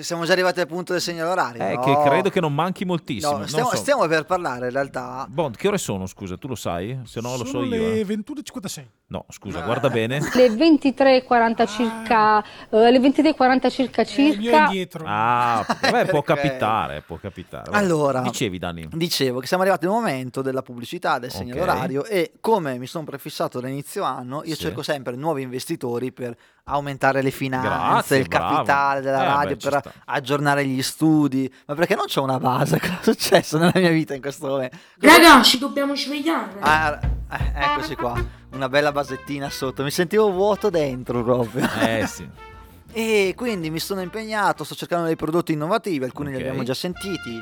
Siamo 0.00 0.24
già 0.24 0.32
arrivati 0.32 0.58
al 0.60 0.66
punto 0.66 0.92
del 0.92 1.02
segnale 1.02 1.30
orario. 1.30 1.62
Eh, 1.62 1.74
no? 1.74 1.80
che 1.82 2.08
credo 2.08 2.30
che 2.30 2.40
non 2.40 2.54
manchi 2.54 2.84
moltissimo. 2.86 3.32
No, 3.32 3.38
non 3.38 3.48
stiamo, 3.48 3.68
so. 3.70 3.76
stiamo 3.76 4.06
per 4.06 4.24
parlare 4.24 4.66
in 4.66 4.72
realtà. 4.72 5.26
Bond, 5.28 5.56
che 5.56 5.68
ore 5.68 5.76
sono, 5.78 6.06
scusa? 6.06 6.36
Tu 6.38 6.48
lo 6.48 6.54
sai? 6.54 6.98
Se 7.04 7.20
no 7.20 7.36
lo 7.36 7.44
so 7.44 7.50
Sono 7.50 7.64
io. 7.64 7.70
le 7.70 8.00
eh. 8.00 8.06
21.56. 8.06 8.84
No, 9.12 9.26
scusa, 9.28 9.60
guarda 9.60 9.90
bene. 9.90 10.20
Le 10.32 10.48
23.40 10.48 11.66
circa, 11.68 12.42
eh, 12.70 12.90
le 12.90 12.98
23.40 12.98 13.70
circa 13.70 14.04
circa. 14.04 14.70
Ah, 15.04 15.66
vabbè, 15.82 16.06
può 16.06 16.22
capitare, 16.22 17.02
può 17.02 17.18
capitare. 17.18 17.64
Vabbè. 17.70 17.76
Allora, 17.76 18.22
Dicevi, 18.22 18.56
Dani. 18.58 18.88
Dicevo 18.90 19.40
che 19.40 19.46
siamo 19.46 19.64
arrivati 19.64 19.84
al 19.84 19.90
momento 19.90 20.40
della 20.40 20.62
pubblicità 20.62 21.18
del 21.18 21.30
segnale 21.30 21.60
Ok. 21.60 21.68
orario 21.68 22.04
e 22.06 22.32
come 22.40 22.78
mi 22.78 22.86
sono 22.86 23.04
prefissato 23.04 23.60
dall'inizio 23.60 24.02
anno, 24.02 24.40
io 24.46 24.54
Sì. 24.54 24.62
cerco 24.62 24.82
sempre 24.82 25.14
nuovi 25.14 25.42
investitori 25.42 26.10
per 26.10 26.34
aumentare 26.64 27.20
le 27.20 27.30
finanze, 27.30 27.68
Grazie, 27.68 28.16
il 28.16 28.28
bravo. 28.28 28.54
capitale 28.54 29.00
della 29.02 29.22
Eh, 29.24 29.26
radio, 29.26 29.56
beh, 29.56 29.68
per 29.68 29.92
aggiornare 30.06 30.64
gli 30.64 30.80
studi. 30.80 31.52
Ma 31.66 31.74
perché 31.74 31.94
non 31.96 32.06
c'ho 32.06 32.22
una 32.22 32.38
base? 32.38 32.78
Cosa 32.80 32.94
è 32.98 33.02
successo 33.02 33.58
nella 33.58 33.72
mia 33.74 33.90
vita 33.90 34.14
in 34.14 34.22
questo 34.22 34.46
momento? 34.46 34.74
Raga, 35.00 35.42
ci 35.42 35.58
dobbiamo 35.58 35.94
svegliare. 35.94 36.56
Ah, 36.60 36.98
eh, 37.30 37.52
eccoci 37.54 37.94
qua, 37.94 38.40
una 38.52 38.68
bella 38.68 38.92
basettina 38.92 39.48
sotto. 39.50 39.82
Mi 39.82 39.90
sentivo 39.90 40.30
vuoto 40.30 40.70
dentro 40.70 41.22
proprio. 41.22 41.68
Eh 41.80 42.06
sì. 42.06 42.28
E 42.94 43.32
quindi 43.34 43.70
mi 43.70 43.78
sono 43.78 44.02
impegnato, 44.02 44.64
sto 44.64 44.74
cercando 44.74 45.06
dei 45.06 45.16
prodotti 45.16 45.52
innovativi, 45.54 46.04
alcuni 46.04 46.28
Ok. 46.28 46.34
li 46.36 46.42
abbiamo 46.42 46.62
già 46.62 46.74
sentiti. 46.74 47.38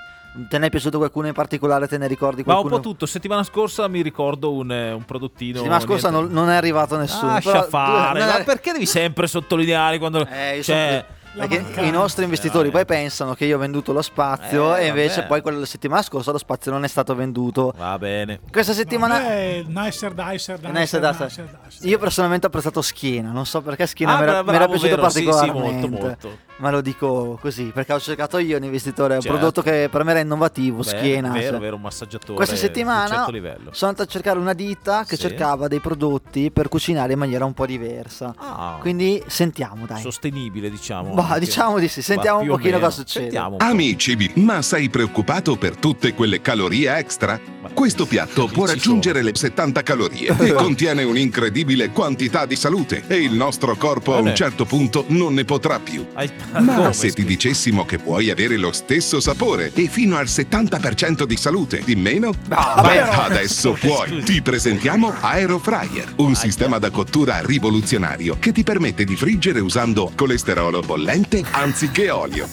Te 0.48 0.58
ne 0.58 0.66
è 0.66 0.70
piaciuto 0.70 0.98
qualcuno 0.98 1.26
in 1.26 1.32
particolare? 1.32 1.88
Te 1.88 1.98
ne 1.98 2.06
ricordi 2.06 2.44
Ma 2.46 2.52
un 2.54 2.60
qualcuno? 2.60 2.76
po' 2.80 2.88
tutto. 2.88 3.04
Settimana 3.04 3.42
scorsa 3.42 3.88
mi 3.88 4.00
ricordo 4.00 4.52
un, 4.52 4.70
eh, 4.70 4.92
un 4.92 5.04
prodottino. 5.04 5.56
Settimana 5.56 5.80
scorsa 5.80 6.08
non, 6.08 6.28
non 6.30 6.50
è 6.50 6.54
arrivato 6.54 6.96
nessuno. 6.96 7.32
Lascia 7.32 7.64
fare, 7.64 8.20
è- 8.20 8.24
ma 8.38 8.44
perché 8.44 8.70
devi 8.70 8.86
sempre 8.86 9.26
sottolineare 9.26 9.98
quando. 9.98 10.24
Eh, 10.24 10.58
io 10.58 10.62
cioè, 10.62 11.04
sono- 11.04 11.18
perché 11.36 11.80
i 11.82 11.90
nostri 11.90 12.24
investitori 12.24 12.70
poi 12.70 12.84
pensano 12.84 13.34
che 13.34 13.44
io 13.44 13.56
ho 13.56 13.58
venduto 13.58 13.92
lo 13.92 14.02
spazio 14.02 14.74
Eh, 14.76 14.84
e 14.84 14.86
invece 14.88 15.16
vabbè. 15.16 15.26
poi 15.28 15.40
quella 15.42 15.64
settimana 15.64 16.02
scorsa 16.02 16.32
lo 16.32 16.38
spazio 16.38 16.70
non 16.72 16.84
è 16.84 16.88
stato 16.88 17.14
venduto. 17.14 17.72
Va 17.76 17.98
bene. 17.98 18.40
Questa 18.50 18.72
settimana 18.72 19.32
Eh, 19.32 19.64
nicer, 19.66 20.14
nicer, 20.14 20.58
Eh, 20.62 20.70
nicer, 20.70 21.00
nice, 21.00 21.00
nice. 21.00 21.22
nicer, 21.24 21.58
nicer. 21.64 21.86
Io 21.88 21.98
personalmente 21.98 22.46
ho 22.46 22.48
apprezzato 22.48 22.82
Schiena, 22.82 23.30
non 23.30 23.46
so 23.46 23.60
perché 23.62 23.86
Schiena 23.86 24.12
Ah, 24.14 24.16
mi 24.16 24.22
era, 24.22 24.32
mi 24.42 24.48
era 24.48 24.58
bravo, 24.58 24.72
piaciuto 24.72 24.96
vero, 24.96 25.08
sì, 25.08 25.18
sì, 25.18 25.24
particolarmente. 25.24 25.88
molto, 25.88 26.04
molto. 26.06 26.38
Ma 26.60 26.70
lo 26.70 26.82
dico 26.82 27.38
così, 27.40 27.70
perché 27.74 27.94
ho 27.94 27.98
cercato 28.00 28.36
io 28.38 28.56
un 28.58 28.64
investitore, 28.64 29.14
un 29.14 29.20
Certo. 29.22 29.36
prodotto 29.36 29.62
che 29.62 29.88
per 29.90 30.04
me 30.04 30.10
era 30.10 30.20
innovativo, 30.20 30.78
Beh, 30.82 30.84
Schiena. 30.84 31.30
Vero, 31.30 31.50
cioè. 31.52 31.58
vero, 31.58 31.76
un 31.76 31.80
massaggiatore. 31.82 32.34
Questa 32.34 32.54
di 32.54 32.60
settimana 32.60 33.04
un 33.08 33.08
certo 33.16 33.30
livello. 33.30 33.70
sono 33.72 33.90
andato 33.92 34.02
a 34.08 34.12
cercare 34.12 34.38
una 34.38 34.52
ditta 34.52 35.04
che 35.04 35.16
Sì. 35.16 35.22
cercava 35.22 35.68
dei 35.68 35.80
prodotti 35.80 36.50
per 36.50 36.68
cucinare 36.68 37.14
in 37.14 37.18
maniera 37.18 37.46
un 37.46 37.54
po' 37.54 37.64
diversa. 37.64 38.34
Ah. 38.36 38.76
Quindi 38.80 39.22
sentiamo, 39.26 39.86
dai. 39.86 40.02
Sostenibile, 40.02 40.68
diciamo. 40.68 41.14
Anche. 41.14 41.38
diciamo 41.40 41.78
di 41.78 41.88
sì, 41.88 42.02
sentiamo 42.02 42.38
Ma 42.38 42.42
un 42.42 42.48
pochino 42.58 42.78
cosa 42.78 42.90
succede. 42.90 43.24
Sentiamo. 43.30 43.56
un. 43.58 43.66
Amici, 43.66 44.32
ma 44.34 44.60
sei 44.60 44.90
preoccupato 44.90 45.56
per 45.56 45.76
tutte 45.76 46.12
quelle 46.12 46.42
calorie 46.42 46.94
extra? 46.94 47.40
Questo 47.72 48.04
piatto 48.04 48.46
può 48.48 48.66
raggiungere 48.66 49.22
le 49.22 49.30
70 49.34 49.82
calorie 49.82 50.36
e 50.38 50.52
contiene 50.52 51.04
un'incredibile 51.04 51.90
quantità 51.90 52.44
di 52.44 52.56
salute 52.56 53.04
e 53.06 53.16
il 53.22 53.32
nostro 53.32 53.74
corpo 53.76 54.12
a 54.12 54.16
un 54.18 54.24
Bene. 54.24 54.36
certo 54.36 54.64
punto 54.66 55.04
non 55.08 55.32
ne 55.34 55.44
potrà 55.44 55.78
più. 55.78 56.04
Hai- 56.14 56.30
Ma 56.58 56.92
se 56.92 57.12
ti 57.12 57.24
dicessimo 57.24 57.84
che 57.84 57.98
puoi 57.98 58.28
avere 58.30 58.56
lo 58.56 58.72
stesso 58.72 59.20
sapore 59.20 59.70
e 59.72 59.86
fino 59.88 60.16
al 60.16 60.26
70% 60.26 61.22
di 61.24 61.36
salute 61.36 61.82
in 61.86 62.00
meno? 62.00 62.32
Ah, 62.48 62.80
Beh, 62.82 62.88
però- 62.88 63.22
adesso 63.22 63.72
puoi. 63.78 64.22
Ti 64.24 64.42
presentiamo 64.42 65.12
Aerofryer, 65.20 66.14
un 66.16 66.34
sistema 66.34 66.78
da 66.78 66.90
cottura 66.90 67.40
rivoluzionario 67.40 68.36
che 68.38 68.52
ti 68.52 68.62
permette 68.64 69.04
di 69.04 69.14
friggere 69.16 69.60
usando 69.60 70.10
colesterolo 70.14 70.80
bollente 70.80 71.42
anziché 71.52 72.10
olio. 72.10 72.48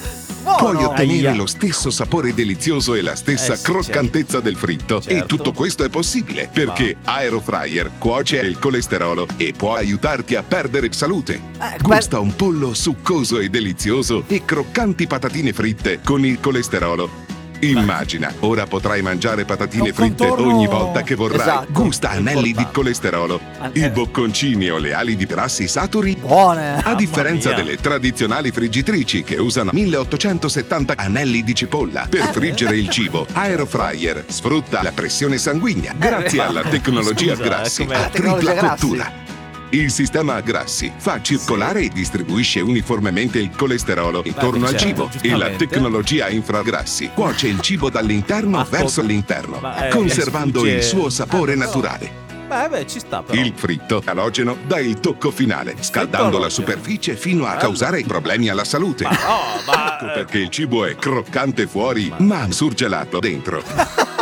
Puoi 0.48 0.82
ottenere 0.82 1.34
lo 1.36 1.46
stesso 1.46 1.90
sapore 1.92 2.34
delizioso 2.34 2.96
e 2.96 3.02
la 3.02 3.16
stessa 3.18 3.54
Eh 3.54 3.58
sì, 3.58 3.64
croccantezza 3.64 4.40
del 4.40 4.56
fritto. 4.56 5.00
E 5.00 5.02
Certo. 5.02 5.26
tutto 5.26 5.52
questo 5.52 5.84
è 5.84 5.90
possibile 5.90 6.50
perché 6.52 6.96
Aerofryer 7.04 7.92
cuoce 7.98 8.38
il 8.38 8.58
colesterolo 8.58 9.28
e 9.36 9.54
può 9.58 9.76
aiutarti 9.76 10.36
a 10.36 10.44
perdere 10.44 10.88
salute. 10.94 11.34
Eh, 11.60 11.78
Gusta 11.82 12.20
un 12.22 12.34
pollo 12.34 12.74
succoso 12.74 13.40
e 13.40 13.50
delizioso 13.50 13.86
e 14.28 14.44
croccanti 14.44 15.08
patatine 15.08 15.54
fritte 15.54 16.00
con 16.04 16.26
il 16.26 16.40
colesterolo. 16.40 17.28
Immagina, 17.60 18.32
ora 18.42 18.68
potrai 18.68 19.02
mangiare 19.02 19.46
patatine 19.46 19.92
fritte 19.92 20.28
ogni 20.28 20.68
volta 20.68 21.02
che 21.02 21.16
vorrai. 21.16 21.40
Esatto, 21.40 21.72
Gusta 21.72 22.12
anelli 22.12 22.54
di 22.54 22.68
colesterolo. 22.72 23.40
Eh. 23.74 23.80
I 23.80 23.90
bocconcini 23.90 24.70
o 24.70 24.78
le 24.78 24.94
ali 24.94 25.16
di 25.16 25.26
grassi 25.26 25.68
saturi 25.68 26.16
Buone. 26.20 26.82
a 26.84 26.94
differenza 26.94 27.54
delle 27.54 27.78
tradizionali 27.78 28.52
friggitrici 28.52 29.24
che 29.24 29.38
usano 29.38 29.72
1870 29.74 30.94
anelli 30.98 31.44
di 31.44 31.56
cipolla 31.56 32.06
per 32.10 32.30
friggere 32.32 32.78
il 32.78 32.90
cibo, 32.90 33.26
Aerofryer 33.32 34.26
sfrutta 34.28 34.84
la 34.84 34.92
pressione 34.92 35.38
sanguigna 35.38 35.94
grazie 35.98 36.42
alla 36.42 36.62
tecnologia 36.68 37.36
Scusa, 37.36 37.44
eh, 37.44 37.48
Grassi 37.48 37.88
tripla 38.12 38.54
cottura. 38.56 39.27
Il 39.72 39.92
sistema 39.92 40.36
a 40.36 40.40
Grassi 40.42 40.94
fa 40.96 41.22
circolare 41.22 41.82
e 41.82 41.90
distribuisce 41.90 42.62
uniformemente 42.62 43.40
il 43.40 43.52
colesterolo 43.54 44.22
intorno 44.24 44.66
al 44.66 44.78
certo, 44.78 45.10
cibo 45.10 45.10
e 45.22 45.36
la 45.36 45.50
tecnologia 45.50 46.30
infragrassi 46.30 47.10
cuoce 47.14 47.48
il 47.48 47.60
cibo 47.60 47.90
dall'interno 47.90 48.66
verso 48.70 49.02
l'interno, 49.02 49.60
eh, 49.78 49.90
conservando 49.90 50.66
il 50.66 50.82
suo 50.82 51.10
sapore 51.10 51.52
Eh, 51.54 51.56
naturale. 51.58 52.26
Beh, 52.48 52.70
beh, 52.70 52.88
ci 52.88 53.00
sta 53.00 53.22
però. 53.22 53.38
Il 53.42 53.52
fritto 53.54 54.02
halogeno 54.06 54.56
dà 54.66 54.80
il 54.80 55.02
tocco 55.02 55.32
finale, 55.32 55.76
scaldando 55.82 56.38
la 56.38 56.48
superficie 56.48 57.18
fino 57.18 57.46
a 57.46 57.56
causare 57.56 58.02
problemi 58.04 58.48
alla 58.48 58.64
salute. 58.64 59.04
Ma 59.04 59.10
no, 59.10 59.62
ma... 59.66 59.96
Ecco 59.96 60.06
perché 60.14 60.38
il 60.38 60.50
cibo 60.50 60.86
è 60.86 60.96
croccante 60.96 61.68
fuori, 61.68 62.10
ma 62.20 62.50
surgelato 62.50 63.20
dentro. 63.20 63.62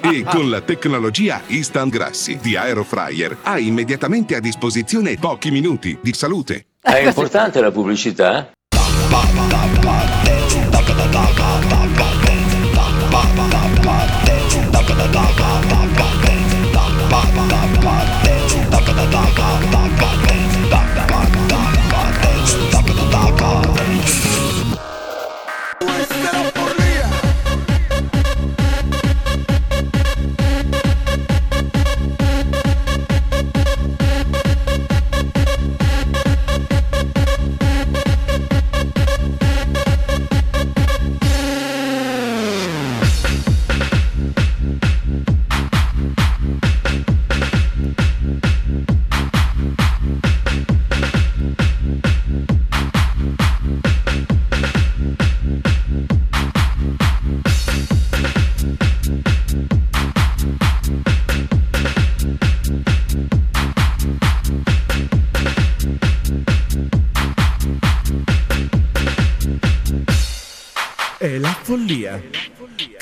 e 0.00 0.24
con 0.24 0.48
la 0.50 0.60
tecnologia 0.60 1.42
Instant 1.48 1.92
Grassi 1.92 2.38
di 2.40 2.56
Aerofryer 2.56 3.38
hai 3.42 3.66
immediatamente 3.66 4.36
a 4.36 4.40
disposizione 4.40 5.16
pochi 5.16 5.50
minuti 5.50 5.98
di 6.00 6.12
salute. 6.12 6.66
È 6.80 6.98
importante 6.98 7.60
la 7.60 7.70
pubblicità? 7.70 8.50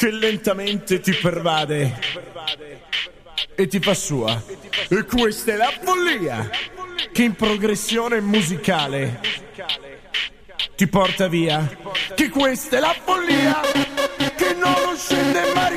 Che 0.00 0.10
lentamente 0.10 0.98
ti 0.98 1.12
pervade 1.12 1.98
e 3.54 3.66
ti 3.66 3.80
fa 3.80 3.92
sua. 3.92 4.42
E 4.88 5.04
questa 5.04 5.52
è 5.52 5.56
la 5.56 5.70
follia 5.78 6.48
che 7.12 7.22
in 7.22 7.34
progressione 7.34 8.18
musicale 8.22 9.20
ti 10.74 10.86
porta 10.86 11.28
via. 11.28 11.68
Che 12.14 12.30
questa 12.30 12.78
è 12.78 12.80
la 12.80 12.96
follia 13.04 13.60
che 14.36 14.54
non 14.54 14.96
scende 14.96 15.52
ma 15.52 15.68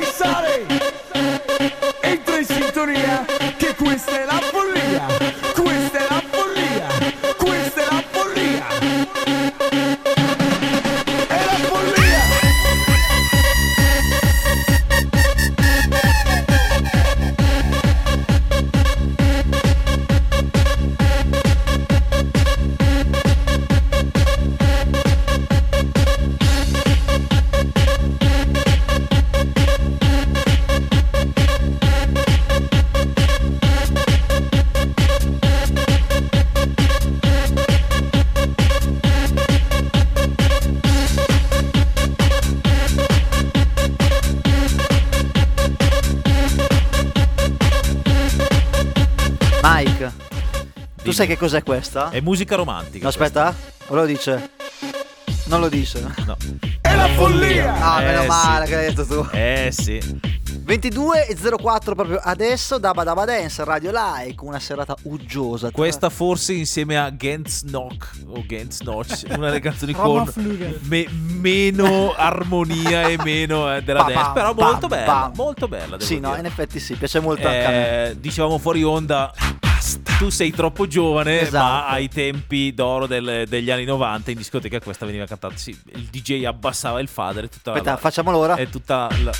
sai 51.14 51.26
che 51.26 51.36
cos'è 51.38 51.62
questa? 51.62 52.10
È 52.10 52.20
musica 52.20 52.56
romantica. 52.56 53.04
No, 53.04 53.08
aspetta, 53.08 53.54
o 53.86 53.94
lo 53.94 54.04
dice? 54.04 54.50
Non 55.46 55.60
lo 55.60 55.68
dice. 55.68 56.00
No. 56.26 56.36
È 56.80 56.94
la 56.94 57.08
follia. 57.08 57.74
Ah, 57.80 58.02
Eh, 58.02 58.04
meno 58.06 58.20
sì. 58.22 58.26
male 58.28 58.66
che 58.66 58.74
l'hai 58.74 58.94
detto 58.94 59.06
tu. 59.06 59.26
Eh 59.32 59.68
sì. 59.72 60.32
22 60.64 61.26
e 61.26 61.36
04 61.36 61.94
proprio 61.94 62.18
adesso, 62.22 62.78
Daba 62.78 63.04
Daba 63.04 63.26
Dance, 63.26 63.62
Radio 63.64 63.90
Like, 63.92 64.42
una 64.42 64.58
serata 64.58 64.94
uggiosa. 65.02 65.70
Questa 65.70 66.08
forse 66.08 66.54
insieme 66.54 66.96
a 66.98 67.14
Gens 67.14 67.64
Knock 67.64 68.12
o 68.28 68.42
Gens 68.46 68.80
Notch, 68.80 69.24
una 69.28 69.48
delle 69.48 69.60
canzoni 69.60 69.92
con 69.94 70.26
me- 70.84 71.06
meno 71.10 72.14
armonia 72.14 73.02
e 73.08 73.18
meno 73.22 73.74
eh, 73.74 73.82
della 73.82 74.04
Pam, 74.04 74.12
dance, 74.14 74.30
però 74.32 74.54
pam, 74.54 74.66
molto 74.70 74.86
bella, 74.86 75.04
pam. 75.12 75.32
molto 75.36 75.68
bella. 75.68 75.96
devo 75.96 76.00
Sì, 76.04 76.18
no, 76.18 76.28
dire. 76.28 76.40
in 76.40 76.46
effetti 76.46 76.80
sì, 76.80 76.94
piace 76.94 77.20
molto 77.20 77.46
anche 77.46 77.64
a 77.64 77.68
me. 77.70 78.06
Eh, 78.10 78.20
dicevamo 78.20 78.56
fuori 78.58 78.82
onda, 78.82 79.30
tu 80.18 80.30
sei 80.30 80.50
troppo 80.52 80.86
giovane, 80.86 81.40
Esatto. 81.40 81.64
ma 81.64 81.86
ai 81.88 82.08
tempi 82.08 82.72
d'oro 82.74 83.06
del- 83.06 83.46
degli 83.48 83.70
anni 83.70 83.84
90 83.84 84.30
in 84.30 84.36
discoteca 84.36 84.80
questa 84.80 85.04
veniva 85.06 85.26
cantata. 85.26 85.56
Sì, 85.56 85.70
il 85.94 86.04
DJ 86.04 86.44
abbassava 86.44 87.00
il 87.00 87.08
fader 87.08 87.44
e 87.44 87.48
tutta 87.48 87.72
Aspetta, 87.72 87.90
la, 87.92 87.96
facciamo 87.96 88.30
l'ora? 88.30 88.54
E 88.56 88.68
tutta 88.70 89.08
la, 89.22 89.32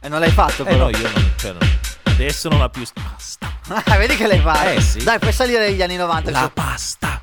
E 0.00 0.08
non 0.08 0.20
l'hai 0.20 0.30
fatto 0.30 0.62
eh 0.62 0.66
però. 0.66 0.84
no, 0.90 0.96
io 0.96 1.10
non, 1.10 1.32
cioè, 1.36 1.52
no. 1.52 1.58
adesso 2.04 2.48
non 2.48 2.60
ha 2.62 2.68
più 2.68 2.84
pasta. 2.92 3.52
Ah, 3.86 3.96
vedi 3.96 4.14
che 4.16 4.26
l'hai 4.26 4.40
fatto. 4.40 4.68
Eh, 4.68 4.80
sì. 4.82 5.02
Dai, 5.02 5.18
puoi 5.18 5.32
salire 5.32 5.66
agli 5.68 5.80
anni 5.80 5.96
90. 5.96 6.30
La 6.30 6.40
cioè- 6.40 6.50
pasta. 6.50 7.13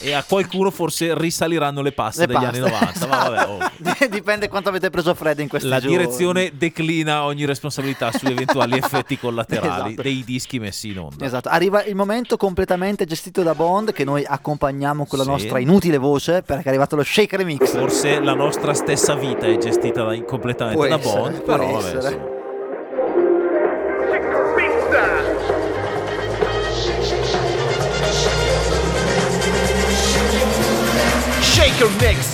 E 0.00 0.12
a 0.12 0.22
qualcuno 0.22 0.70
forse 0.70 1.16
risaliranno 1.18 1.82
le 1.82 1.92
paste 1.92 2.20
Le 2.20 2.26
degli 2.28 2.36
paste, 2.36 2.58
anni 2.60 2.70
90. 2.70 3.06
Ma 3.06 3.28
vabbè, 3.28 3.48
oh. 3.48 4.06
Dipende 4.08 4.48
quanto 4.48 4.68
avete 4.68 4.90
preso 4.90 5.12
freddo 5.14 5.42
in 5.42 5.48
questi 5.48 5.68
La 5.68 5.80
giorni. 5.80 5.96
direzione 5.96 6.52
declina 6.54 7.24
ogni 7.24 7.44
responsabilità 7.44 8.10
sugli 8.12 8.30
eventuali 8.32 8.76
effetti 8.76 9.18
collaterali 9.18 9.66
Esatto. 9.92 10.02
dei 10.02 10.22
dischi 10.24 10.58
messi 10.60 10.90
in 10.90 10.98
onda. 10.98 11.24
Esatto, 11.24 11.48
arriva 11.48 11.82
il 11.84 11.94
momento 11.94 12.36
completamente 12.36 13.04
gestito 13.06 13.42
da 13.42 13.54
Bond 13.54 13.92
che 13.92 14.04
noi 14.04 14.24
accompagniamo 14.24 15.04
con 15.06 15.18
la 15.18 15.24
Sì. 15.24 15.30
nostra 15.30 15.58
inutile 15.58 15.98
voce 15.98 16.42
perché 16.42 16.64
è 16.64 16.68
arrivato 16.68 16.94
lo 16.96 17.02
Shake 17.02 17.36
Remix. 17.36 17.70
Forse 17.76 18.20
la 18.20 18.34
nostra 18.34 18.74
stessa 18.74 19.14
vita 19.14 19.46
è 19.46 19.56
gestita 19.58 20.04
da- 20.04 20.22
completamente 20.24 20.76
Può 20.78 20.88
da 20.88 20.98
essere, 21.02 21.20
Bond, 21.20 21.42
può 21.42 21.56
però 21.56 21.72
vabbè, 21.72 21.78
essere. 21.96 22.14
insomma. 22.14 22.36
Shaker 31.78 31.94
mix. 32.00 32.26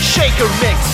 Shaker 0.00 0.48
mix. 0.60 0.91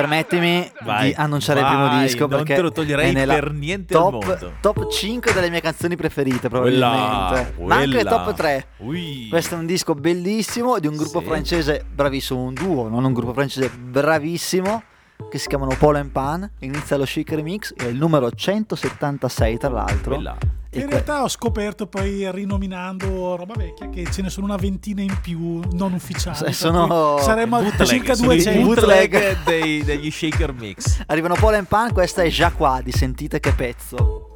Permettimi 0.00 0.70
Vai, 0.84 1.08
di 1.08 1.14
annunciare 1.16 1.60
il 1.60 1.66
vai, 1.66 1.74
primo 1.76 2.02
disco 2.02 2.18
non 2.20 2.28
perché 2.28 2.54
te 2.54 2.60
lo 2.60 2.72
toglierei 2.72 3.12
per 3.12 3.52
niente 3.52 3.94
al 3.94 4.00
top, 4.00 4.12
mondo. 4.24 4.52
top 4.60 4.90
5 4.90 5.32
delle 5.32 5.50
mie 5.50 5.60
canzoni 5.60 5.96
preferite 5.96 6.48
Quella, 6.48 6.88
probabilmente. 6.90 7.62
Ma 7.64 7.74
anche 7.76 7.90
quella. 7.90 8.10
top 8.10 8.34
3. 8.34 8.66
Ui. 8.78 9.26
Questo 9.28 9.54
è 9.54 9.58
un 9.58 9.66
disco 9.66 9.94
bellissimo 9.94 10.78
di 10.78 10.86
un 10.86 10.96
gruppo 10.96 11.20
Sì. 11.20 11.26
francese 11.26 11.84
bravissimo, 11.92 12.40
un 12.42 12.54
duo, 12.54 12.88
non 12.88 13.04
un 13.04 13.12
gruppo 13.12 13.32
francese 13.32 13.70
bravissimo 13.70 14.82
che 15.30 15.38
si 15.38 15.48
chiamano 15.48 15.74
Paul 15.78 15.96
and 15.96 16.10
Pan. 16.10 16.48
Inizia 16.60 16.96
lo 16.96 17.04
Chic 17.04 17.30
Remix, 17.32 17.74
è 17.74 17.84
il 17.84 17.96
numero 17.96 18.30
176 18.30 19.58
tra 19.58 19.68
l'altro. 19.68 20.14
Quella. 20.14 20.36
In 20.80 20.86
que- 20.86 20.94
realtà 20.94 21.22
ho 21.22 21.28
scoperto 21.28 21.86
poi 21.86 22.30
rinominando 22.30 23.36
roba 23.36 23.54
vecchia 23.56 23.88
che 23.88 24.06
ce 24.10 24.22
ne 24.22 24.30
sono 24.30 24.46
una 24.46 24.56
ventina 24.56 25.00
in 25.02 25.16
più 25.20 25.60
non 25.72 25.92
ufficiali. 25.92 26.52
Sono 26.52 27.18
saremmo 27.20 27.56
a 27.56 27.62
Bootleg, 27.62 27.86
circa 27.86 28.14
sono 28.14 28.32
i 28.32 28.36
200. 28.42 28.66
bootleg 28.66 29.36
dei- 29.44 29.82
degli 29.84 30.10
shaker 30.10 30.52
mix. 30.52 31.02
Arrivano 31.06 31.34
Paul 31.34 31.54
and 31.54 31.66
Pan, 31.66 31.92
questa 31.92 32.22
è 32.22 32.28
già 32.28 32.50
qua, 32.52 32.80
di 32.82 32.92
sentite 32.92 33.40
che 33.40 33.52
pezzo. 33.52 34.27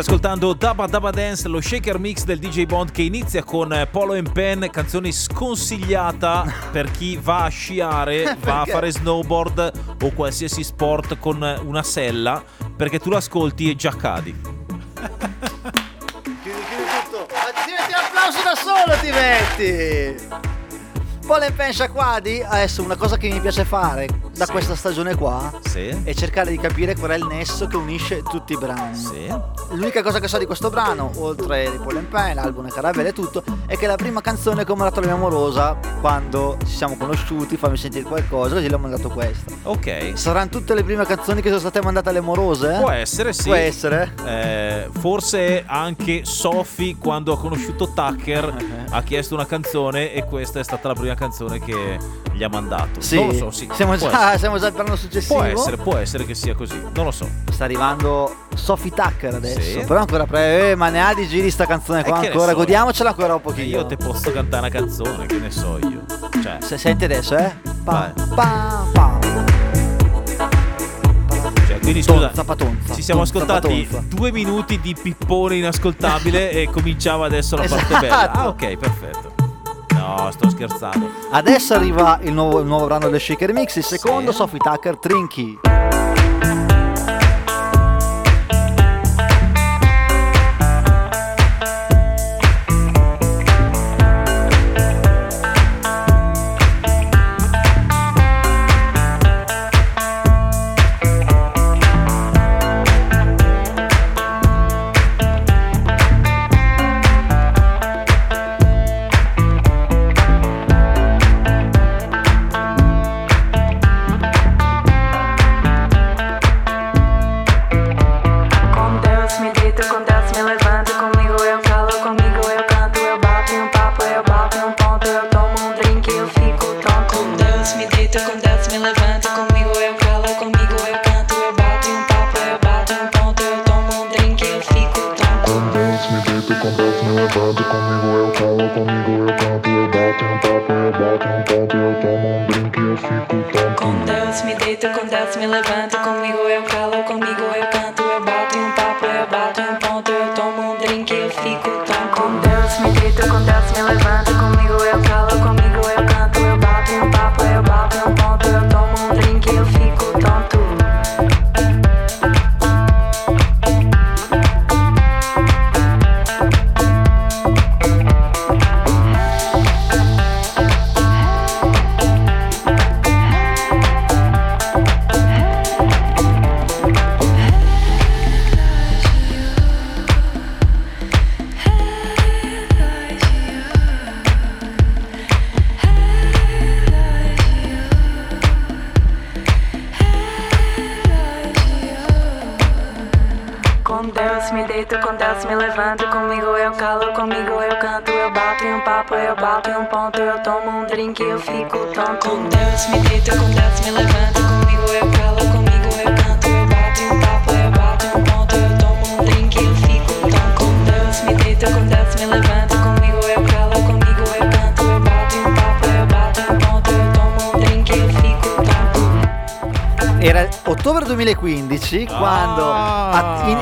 Ascoltando 0.00 0.52
Dabba 0.54 0.86
Dabba 0.86 1.10
Dance, 1.10 1.46
lo 1.48 1.60
shaker 1.60 1.98
mix 1.98 2.24
del 2.24 2.38
DJ 2.38 2.64
Bond 2.64 2.90
che 2.90 3.02
inizia 3.02 3.42
con 3.42 3.86
Polo 3.90 4.14
and 4.14 4.32
Pen, 4.32 4.66
canzone 4.70 5.12
sconsigliata 5.12 6.44
per 6.72 6.90
chi 6.90 7.18
va 7.20 7.44
a 7.44 7.48
sciare, 7.48 8.36
va 8.40 8.62
a 8.62 8.66
fare 8.66 8.90
snowboard 8.90 9.72
o 10.02 10.10
qualsiasi 10.12 10.64
sport 10.64 11.18
con 11.18 11.42
una 11.64 11.82
sella, 11.82 12.42
perché 12.76 12.98
tu 12.98 13.10
l'ascolti 13.10 13.70
e 13.70 13.76
già 13.76 13.94
cadi. 13.94 14.34
Chiudi, 14.40 14.58
chiudi 16.42 16.74
tutto. 17.10 17.26
Ti 17.26 17.70
metti 17.70 17.92
l'applauso 17.92 18.38
da 18.42 18.54
solo, 18.54 18.94
ti 19.00 19.10
metti. 19.10 20.48
Poi 21.26 21.40
le 21.40 21.52
pensa 21.52 21.88
quadri, 21.88 22.42
adesso 22.42 22.82
una 22.82 22.96
cosa 22.96 23.16
che 23.16 23.28
mi 23.28 23.38
piace 23.40 23.64
fare 23.64 24.06
da 24.34 24.46
Sì. 24.46 24.50
questa 24.50 24.74
stagione 24.74 25.14
qua 25.14 25.52
Sì. 25.62 25.86
è 26.02 26.12
cercare 26.12 26.50
di 26.50 26.58
capire 26.58 26.96
qual 26.96 27.12
è 27.12 27.16
il 27.16 27.24
nesso 27.26 27.68
che 27.68 27.76
unisce 27.76 28.22
tutti 28.22 28.54
i 28.54 28.58
brani. 28.58 28.96
Sì. 28.96 29.28
L'unica 29.72 30.02
cosa 30.02 30.18
che 30.18 30.26
so 30.26 30.36
di 30.36 30.46
questo 30.46 30.68
brano, 30.68 31.12
oltre 31.16 31.70
di 31.70 31.76
Paul 31.78 31.96
and 31.98 32.06
Pen, 32.06 32.34
l'album 32.34 32.66
e 32.66 32.70
Caravelle 32.70 33.10
e 33.10 33.12
tutto, 33.12 33.42
è 33.66 33.76
che 33.76 33.86
la 33.86 33.94
prima 33.94 34.20
canzone 34.20 34.64
come 34.64 34.82
la 34.82 34.90
troviamo 34.90 35.28
rosa 35.28 35.76
quando 36.00 36.56
ci 36.66 36.74
siamo 36.74 36.96
conosciuti, 36.96 37.56
fammi 37.56 37.76
sentire 37.76 38.02
qualcosa, 38.02 38.54
così 38.54 38.68
le 38.68 38.74
ho 38.74 38.78
mandato 38.78 39.08
questa. 39.08 39.54
Ok. 39.62 40.12
Saranno 40.14 40.48
tutte 40.48 40.74
le 40.74 40.82
prime 40.82 41.04
canzoni 41.06 41.40
che 41.40 41.48
sono 41.48 41.60
state 41.60 41.80
mandate 41.82 42.08
alle 42.08 42.20
morose? 42.20 42.78
Può 42.80 42.90
essere, 42.90 43.32
sì. 43.32 43.44
Può 43.44 43.54
essere. 43.54 44.12
Eh, 44.24 44.88
forse 44.98 45.62
anche 45.66 46.24
Sophie, 46.24 46.96
quando 46.96 47.32
ha 47.32 47.38
conosciuto 47.38 47.92
Tucker, 47.92 48.52
ha 48.90 49.02
chiesto 49.02 49.34
una 49.34 49.46
canzone 49.46 50.12
e 50.12 50.24
questa 50.24 50.58
è 50.58 50.64
stata 50.64 50.88
la 50.88 50.94
prima 50.94 51.14
canzone 51.14 51.60
che 51.60 51.96
gli 52.32 52.42
ha 52.42 52.48
mandato. 52.48 53.00
Sì, 53.00 53.16
Non 53.16 53.28
lo 53.28 53.34
so, 53.34 53.50
sì. 53.52 53.68
siamo, 53.72 53.96
già, 53.96 54.36
siamo 54.36 54.58
già 54.58 54.66
al 54.66 54.72
brano 54.72 54.96
successivo. 54.96 55.34
Può 55.34 55.44
essere, 55.44 55.76
può 55.76 55.96
essere 55.96 56.24
che 56.24 56.34
sia 56.34 56.54
così, 56.54 56.76
non 56.94 57.04
lo 57.04 57.12
so. 57.12 57.28
Sta 57.52 57.64
arrivando 57.64 58.39
Sophie 58.54 58.90
Tucker 58.92 59.34
adesso. 59.34 59.60
Sì. 59.60 59.84
Però 59.86 60.00
ancora 60.00 60.26
pre- 60.26 60.70
eh, 60.70 60.74
ma 60.74 60.88
ne 60.88 61.02
ha 61.02 61.14
di 61.14 61.26
giri 61.26 61.50
sta 61.50 61.66
canzone 61.66 62.02
qua 62.04 62.20
Eh, 62.22 62.26
ancora. 62.28 62.50
so. 62.50 62.56
Godiamocela 62.56 63.10
ancora 63.10 63.34
un 63.34 63.38
E 63.38 63.42
pochino. 63.42 63.66
io 63.78 63.86
te 63.86 63.96
posso 63.96 64.30
cantare 64.32 64.66
una 64.68 64.78
canzone, 64.80 65.26
che 65.26 65.38
ne 65.38 65.50
so 65.50 65.78
io. 65.78 66.04
Cioè, 66.42 66.58
Se 66.60 66.76
senti 66.78 67.04
adesso, 67.04 67.36
eh? 67.36 67.52
Pa, 67.84 68.12
pa, 68.34 68.84
pa. 68.92 69.18
cioè, 71.66 71.78
quindi 71.80 72.02
scusa, 72.02 72.26
Tonza, 72.26 72.44
patonza, 72.44 72.94
ci 72.94 73.02
siamo 73.02 73.22
tonza, 73.24 73.38
ascoltati 73.38 73.86
patonza. 73.88 74.14
due 74.16 74.32
minuti 74.32 74.80
di 74.80 74.94
pippone 75.00 75.56
inascoltabile 75.56 76.50
e 76.50 76.68
cominciava 76.70 77.26
adesso 77.26 77.56
la 77.56 77.66
parte 77.68 77.84
Esatto. 77.84 78.00
bella. 78.00 78.32
Ah, 78.32 78.48
ok, 78.48 78.76
perfetto. 78.76 79.28
No, 79.94 80.28
sto 80.32 80.50
scherzando. 80.50 81.08
Adesso 81.30 81.74
arriva 81.74 82.18
il 82.22 82.32
nuovo, 82.32 82.60
il 82.60 82.66
nuovo 82.66 82.86
brano 82.86 83.08
del 83.08 83.20
Shaker 83.20 83.52
Mix, 83.52 83.76
il 83.76 83.84
secondo 83.84 84.30
Sì. 84.32 84.36
Sophie 84.38 84.58
Tucker 84.58 84.98
Trinky. 84.98 85.58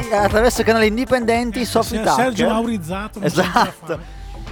In- 0.01 0.13
attraverso 0.13 0.61
i 0.61 0.65
canali 0.65 0.87
indipendenti 0.89 1.65
Sophie 1.65 1.99
Tucker 1.99 2.15
Sergio 2.25 2.49
Maurizzato. 2.49 3.21
cosa 3.21 3.27
Esatto. 3.43 3.99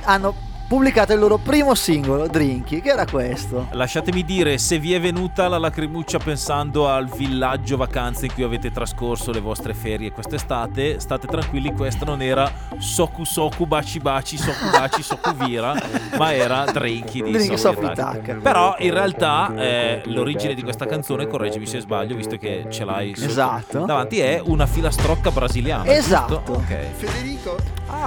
hanno 0.04 0.34
pubblicato 0.66 1.12
il 1.12 1.20
loro 1.20 1.38
primo 1.38 1.74
singolo, 1.74 2.26
Drinky, 2.26 2.80
che 2.80 2.88
era 2.90 3.06
questo. 3.06 3.68
Lasciatemi 3.70 4.24
dire, 4.24 4.58
se 4.58 4.78
vi 4.78 4.94
è 4.94 5.00
venuta 5.00 5.48
la 5.48 5.58
lacrimuccia 5.58 6.18
pensando 6.18 6.88
al 6.88 7.06
villaggio 7.06 7.76
vacanze 7.76 8.26
in 8.26 8.34
cui 8.34 8.42
avete 8.42 8.72
trascorso 8.72 9.30
le 9.30 9.40
vostre 9.40 9.74
ferie 9.74 10.10
quest'estate, 10.10 10.98
state 10.98 11.26
tranquilli, 11.26 11.72
questa 11.72 12.04
non 12.04 12.20
era 12.20 12.50
Soku 12.78 13.24
Soku 13.24 13.66
Baci 13.66 14.00
Baci 14.00 14.36
Soku 14.36 14.70
Baci 14.70 15.02
Soku 15.02 15.32
Vira, 15.34 15.74
ma 16.18 16.34
era 16.34 16.64
Drinky 16.64 17.22
di 17.22 17.30
Drinky. 17.32 17.54
Tucker. 17.56 18.38
Però 18.42 18.74
in 18.78 18.92
realtà 18.92 19.54
eh, 19.56 20.02
l'origine 20.06 20.54
di 20.54 20.62
questa 20.62 20.86
canzone, 20.86 21.26
correggimi 21.26 21.66
se 21.66 21.80
sbaglio, 21.80 22.16
visto 22.16 22.36
che 22.36 22.66
ce 22.70 22.84
l'hai 22.84 23.14
sotto 23.14 23.30
Esatto. 23.30 23.84
davanti, 23.84 24.18
è 24.18 24.40
una 24.44 24.66
filastrocca 24.66 25.30
brasiliana. 25.30 25.86
Esatto. 25.92 26.42
giusto? 26.44 26.52
Ok. 26.52 26.76
Federico? 26.96 27.56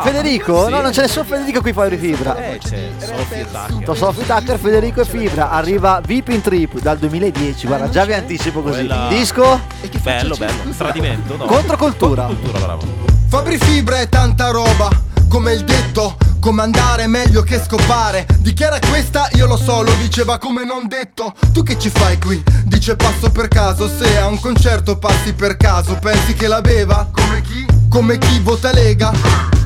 Federico? 0.01 0.65
sì. 0.65 0.71
No, 0.71 0.81
non 0.81 0.91
c'è 0.91 1.01
nessun 1.01 1.25
Federico 1.25 1.61
qui 1.61 1.73
fuori 1.73 1.97
fibra. 1.97 2.35
Eh, 2.35 2.48
c'è 2.57 2.89
Sophie 2.97 3.45
Tucker. 3.51 3.83
To 3.85 3.93
Sophie 3.93 4.25
Tucker, 4.25 4.59
Federico 4.59 5.01
e 5.01 5.05
Fibra. 5.05 5.51
Arriva 5.51 6.01
Vipin 6.05 6.41
Trip 6.41 6.79
dal 6.79 6.97
2010. 6.97 7.67
Guarda, 7.67 7.89
già 7.89 8.05
vi 8.05 8.13
anticipo 8.13 8.61
così. 8.61 8.85
Quella- 8.85 9.07
Disco 9.09 9.59
Bello, 10.01 10.35
bello. 10.35 10.63
Tradimento, 10.75 11.35
no? 11.37 11.45
Controcultura. 11.45 12.23
Controcultura, 12.25 12.65
bravo. 12.65 12.85
Fabri 13.27 13.57
Fibra 13.57 13.99
è 13.99 14.09
tanta 14.09 14.49
roba, 14.49 14.89
come 15.27 15.53
il 15.53 15.63
detto, 15.63 16.17
come 16.39 16.61
andare 16.63 17.03
è 17.03 17.07
meglio 17.07 17.43
che 17.43 17.59
scopare. 17.61 18.25
Dichiara 18.39 18.79
questa, 18.89 19.29
io 19.33 19.45
lo 19.45 19.55
so, 19.57 19.83
lo 19.83 19.93
diceva 20.01 20.37
come 20.39 20.65
non 20.65 20.87
detto. 20.87 21.33
Tu 21.53 21.61
che 21.63 21.77
ci 21.77 21.89
fai 21.89 22.17
qui? 22.19 22.41
Dice 22.65 22.95
passo 22.95 23.29
per 23.29 23.47
caso, 23.47 23.87
se 23.87 24.17
a 24.17 24.25
un 24.27 24.39
concerto 24.39 24.97
passi 24.97 25.33
per 25.33 25.57
caso, 25.57 25.95
pensi 26.01 26.33
che 26.33 26.47
la 26.47 26.61
beva? 26.61 27.07
Come 27.11 27.41
chi? 27.41 27.65
Come 27.89 28.17
chi 28.17 28.39
vota 28.39 28.71
Lega? 28.71 29.11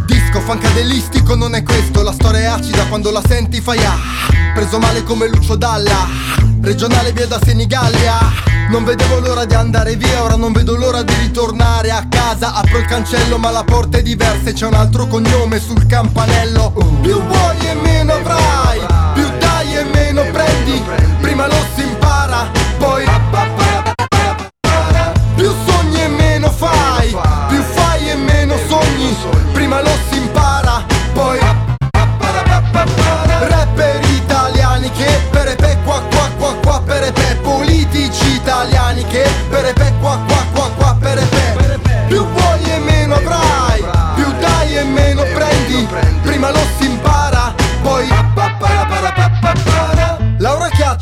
Disco 0.05 0.39
fancadelistico 0.39 1.35
non 1.35 1.55
è 1.55 1.63
questo, 1.63 2.01
la 2.01 2.13
storia 2.13 2.39
è 2.39 2.45
acida 2.45 2.85
quando 2.87 3.11
la 3.11 3.21
senti 3.25 3.61
fai 3.61 3.83
ah. 3.83 3.97
Preso 4.53 4.79
male 4.79 5.03
come 5.03 5.27
Lucio 5.27 5.55
Dalla, 5.55 6.07
regionale 6.61 7.11
via 7.11 7.27
da 7.27 7.39
Senigallia. 7.43 8.51
Non 8.69 8.85
vedevo 8.85 9.19
l'ora 9.19 9.45
di 9.45 9.53
andare 9.53 9.95
via, 9.95 10.23
ora 10.23 10.35
non 10.35 10.51
vedo 10.51 10.75
l'ora 10.75 11.03
di 11.03 11.13
ritornare 11.15 11.91
a 11.91 12.07
casa 12.09 12.53
Apro 12.53 12.79
il 12.79 12.85
cancello 12.85 13.37
ma 13.37 13.51
la 13.51 13.63
porta 13.63 13.97
è 13.97 14.01
diversa 14.01 14.49
e 14.49 14.53
c'è 14.53 14.65
un 14.65 14.73
altro 14.73 15.05
cognome 15.05 15.59
sul 15.59 15.85
campanello 15.85 16.71
Più 17.01 17.21
vuoi 17.21 17.67
e 17.67 17.73
meno 17.75 18.13
avrai, 18.13 18.79
più 19.13 19.29
dai 19.37 19.75
e 19.75 19.83
meno 19.83 20.23
prendi 20.31 20.81
Prima 21.19 21.45
lo 21.45 21.65
si 21.75 21.83
impara, 21.83 22.49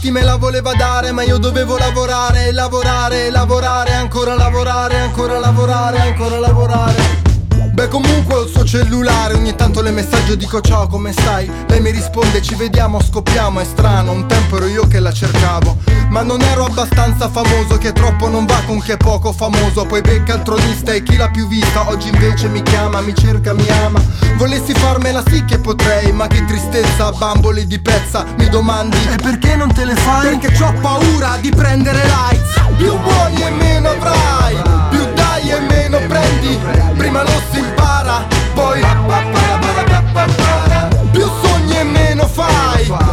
Chiatti 0.02 0.18
me 0.18 0.26
la 0.26 0.36
voleva 0.36 0.74
dare 0.74 1.12
ma 1.12 1.22
io 1.22 1.38
dovevo 1.38 1.78
lavorare, 1.78 2.52
lavorare, 2.52 3.30
lavorare 3.30 3.94
Ancora 3.94 4.34
lavorare, 4.34 4.98
ancora 4.98 5.38
lavorare, 5.38 6.00
ancora 6.00 6.40
lavorare 6.40 7.31
Beh 7.82 7.88
comunque 7.88 8.36
ho 8.36 8.42
il 8.44 8.50
suo 8.50 8.64
cellulare 8.64 9.34
Ogni 9.34 9.56
tanto 9.56 9.82
le 9.82 9.90
messaggio 9.90 10.36
dico 10.36 10.62
ciao 10.62 10.86
come 10.86 11.14
stai? 11.14 11.50
Lei 11.68 11.82
mi 11.82 11.90
risponde 11.90 12.40
ci 12.40 12.54
vediamo 12.54 13.02
scoppiamo 13.02 13.60
È 13.60 13.64
strano 13.64 14.12
un 14.12 14.28
tempo 14.28 14.58
ero 14.58 14.68
io 14.68 14.88
che 14.88 15.00
la 15.00 15.12
cercavo. 15.12 15.78
Ma 16.10 16.22
non 16.22 16.42
ero 16.42 16.66
abbastanza 16.66 17.28
famoso 17.28 17.80
Che 17.80 17.92
troppo 17.92 18.28
non 18.28 18.46
va 18.46 18.62
con 18.68 18.80
chi 18.82 18.92
è 18.92 18.98
poco 18.98 19.34
famoso. 19.34 19.88
Poi 19.88 20.02
becca 20.02 20.36
il 20.36 20.44
tronista 20.44 20.92
e 20.94 21.02
chi 21.02 21.16
l'ha 21.16 21.32
più 21.32 21.48
vista? 21.48 21.90
Oggi 21.90 22.10
invece 22.10 22.50
mi 22.50 22.62
chiama, 22.62 23.02
mi 23.02 23.16
cerca, 23.16 23.56
mi 23.56 23.68
ama. 23.84 24.00
Volessi 24.38 24.76
farmela 24.76 25.24
sì 25.28 25.44
che 25.46 25.58
potrei 25.58 26.12
Ma 26.12 26.28
che 26.28 26.46
tristezza, 26.46 27.12
bamboli 27.12 27.66
di 27.66 27.80
pezza 27.80 28.26
Mi 28.38 28.48
domandi 28.50 28.98
E 29.12 29.16
perché 29.16 29.56
non 29.56 29.74
te 29.74 29.86
le 29.86 29.96
fai? 29.96 30.38
Perché 30.38 30.64
ho 30.64 30.74
paura 30.82 31.36
di 31.42 31.50
prendere 31.50 32.04
likes. 32.04 32.62
Più 32.78 32.96
vuoi 32.96 33.42
e 33.42 33.50
meno 33.50 33.90
avrai 33.90 34.81
e 35.52 35.60
meno 35.60 36.00
prendi 36.08 36.60
Prima 36.98 37.24
lo 37.24 37.42
si 37.52 37.60
impara 37.60 38.26
Poi 38.54 38.82
Più 41.12 41.28
sogni 41.42 41.78
e 41.78 41.84
meno 41.84 42.28
fai 42.28 43.11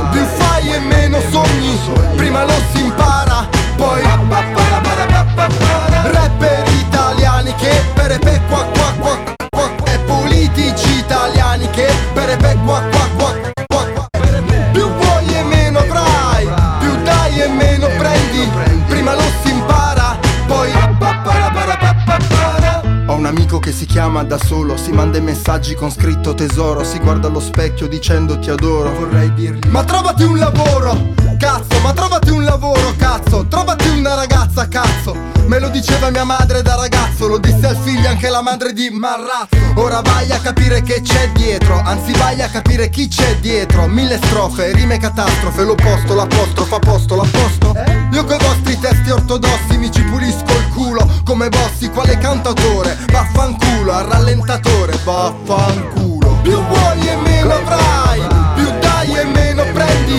messaggi 25.48 25.74
con 25.74 25.90
scritto 25.90 26.34
tesoro, 26.34 26.84
si 26.84 26.98
guarda 26.98 27.28
allo 27.28 27.40
specchio 27.40 27.88
dicendo 27.88 28.38
ti 28.38 28.50
adoro, 28.50 28.92
vorrei 28.92 29.32
dirgli 29.32 29.66
Ma 29.70 29.82
trovati 29.82 30.22
un 30.24 30.36
lavoro, 30.36 31.14
cazzo, 31.38 31.80
ma 31.80 31.94
trovati 31.94 32.28
un 32.28 32.44
lavoro, 32.44 32.92
cazzo, 32.98 33.07
trovati 33.48 33.88
una 33.88 34.14
ragazza, 34.14 34.68
cazzo. 34.68 35.16
Me 35.46 35.58
lo 35.58 35.68
diceva 35.68 36.10
mia 36.10 36.24
madre 36.24 36.62
da 36.62 36.76
ragazzo, 36.76 37.26
lo 37.26 37.38
disse 37.38 37.66
al 37.66 37.76
figlio 37.76 38.08
anche 38.08 38.28
la 38.28 38.42
madre 38.42 38.72
di 38.72 38.90
Marrazzo. 38.90 39.56
Ora 39.76 40.00
vai 40.00 40.30
a 40.30 40.38
capire 40.38 40.82
che 40.82 41.00
c'è 41.02 41.30
dietro, 41.30 41.80
anzi 41.84 42.12
vai 42.12 42.40
a 42.42 42.48
capire 42.48 42.90
chi 42.90 43.08
c'è 43.08 43.36
dietro. 43.36 43.86
Mille 43.86 44.18
strofe, 44.18 44.72
rime 44.72 44.98
catastrofe, 44.98 45.64
l'opposto, 45.64 46.14
l'apostrofo, 46.14 46.74
a 46.74 46.78
posto, 46.78 47.16
l'apposto. 47.16 47.74
Io 48.12 48.24
coi 48.24 48.38
vostri 48.38 48.78
testi 48.78 49.10
ortodossi 49.10 49.76
mi 49.76 49.90
ci 49.92 50.02
pulisco 50.02 50.52
il 50.52 50.68
culo 50.74 51.06
Come 51.24 51.50
bossi, 51.50 51.90
quale 51.90 52.16
cantautore? 52.18 52.96
Vaffanculo, 53.12 53.92
al 53.92 54.06
rallentatore, 54.06 54.98
vaffanculo. 55.04 56.38
Più 56.42 56.58
vuoi 56.58 57.06
e 57.06 57.16
meno 57.16 57.52
avrai, 57.52 57.97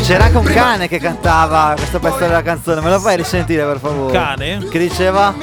C'era 0.01 0.23
anche 0.23 0.37
un 0.37 0.43
cane 0.43 0.87
che 0.87 0.97
cantava 0.97 1.75
questo 1.75 1.99
pezzo 1.99 2.17
della 2.17 2.41
canzone, 2.41 2.81
me 2.81 2.89
lo 2.89 2.99
fai 2.99 3.15
risentire 3.17 3.63
per 3.63 3.77
favore? 3.79 4.11
Cane? 4.11 4.57
Che 4.67 4.79
diceva? 4.79 5.35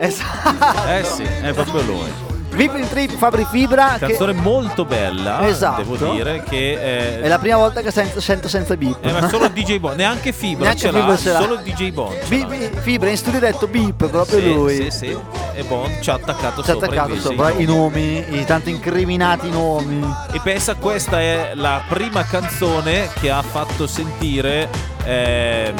Esatto. 0.00 0.88
Eh 0.88 1.04
sì, 1.04 1.22
è 1.22 1.52
proprio 1.52 1.82
lui. 1.82 2.23
Vipin 2.54 2.88
Trip 2.88 3.16
Fabri 3.16 3.46
Fibra. 3.50 3.94
che- 3.98 4.06
Canzone 4.06 4.32
molto 4.32 4.84
bella, 4.84 5.46
Esatto. 5.46 5.82
devo 5.82 5.96
dire 6.12 6.42
che 6.48 6.72
eh, 7.18 7.20
È 7.22 7.28
la 7.28 7.38
prima 7.38 7.56
volta 7.56 7.80
che 7.82 7.90
sento, 7.90 8.20
sento 8.20 8.48
senza 8.48 8.76
beep. 8.76 9.04
eh, 9.04 9.12
ma 9.12 9.28
solo 9.28 9.48
DJ 9.48 9.78
Bond, 9.78 9.96
neanche 9.96 10.32
Fibra 10.32 10.64
Neanche 10.64 10.80
ce 10.80 10.90
l'ha, 10.92 10.98
Fibra 11.00 11.16
ce 11.16 11.32
l'ha. 11.32 11.40
solo 11.40 11.56
DJ 11.56 11.90
Bond. 11.92 12.14
l'ha. 12.28 12.46
bi- 12.46 12.70
Fibra 12.80 13.10
in 13.10 13.16
studio 13.16 13.38
ha 13.38 13.42
detto 13.42 13.66
beep, 13.66 14.06
proprio 14.08 14.38
Sì, 14.38 14.52
lui. 14.52 14.74
Sì, 14.74 14.90
sì. 14.90 15.16
E 15.54 15.62
Bond 15.64 16.00
ci 16.00 16.10
ha 16.10 16.14
attaccato 16.14 16.62
Ci 16.62 16.70
ha 16.70 16.74
attaccato 16.74 17.08
invece 17.10 17.20
sopra 17.28 17.50
i 17.50 17.62
i 17.62 17.64
nomi, 17.66 18.24
i 18.38 18.44
tanti 18.44 18.70
incriminati 18.70 19.50
nomi. 19.50 20.04
E 20.32 20.40
pensa, 20.40 20.74
questa 20.76 21.20
è 21.20 21.52
la 21.54 21.82
prima 21.88 22.24
canzone 22.24 23.08
che 23.20 23.30
ha 23.30 23.42
fatto 23.42 23.86
sentire 23.86 24.68
il 25.06 25.74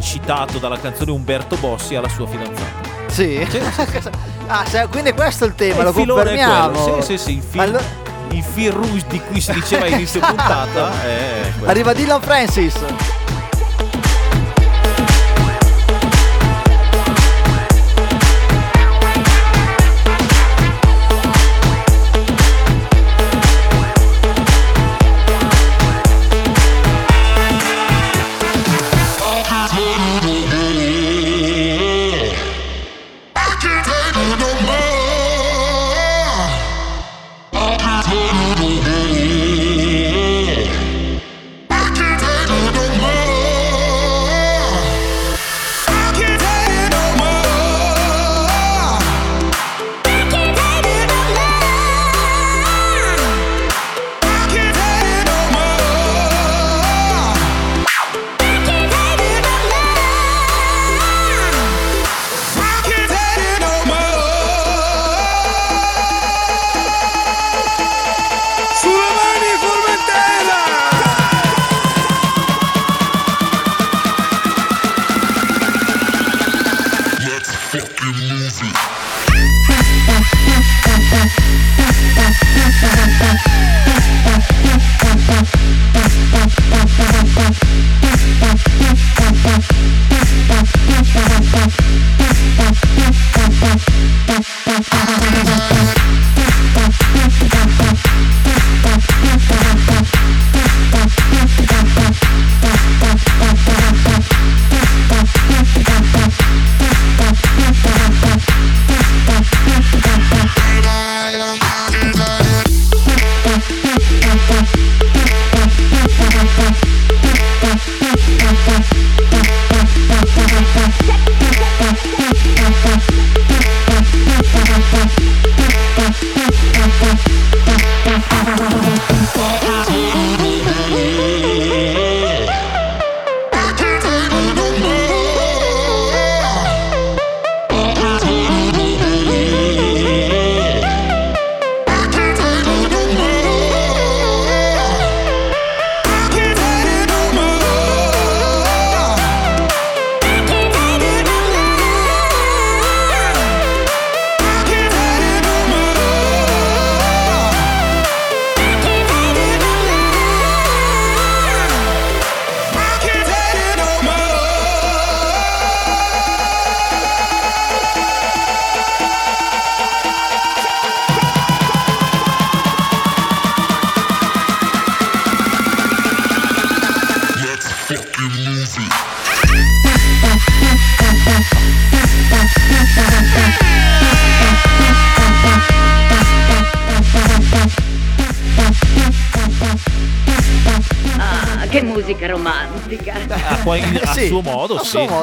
citato 0.00 0.58
dalla 0.58 0.78
canzone 0.78 1.10
Umberto 1.10 1.56
Bossi 1.56 1.94
alla 1.94 2.08
sua 2.08 2.26
fidanzata. 2.26 2.85
Sì? 3.16 3.46
ah, 4.48 4.64
se- 4.66 4.86
quindi 4.90 5.12
questo 5.12 5.44
è 5.44 5.46
il 5.46 5.54
tema, 5.54 5.80
E 5.80 5.84
lo 5.84 5.92
confermiamo. 5.92 7.00
Sì, 7.00 7.16
sì, 7.16 7.18
sì, 7.18 7.36
il 7.36 7.42
fil, 7.48 7.60
Allora- 7.60 7.82
il 8.30 8.42
fil 8.42 8.72
rouge 8.72 9.04
di 9.08 9.20
cui 9.20 9.40
si 9.40 9.52
diceva 9.52 9.84
a 9.86 9.88
inizio 9.88 10.20
Esatto. 10.20 10.34
puntata 10.34 10.92
è. 11.02 11.52
Arriva 11.64 11.92
Dylan 11.94 12.20
Francis. 12.20 12.74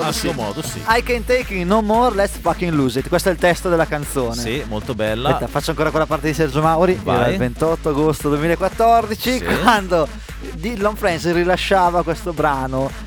Modo, 0.04 0.10
a 0.10 0.12
sì. 0.14 0.20
suo 0.20 0.34
modo, 0.34 0.62
sì. 0.62 0.82
I 0.88 1.04
can 1.04 1.24
take 1.26 1.54
it 1.54 1.66
no 1.66 1.82
more, 1.82 2.14
let's 2.16 2.38
fucking 2.40 2.74
lose 2.74 3.00
it. 3.00 3.08
Questo 3.08 3.30
è 3.30 3.32
il 3.32 3.38
testo 3.38 3.70
della 3.70 3.86
canzone. 3.86 4.36
Sì, 4.36 4.64
molto 4.68 4.94
bella. 4.94 5.30
Aspetta, 5.30 5.48
faccio 5.52 5.72
ancora 5.72 5.90
quella 5.90 6.06
parte 6.06 6.28
di 6.28 6.34
Sergio 6.34 6.62
Mauri. 6.62 7.00
Vai. 7.02 7.32
Il 7.34 7.38
28 7.38 7.90
agosto 7.90 8.30
2014 8.30 9.32
Sì. 9.32 9.44
quando 9.62 10.08
Dylan 10.54 10.96
Friends 10.96 11.32
rilasciava 11.32 12.04
questo 12.04 12.34
brano 12.34 13.03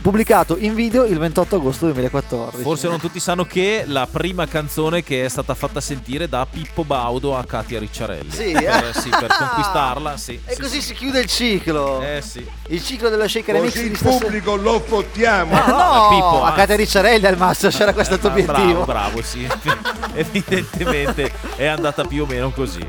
pubblicato 0.00 0.56
in 0.58 0.74
video 0.74 1.04
il 1.04 1.18
28 1.18 1.56
agosto 1.56 1.84
2014. 1.86 2.62
Forse 2.62 2.88
non 2.88 3.00
tutti 3.00 3.20
sanno 3.20 3.44
che 3.44 3.84
la 3.86 4.06
prima 4.10 4.46
canzone 4.46 5.02
che 5.02 5.24
è 5.24 5.28
stata 5.28 5.54
fatta 5.54 5.80
sentire 5.80 6.28
da 6.28 6.46
Pippo 6.48 6.84
Baudo 6.84 7.36
a 7.36 7.44
Katia 7.44 7.78
Ricciarelli. 7.78 8.30
Sì, 8.30 8.52
per, 8.52 8.92
eh? 8.94 9.00
sì, 9.00 9.08
per 9.10 9.26
conquistarla, 9.36 10.16
sì. 10.16 10.40
E 10.44 10.54
sì, 10.54 10.60
così 10.60 10.80
sì. 10.80 10.86
si 10.88 10.94
chiude 10.94 11.20
il 11.20 11.26
ciclo. 11.26 12.00
Eh 12.02 12.22
sì. 12.22 12.46
Il 12.68 12.82
ciclo 12.82 13.08
dello 13.08 13.26
shaker 13.28 13.54
remix 13.54 13.72
Così 13.72 13.86
il 13.86 13.96
stasera. 13.96 14.18
pubblico 14.24 14.56
lo 14.56 14.80
fottiamo. 14.80 15.54
No, 15.54 15.66
no, 15.66 15.76
no, 15.76 16.08
Pippo, 16.10 16.44
a. 16.44 16.52
Katia 16.52 16.76
Ricciarelli 16.76 17.26
al 17.26 17.36
massimo 17.36 17.70
c'era 17.70 17.92
questo 17.92 18.14
Ah, 18.20 18.26
obiettivo. 18.26 18.84
Bravo, 18.84 18.84
bravo, 18.84 19.22
sì. 19.22 19.46
Evidentemente 20.14 21.32
è 21.56 21.66
andata 21.66 22.04
più 22.04 22.22
o 22.22 22.26
meno 22.26 22.50
così. 22.50 22.86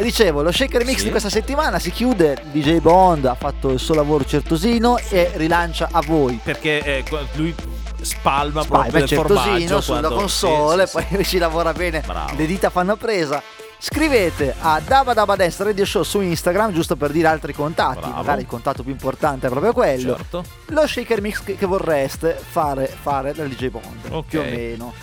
E 0.00 0.02
dicevo, 0.02 0.40
lo 0.40 0.50
shaker 0.50 0.82
mix 0.86 0.98
Sì. 0.98 1.04
di 1.04 1.10
questa 1.10 1.28
settimana 1.28 1.78
si 1.78 1.90
chiude. 1.90 2.42
DJ 2.52 2.78
Bond 2.78 3.26
ha 3.26 3.34
fatto 3.34 3.68
il 3.68 3.78
suo 3.78 3.94
lavoro 3.94 4.24
certosino 4.24 4.96
e 5.10 5.30
rilancia 5.34 5.90
a 5.92 6.00
voi. 6.00 6.40
Perché 6.42 6.82
eh, 6.82 7.04
lui 7.34 7.54
spalma, 8.00 8.62
Vai, 8.62 8.84
proprio 8.90 9.02
il 9.02 9.08
certosino 9.08 9.80
sulla 9.82 9.98
quando- 10.00 10.16
console, 10.16 10.86
sì, 10.86 10.98
sì, 10.98 11.06
poi 11.16 11.24
ci 11.26 11.36
lavora 11.36 11.72
bene, 11.74 12.02
Bravo. 12.06 12.34
le 12.34 12.46
dita 12.46 12.70
fanno 12.70 12.96
presa. 12.96 13.42
Scrivete 13.78 14.54
a 14.58 14.80
Daba 14.82 15.12
Daba 15.12 15.36
Dance 15.36 15.62
Radio 15.64 15.84
Show 15.84 16.02
su 16.02 16.20
Instagram, 16.22 16.72
giusto 16.72 16.96
per 16.96 17.10
dire 17.10 17.28
altri 17.28 17.52
contatti. 17.52 17.98
Bravo. 18.00 18.14
Magari 18.14 18.40
il 18.40 18.46
contatto 18.46 18.82
più 18.82 18.92
importante 18.92 19.48
è 19.48 19.50
proprio 19.50 19.74
quello. 19.74 20.16
Certo. 20.16 20.44
Lo 20.68 20.86
shaker 20.86 21.20
mix 21.20 21.42
che, 21.44 21.66
vorreste 21.66 22.40
fare, 22.42 22.86
fare 22.86 23.34
dal 23.34 23.48
DJ 23.48 23.68
Bond, 23.68 23.84
Ok. 24.12 24.26
più 24.28 24.40
o 24.40 24.44
meno. 24.44 24.94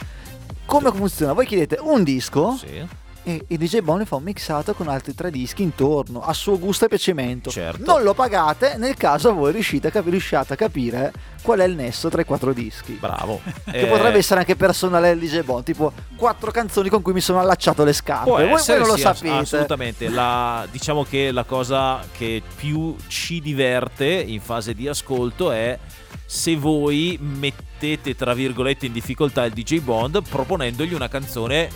Come 0.65 0.91
funziona? 0.91 1.33
Voi 1.33 1.45
chiedete 1.45 1.77
un 1.81 2.01
disco 2.03 2.55
Sì. 2.57 3.05
E 3.27 3.43
il 3.47 3.57
DJ 3.57 3.79
Bond 3.81 3.99
ne 3.99 4.05
fa 4.05 4.15
un 4.15 4.23
mixato 4.23 4.73
con 4.73 4.87
altri 4.87 5.13
tre 5.13 5.29
dischi 5.29 5.61
intorno, 5.61 6.21
a 6.21 6.31
suo 6.31 6.57
gusto 6.57 6.85
e 6.85 6.87
piacimento. 6.87 7.49
Certo. 7.49 7.83
Non 7.83 8.01
lo 8.01 8.13
pagate 8.13 8.75
nel 8.77 8.95
caso 8.95 9.33
voi 9.33 9.51
riuscite 9.51 9.87
a, 9.87 9.91
cap- 9.91 10.07
riusciate 10.07 10.53
a 10.53 10.55
capire 10.55 11.11
qual 11.41 11.59
è 11.59 11.65
il 11.65 11.75
nesso 11.75 12.07
tra 12.07 12.21
i 12.21 12.25
quattro 12.25 12.53
dischi. 12.53 12.93
Bravo. 12.93 13.41
Che 13.69 13.81
Eh, 13.81 13.85
potrebbe 13.87 14.19
essere 14.19 14.39
anche 14.39 14.55
personale 14.55 15.09
del 15.09 15.19
DJ 15.19 15.41
Bond, 15.41 15.65
tipo 15.65 15.91
quattro 16.15 16.51
canzoni 16.51 16.87
con 16.87 17.01
cui 17.01 17.11
mi 17.11 17.19
sono 17.19 17.39
allacciato 17.41 17.83
le 17.83 17.91
scarpe. 17.91 18.23
Può 18.29 18.37
Voi, 18.37 18.47
voi 18.47 18.77
non 18.77 18.87
lo 18.87 18.95
sì, 18.95 19.03
ass- 19.03 19.17
sapete. 19.17 19.35
Assolutamente. 19.35 20.07
La- 20.09 20.65
diciamo 20.71 21.03
che 21.03 21.31
la 21.31 21.43
cosa 21.43 22.01
che 22.17 22.41
più 22.55 22.95
ci 23.07 23.41
diverte 23.41 24.05
in 24.05 24.39
fase 24.39 24.73
di 24.73 24.87
ascolto 24.87 25.51
è 25.51 25.77
se 26.25 26.55
voi 26.55 27.17
mettete 27.21 28.15
tra 28.15 28.33
virgolette 28.33 28.85
in 28.85 28.93
difficoltà 28.93 29.43
il 29.43 29.51
DJ 29.53 29.79
Bond 29.81 30.21
proponendogli 30.27 30.93
una 30.93 31.09
canzone 31.09 31.69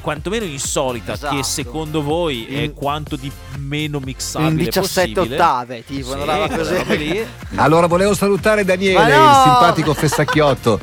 quantomeno 0.00 0.44
insolita 0.44 1.12
Esatto. 1.12 1.36
che 1.36 1.42
secondo 1.42 2.02
voi 2.02 2.46
è 2.46 2.60
In- 2.62 2.74
quanto 2.74 3.16
di 3.16 3.30
meno 3.58 3.98
mixabile 4.00 4.50
In 4.50 4.56
17 4.56 5.12
possibile. 5.12 5.34
ottave, 5.36 5.84
tipo, 5.84 6.12
Sì. 6.12 7.26
Allora 7.56 7.86
volevo 7.86 8.14
salutare 8.14 8.64
Daniele, 8.64 9.16
no! 9.16 9.24
il 9.24 9.34
simpatico 9.44 9.94
fessacchiotto. 9.94 10.80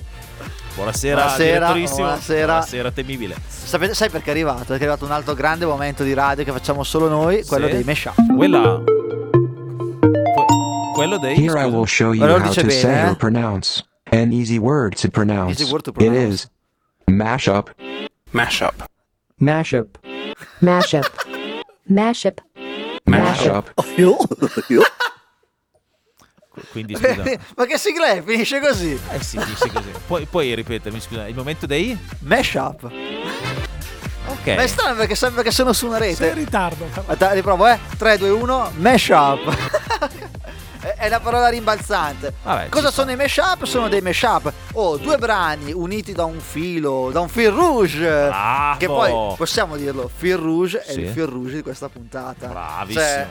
Buonasera, 0.75 1.21
Buonasera, 1.21 1.71
buonasera. 1.73 2.45
Buonasera, 2.45 2.91
temibile. 2.91 3.35
Sapete, 3.47 3.95
sai 3.95 4.09
perché 4.11 4.27
è 4.27 4.31
arrivato? 4.31 4.59
Perché 4.59 4.73
è 4.73 4.87
arrivato 4.87 5.05
un 5.05 5.11
altro 5.11 5.33
grande 5.33 5.65
momento 5.65 6.03
di 6.03 6.13
radio 6.13 6.43
che 6.43 6.51
facciamo 6.51 6.83
solo 6.83 7.07
noi, 7.09 7.43
quello 7.45 7.65
Sì. 7.67 7.73
dei 7.73 7.83
mashup. 7.83 8.13
Quella 8.35 8.81
que- 8.83 10.45
quello 10.93 11.17
dei 11.17 11.35
Here 11.43 11.59
I 11.61 11.65
will 11.65 11.85
show 11.85 12.13
you 12.13 12.27
how 12.27 12.39
dice 12.39 12.61
to 12.61 12.67
bene, 12.67 12.79
say 12.79 12.93
eh? 12.93 13.09
or 13.09 13.15
pronounce 13.15 13.83
an 14.11 14.31
easy 14.31 14.57
word 14.57 14.95
to 14.99 15.09
pronounce. 15.09 15.59
Easy 15.61 15.71
word 15.71 15.81
to 15.83 15.89
It 15.89 15.95
pronounce. 15.95 16.27
is 16.33 16.49
mashup. 17.07 17.73
Mashup. 18.31 18.73
Mashup. 19.39 19.99
Mashup. 20.61 21.05
Mashup. 21.87 22.41
Mashup. 23.05 23.71
quindi 26.71 26.95
scusa. 26.95 27.23
Ma 27.55 27.65
che 27.65 27.77
sigla 27.77 28.07
è? 28.07 28.23
Finisce 28.23 28.59
così. 28.59 28.99
Eh 29.11 29.21
sì, 29.21 29.37
dice 29.37 29.69
così. 29.71 29.91
Puoi, 30.07 30.25
puoi 30.25 30.55
ripetermi, 30.55 30.99
scusa, 30.99 31.27
il 31.27 31.35
momento 31.35 31.67
dei 31.67 31.95
Mashup. 32.21 32.91
Ok. 34.27 34.47
Ma 34.47 34.63
è 34.63 34.67
strano 34.67 34.95
perché 34.95 35.15
sembra 35.15 35.43
che 35.43 35.51
sono 35.51 35.71
su 35.71 35.85
una 35.85 35.97
rete. 35.97 36.15
Sei 36.15 36.29
in 36.29 36.35
ritardo. 36.35 36.89
riprovo, 37.33 37.67
eh. 37.67 37.79
3, 37.97 38.17
2, 38.17 38.29
1, 38.29 38.71
mashup. 38.77 39.55
È- 40.95 41.07
una 41.07 41.19
parola 41.19 41.47
rimbalzante. 41.49 42.33
Vabbè, 42.43 42.69
Cosa 42.69 42.91
sono 42.91 43.11
i 43.11 43.15
mashup? 43.15 43.63
Sono 43.65 43.87
dei 43.87 44.01
mashup. 44.01 44.51
Oh, 44.73 44.97
due 44.97 45.17
brani 45.17 45.71
uniti 45.73 46.13
da 46.13 46.25
un 46.25 46.39
filo, 46.39 47.09
da 47.11 47.19
un 47.19 47.29
fil 47.29 47.49
rouge. 47.49 47.99
Bravo. 48.27 48.77
Che 48.77 48.85
poi 48.85 49.35
possiamo 49.35 49.75
dirlo, 49.75 50.09
fil 50.13 50.37
rouge 50.37 50.81
è 50.83 50.91
Sì. 50.91 50.99
il 51.01 51.09
fil 51.09 51.25
rouge 51.25 51.55
di 51.55 51.61
questa 51.61 51.89
puntata. 51.89 52.47
Bravissimo. 52.47 53.03
Cioè, 53.03 53.27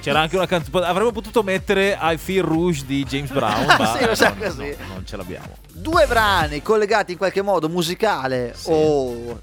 C'era 0.00 0.20
anche 0.20 0.36
una 0.36 0.46
canzone. 0.46 0.86
Avremmo 0.86 1.10
potuto 1.10 1.42
mettere 1.42 1.98
I 2.00 2.16
Feel 2.18 2.44
Rouge 2.44 2.84
di 2.86 3.02
James 3.04 3.30
Brown, 3.30 3.64
ma 3.78 3.96
Sì, 3.98 4.04
lo 4.04 4.14
sa 4.14 4.28
non, 4.28 4.38
così. 4.46 4.76
no, 4.78 4.86
non 4.94 5.06
ce 5.06 5.16
l'abbiamo. 5.16 5.56
due 5.72 6.06
brani 6.06 6.60
collegati 6.62 7.12
in 7.12 7.18
qualche 7.18 7.40
modo 7.42 7.68
musicale 7.68 8.54
o 8.64 9.40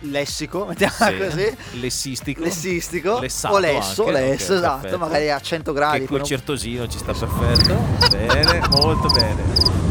lessico, 0.00 0.64
mettiamola 0.68 1.06
Sì. 1.10 1.16
così. 1.18 1.56
Lessistico. 1.80 2.42
Lessistico 2.42 3.18
Lessato 3.20 3.54
o 3.54 3.58
lesso, 3.58 4.06
anche, 4.06 4.12
lesso, 4.20 4.52
ok, 4.52 4.58
esatto, 4.58 4.80
perfetto. 4.80 4.98
magari 4.98 5.30
a 5.30 5.40
100 5.40 5.72
gradi. 5.72 5.98
Che 6.00 6.04
con 6.06 6.12
un- 6.14 6.18
concertosino 6.20 6.86
ci 6.88 6.98
sta 6.98 7.12
perfetto. 7.12 7.76
bene, 8.10 8.60
molto 8.70 9.08
bene. 9.08 9.42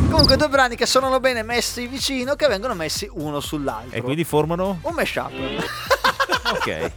Comunque 0.10 0.36
due 0.38 0.50
brani 0.50 0.76
che 0.76 0.86
suonano 0.88 1.20
bene 1.20 1.44
messi 1.44 1.86
vicino 1.88 2.36
che 2.36 2.48
vengono 2.48 2.74
messi 2.74 3.08
uno 3.14 3.40
sull'altro. 3.40 3.96
E 3.96 4.02
quindi 4.02 4.24
formano? 4.24 4.80
Un 4.82 4.94
mashup. 4.94 5.32
Ok. 6.52 6.92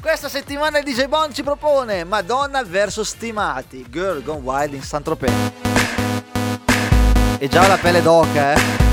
Questa 0.00 0.28
settimana 0.28 0.78
il 0.78 0.84
DJ 0.84 1.06
Bond 1.06 1.32
ci 1.32 1.42
propone 1.42 2.04
Madonna 2.04 2.62
vs 2.62 3.00
Stimati, 3.00 3.86
Girl 3.88 4.22
Gone 4.22 4.40
Wild 4.40 4.74
in 4.74 4.82
Saint-Tropez. 4.82 5.32
E 7.38 7.48
già 7.48 7.66
la 7.66 7.76
pelle 7.78 8.02
d'oca, 8.02 8.52
eh. 8.54 8.87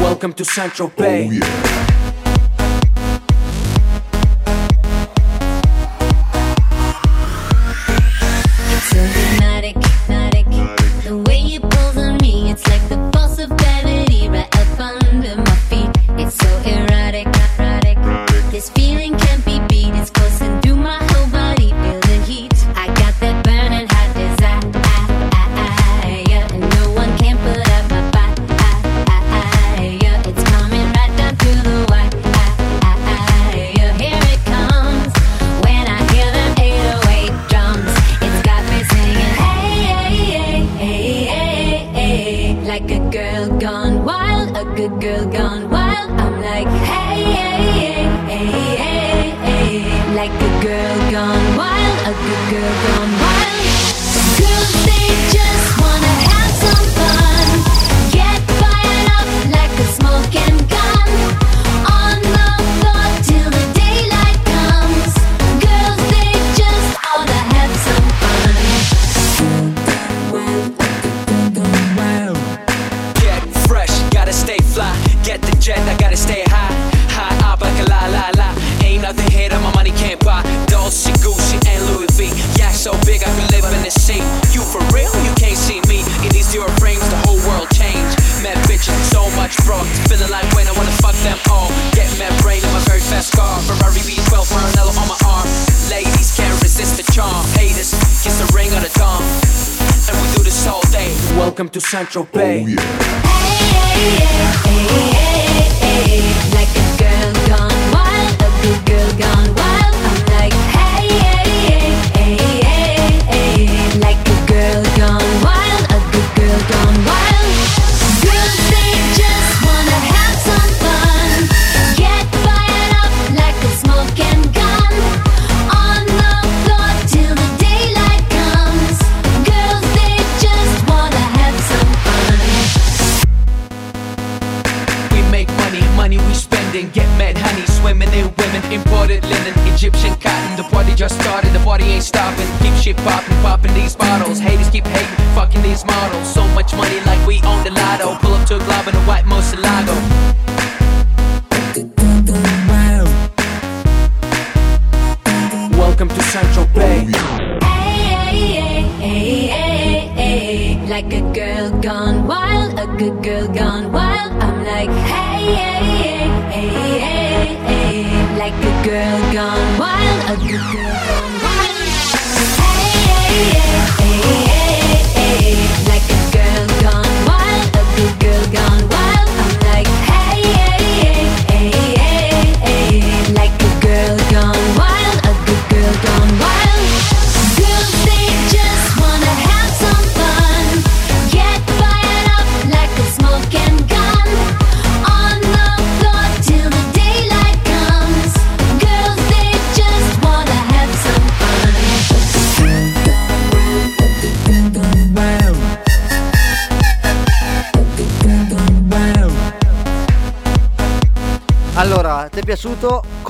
Welcome 0.00 0.32
to 0.32 0.46
Central 0.46 0.88
Bay. 0.88 1.28
Oh, 1.28 1.30
it's 1.30 1.79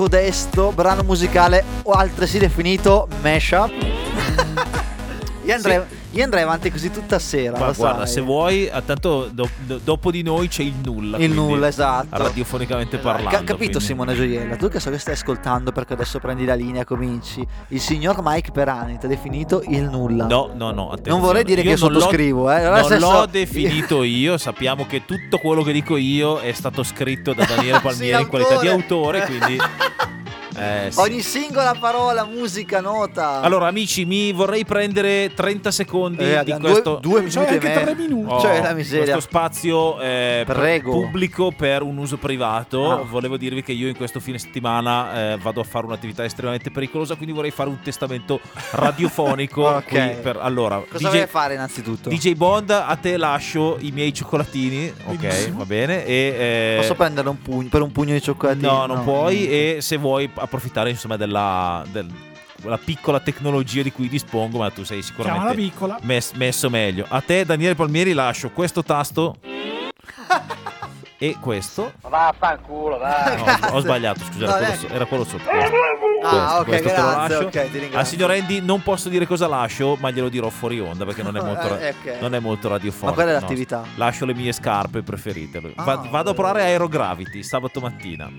codesto 0.01 0.73
brano 0.73 1.03
musicale 1.03 1.63
o 1.83 1.93
altresì 1.93 2.39
definito 2.39 3.07
mashup? 3.21 3.71
io, 5.45 5.55
andrei, 5.55 5.83
io 6.13 6.25
andrei 6.25 6.43
avanti 6.43 6.71
così 6.71 6.91
tutta 6.91 7.19
sera. 7.19 7.59
Ma 7.59 7.71
guarda, 7.73 8.05
sai. 8.05 8.15
se 8.15 8.21
vuoi, 8.21 8.71
tanto 8.85 9.29
do- 9.33 9.49
do- 9.65 9.81
dopo 9.83 10.11
di 10.11 10.23
noi 10.23 10.49
c'è 10.49 10.63
il 10.63 10.75
nulla. 10.83 11.19
Il 11.19 11.31
nulla, 11.33 11.69
esatto. 11.69 12.09
Radiofonicamente 12.17 12.97
Ca- 12.97 13.03
parlando. 13.03 13.31
capito 13.31 13.55
quindi- 13.57 13.81
Simone 13.81 14.15
Gioiella, 14.15 14.57
tu 14.57 14.69
che 14.69 14.81
so 14.81 14.91
che 14.91 14.99
stai 14.99 15.15
ascoltando 15.15 15.71
perché 15.73 15.93
adesso 15.93 16.19
prendi 16.19 16.45
la 16.45 16.55
linea, 16.55 16.85
cominci. 16.85 17.47
Il 17.69 17.81
signor 17.81 18.21
Mike 18.23 18.51
Perani 18.51 18.99
ti 18.99 19.07
ha 19.07 19.09
definito 19.09 19.63
il 19.69 19.83
nulla. 19.85 20.27
No, 20.27 20.51
no, 20.55 20.71
no. 20.73 20.87
attenzione. 20.91 21.19
Non 21.19 21.21
vorrei 21.27 21.45
dire 21.45 21.63
Io 21.63 21.75
che 21.75 21.81
non 21.81 21.93
l'ho- 21.93 21.99
sottoscrivo, 22.01 22.51
eh. 22.51 22.63
Non 22.69 22.85
senso- 22.85 23.11
l'ho 23.13 23.27
definito 23.27 24.03
io. 24.03 24.37
Sappiamo 24.39 24.87
che 24.87 25.05
tutto 25.05 25.39
quello 25.39 25.63
che 25.63 25.73
dico 25.73 25.97
io 25.97 26.39
è 26.41 26.53
stato 26.53 26.83
scritto 26.83 27.33
da 27.35 27.45
Daniele 27.45 27.79
Palmieri 27.83 28.23
in 28.23 28.29
qualità 28.29 28.59
di 28.59 28.67
autore. 28.69 29.25
Quindi. 29.27 29.57
eh, 30.61 30.91
sì. 30.91 30.99
Ogni 31.01 31.21
singola 31.23 31.75
parola, 31.79 32.25
musica, 32.25 32.81
nota. 32.81 33.41
Allora, 33.41 33.67
amici, 33.69 34.05
mi 34.05 34.33
vorrei 34.33 34.65
prendere 34.65 35.33
30 35.35 35.71
secondi 35.71 36.23
Eh, 36.23 36.43
di 36.45 36.53
questo. 36.61 36.99
due- 37.01 37.21
due 37.23 37.31
Cioè, 37.31 37.43
minuti 37.51 37.67
anche 37.67 37.69
me- 37.79 37.83
tre 37.85 37.95
minuti. 37.95 38.33
Oh, 38.33 38.41
Cioè, 38.41 38.61
la 38.63 38.73
miseria. 38.73 39.03
Questo 39.13 39.21
spazio 39.21 40.01
eh, 40.01 40.45
pubblico 40.83 41.51
per 41.51 41.83
un 41.83 41.97
uso 41.99 42.17
privato. 42.17 42.91
Ah. 42.91 42.97
Volevo 43.03 43.37
dirvi 43.37 43.63
che 43.63 43.73
io 43.73 43.89
in 43.89 43.97
questo 43.97 44.21
fine 44.21 44.39
settimana 44.39 45.33
eh, 45.33 45.39
vado 45.41 45.61
a 45.61 45.65
fare 45.65 45.87
un'attività 45.87 46.25
estremamente 46.25 46.71
pericolosa. 46.71 47.15
Quindi 47.15 47.33
vorrei 47.35 47.51
fare 47.51 47.69
un 47.69 47.81
testamento 47.83 48.41
radiofonico. 48.73 49.63
Ok. 49.67 49.85
qui 49.87 49.99
per- 50.23 50.39
allora, 50.41 50.83
Cosa 50.91 51.11
DJ 51.11 51.25
fare 51.27 51.55
innanzitutto? 51.55 52.09
DJ 52.09 52.35
Bond, 52.35 52.71
a 52.71 52.97
te 53.01 53.17
lascio 53.17 53.77
i 53.81 53.91
miei 53.93 54.13
cioccolatini. 54.13 54.93
Ok, 55.07 55.51
va 55.53 55.65
bene. 55.65 56.05
E, 56.05 56.13
eh, 56.15 56.77
Posso 56.79 56.95
prendere 56.95 57.29
un 57.29 57.41
pugno, 57.41 57.69
per 57.69 57.83
un 57.83 57.93
pugno 57.93 58.13
di 58.15 58.23
cioccolatini? 58.23 58.67
No, 58.67 58.87
non 58.87 59.03
puoi. 59.05 59.49
E 59.49 59.79
se 59.81 59.97
vuoi 59.97 60.29
approfittare 60.51 60.91
insomma 60.91 61.17
della, 61.17 61.85
del- 61.91 62.11
la 62.65 62.77
piccola 62.77 63.21
tecnologia 63.21 63.83
di 63.83 63.93
cui 63.93 64.09
dispongo, 64.09 64.59
ma 64.59 64.71
tu 64.71 64.83
sei 64.85 65.01
sicuramente 65.03 65.47
mes- 66.03 66.33
messo 66.33 66.69
meglio. 66.69 67.07
A 67.09 67.21
te, 67.23 67.45
Daniele 67.47 67.75
Palmieri, 67.77 68.13
lascio 68.13 68.51
questo 68.51 68.83
tasto. 68.83 69.37
E 71.23 71.37
questo. 71.39 71.93
Vaffanculo, 72.09 72.97
dai. 72.97 73.37
No, 73.61 73.77
ho- 73.77 73.81
sbagliato, 73.81 74.21
scusa, 74.25 74.45
era, 74.45 74.47
No, 74.47 74.53
quello, 74.53 74.67
neanche- 74.69 74.89
so- 74.89 74.95
era 74.95 75.05
quello 75.05 75.25
sotto. 75.25 75.43
Questo, 75.51 75.77
Ah, 76.23 76.59
ok, 76.61 76.67
questo 76.67 76.89
te 76.89 76.95
lo 76.97 77.01
grazie, 77.03 77.35
lascio. 77.35 77.47
ok, 77.47 77.51
ti 77.51 77.59
ringrazio. 77.79 77.99
Al 77.99 78.07
signor 78.07 78.31
Andy 78.31 78.61
non 78.61 78.83
posso 78.83 79.09
dire 79.09 79.27
cosa 79.27 79.47
lascio, 79.47 79.97
ma 80.01 80.11
glielo 80.11 80.29
dirò 80.29 80.49
fuori 80.51 80.79
onda 80.81 81.05
perché 81.05 81.23
non 81.23 81.37
è 81.37 81.41
molto, 81.45 81.69
ra- 81.69 81.79
Eh, 81.81 81.95
ok. 82.03 82.21
non 82.21 82.35
è 82.35 82.39
molto 82.41 82.69
radiofonico. 82.69 83.07
Ma 83.07 83.13
qual 83.15 83.27
è 83.29 83.33
no. 83.35 83.41
l'attività? 83.41 83.85
lascio 83.97 84.25
le 84.27 84.35
mie 84.35 84.53
scarpe 84.53 85.03
preferite. 85.03 85.61
Va- 85.61 85.93
Ah, 85.93 86.07
vado 86.11 86.31
a 86.31 86.35
provare 86.35 86.63
Aerogravity 86.63 87.43
sabato 87.43 87.81
mattina. 87.81 88.31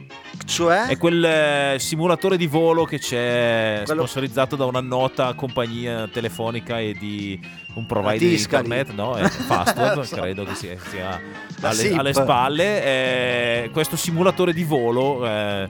Cioè? 0.45 0.87
È 0.87 0.97
quel 0.97 1.23
eh, 1.23 1.75
simulatore 1.79 2.35
di 2.37 2.47
volo 2.47 2.85
che 2.85 2.97
c'è 2.99 3.81
Quello- 3.85 4.05
sponsorizzato 4.05 4.55
da 4.55 4.65
una 4.65 4.81
nota 4.81 5.33
compagnia 5.33 6.07
telefonica 6.11 6.79
e 6.79 6.93
di 6.93 7.39
un 7.73 7.85
provider 7.85 8.17
di 8.27 8.35
internet, 8.39 8.91
no? 8.91 9.15
È 9.15 9.27
Fastweb, 9.27 10.01
so. 10.03 10.15
credo 10.17 10.43
che 10.43 10.55
sia, 10.55 10.75
sia 10.89 11.19
alle, 11.61 11.93
alle 11.95 12.13
spalle. 12.13 12.70
Eh, 12.79 13.69
questo 13.71 13.95
simulatore 13.95 14.53
di 14.53 14.63
volo 14.63 15.25
eh, 15.25 15.69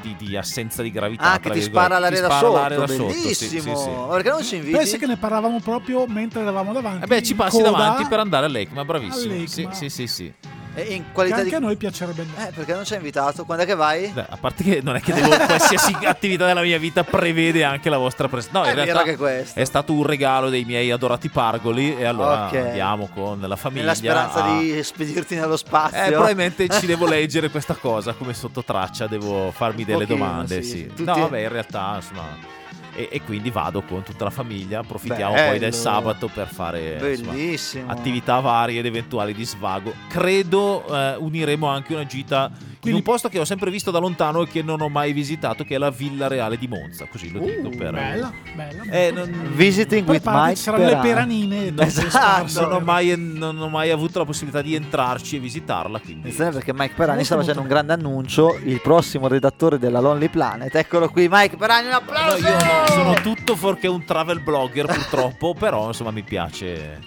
di, 0.00 0.16
di 0.18 0.36
assenza 0.36 0.82
di 0.82 0.90
gravità. 0.90 1.32
Ah, 1.32 1.38
che 1.38 1.50
ti 1.50 1.62
spara 1.62 1.98
l'aria 1.98 2.16
Ti 2.16 2.22
da 2.22 2.28
spara 2.28 2.46
sotto, 2.46 2.58
l'aria 2.58 2.78
da 2.78 2.86
sotto, 2.86 3.12
sì, 3.12 3.34
sì, 3.34 3.60
sì. 3.60 3.70
Ma 3.70 4.06
Perché 4.10 4.30
non 4.30 4.42
ci 4.42 4.56
inviti? 4.56 4.76
Pensa 4.76 4.96
che 4.96 5.06
ne 5.06 5.16
parlavamo 5.16 5.60
proprio 5.60 6.06
mentre 6.06 6.40
eravamo 6.40 6.72
davanti. 6.72 7.04
Eh 7.04 7.06
beh, 7.06 7.22
ci 7.22 7.34
passi 7.34 7.62
davanti 7.62 8.06
per 8.06 8.18
andare 8.18 8.46
all'ECMA, 8.46 8.84
bravissimo. 8.84 9.34
All'ECMA. 9.34 9.72
Sì, 9.72 9.88
sì, 9.88 10.06
sì, 10.06 10.06
sì. 10.06 10.32
In 10.76 10.84
Che 10.86 11.04
qualità 11.12 11.36
anche 11.36 11.48
di... 11.48 11.54
a 11.54 11.58
noi 11.58 11.76
piacerebbe 11.76 12.22
andare. 12.22 12.48
Eh, 12.48 12.52
perché 12.52 12.72
non 12.74 12.84
ci 12.84 12.92
hai 12.92 12.98
invitato? 12.98 13.44
Quando 13.44 13.64
è 13.64 13.66
che 13.66 13.74
vai? 13.74 14.08
Beh, 14.08 14.26
a 14.28 14.36
parte 14.36 14.62
che 14.62 14.80
non 14.82 14.94
è 14.96 15.00
che 15.00 15.12
devo, 15.12 15.28
qualsiasi 15.44 15.96
attività 16.04 16.46
della 16.46 16.62
mia 16.62 16.78
vita 16.78 17.02
prevede 17.04 17.64
anche 17.64 17.90
la 17.90 17.98
vostra 17.98 18.28
presenza. 18.28 18.58
No, 18.60 18.64
in 18.66 18.70
È 18.70 18.74
vero 18.74 18.84
realtà 18.92 19.02
che 19.10 19.16
questo. 19.16 19.58
è 19.58 19.64
stato 19.64 19.92
un 19.92 20.04
regalo 20.04 20.48
dei 20.48 20.64
miei 20.64 20.90
adorati 20.90 21.28
pargoli 21.28 21.96
e 21.96 22.04
allora 22.04 22.46
Ok. 22.46 22.54
andiamo 22.54 23.08
con 23.12 23.40
la 23.40 23.56
famiglia. 23.56 23.80
Nella 23.82 23.94
speranza 23.94 24.44
a- 24.44 24.58
di 24.58 24.82
spedirti 24.82 25.34
nello 25.34 25.56
spazio. 25.56 26.02
Eh, 26.02 26.10
probabilmente 26.10 26.68
ci 26.68 26.86
devo 26.86 27.06
leggere 27.06 27.50
questa 27.50 27.74
cosa 27.74 28.12
come 28.12 28.32
sotto 28.32 28.62
traccia, 28.62 29.06
devo 29.08 29.50
farmi 29.50 29.84
delle 29.84 30.06
pochino, 30.06 30.24
domande. 30.26 30.62
sì. 30.62 30.68
Sì. 30.70 30.86
Tutti- 30.86 31.02
No, 31.04 31.14
vabbè, 31.18 31.40
in 31.40 31.48
realtà, 31.48 31.92
insomma. 31.96 32.58
E, 33.00 33.08
e 33.10 33.22
quindi 33.22 33.50
vado 33.50 33.82
con 33.82 34.02
tutta 34.02 34.24
la 34.24 34.30
famiglia. 34.30 34.80
Approfittiamo 34.80 35.34
Bello. 35.34 35.48
poi 35.48 35.58
del 35.58 35.74
sabato 35.74 36.28
per 36.28 36.48
fare 36.48 37.16
insomma, 37.16 37.92
attività 37.92 38.40
varie 38.40 38.80
ed 38.80 38.86
eventuali 38.86 39.32
di 39.32 39.44
svago. 39.44 39.92
Credo 40.08 40.84
eh, 40.86 41.16
uniremo 41.16 41.66
anche 41.66 41.94
una 41.94 42.04
gita 42.04 42.50
in 42.84 42.94
un 42.94 43.02
posto 43.02 43.28
che 43.28 43.38
ho 43.38 43.44
sempre 43.44 43.70
visto 43.70 43.90
da 43.90 43.98
lontano 43.98 44.42
e 44.42 44.48
che 44.48 44.62
non 44.62 44.80
ho 44.80 44.88
mai 44.88 45.12
visitato, 45.12 45.64
che 45.64 45.74
è 45.74 45.78
la 45.78 45.90
Villa 45.90 46.28
Reale 46.28 46.56
di 46.56 46.66
Monza. 46.66 47.06
Così 47.10 47.30
lo 47.30 47.40
dico 47.40 47.68
per. 47.68 47.92
Bella, 47.92 48.32
bella. 48.54 48.82
Eh, 48.84 49.10
non- 49.10 49.50
Visiting 49.52 50.08
with 50.08 50.22
Mike 50.26 50.56
ci 50.56 50.62
saranno 50.62 50.84
le 50.84 50.90
Perani. 50.96 51.08
peranine. 51.46 51.74
Esatto. 51.86 52.60
non, 52.62 52.72
ho 52.72 52.80
mai, 52.80 53.14
non 53.16 53.58
ho 53.60 53.68
mai 53.68 53.90
avuto 53.90 54.18
la 54.20 54.24
possibilità 54.24 54.62
di 54.62 54.74
entrarci 54.74 55.36
e 55.36 55.38
visitarla. 55.40 55.98
Quindi 56.00 56.20
Attenzione 56.20 56.50
perché 56.52 56.72
Mike 56.72 56.94
Perani 56.94 57.24
sta 57.24 57.36
facendo 57.36 57.60
un 57.60 57.68
grande 57.68 57.92
annuncio, 57.92 58.58
il 58.64 58.80
prossimo 58.80 59.28
redattore 59.28 59.78
della 59.78 60.00
Lonely 60.00 60.28
Planet. 60.28 60.74
Eccolo 60.74 61.08
qui, 61.10 61.28
Mike 61.30 61.56
Perani, 61.56 61.86
un 61.86 61.90
No, 61.92 61.96
applauso! 61.98 62.46
io 62.46 62.52
no, 62.54 62.86
sono 62.86 63.12
tutto 63.22 63.56
fuorché 63.56 63.88
un 63.88 64.04
travel 64.04 64.40
blogger 64.40 64.86
purtroppo, 64.86 65.54
però 65.58 65.88
insomma 65.88 66.10
mi 66.12 66.22
piace 66.22 66.98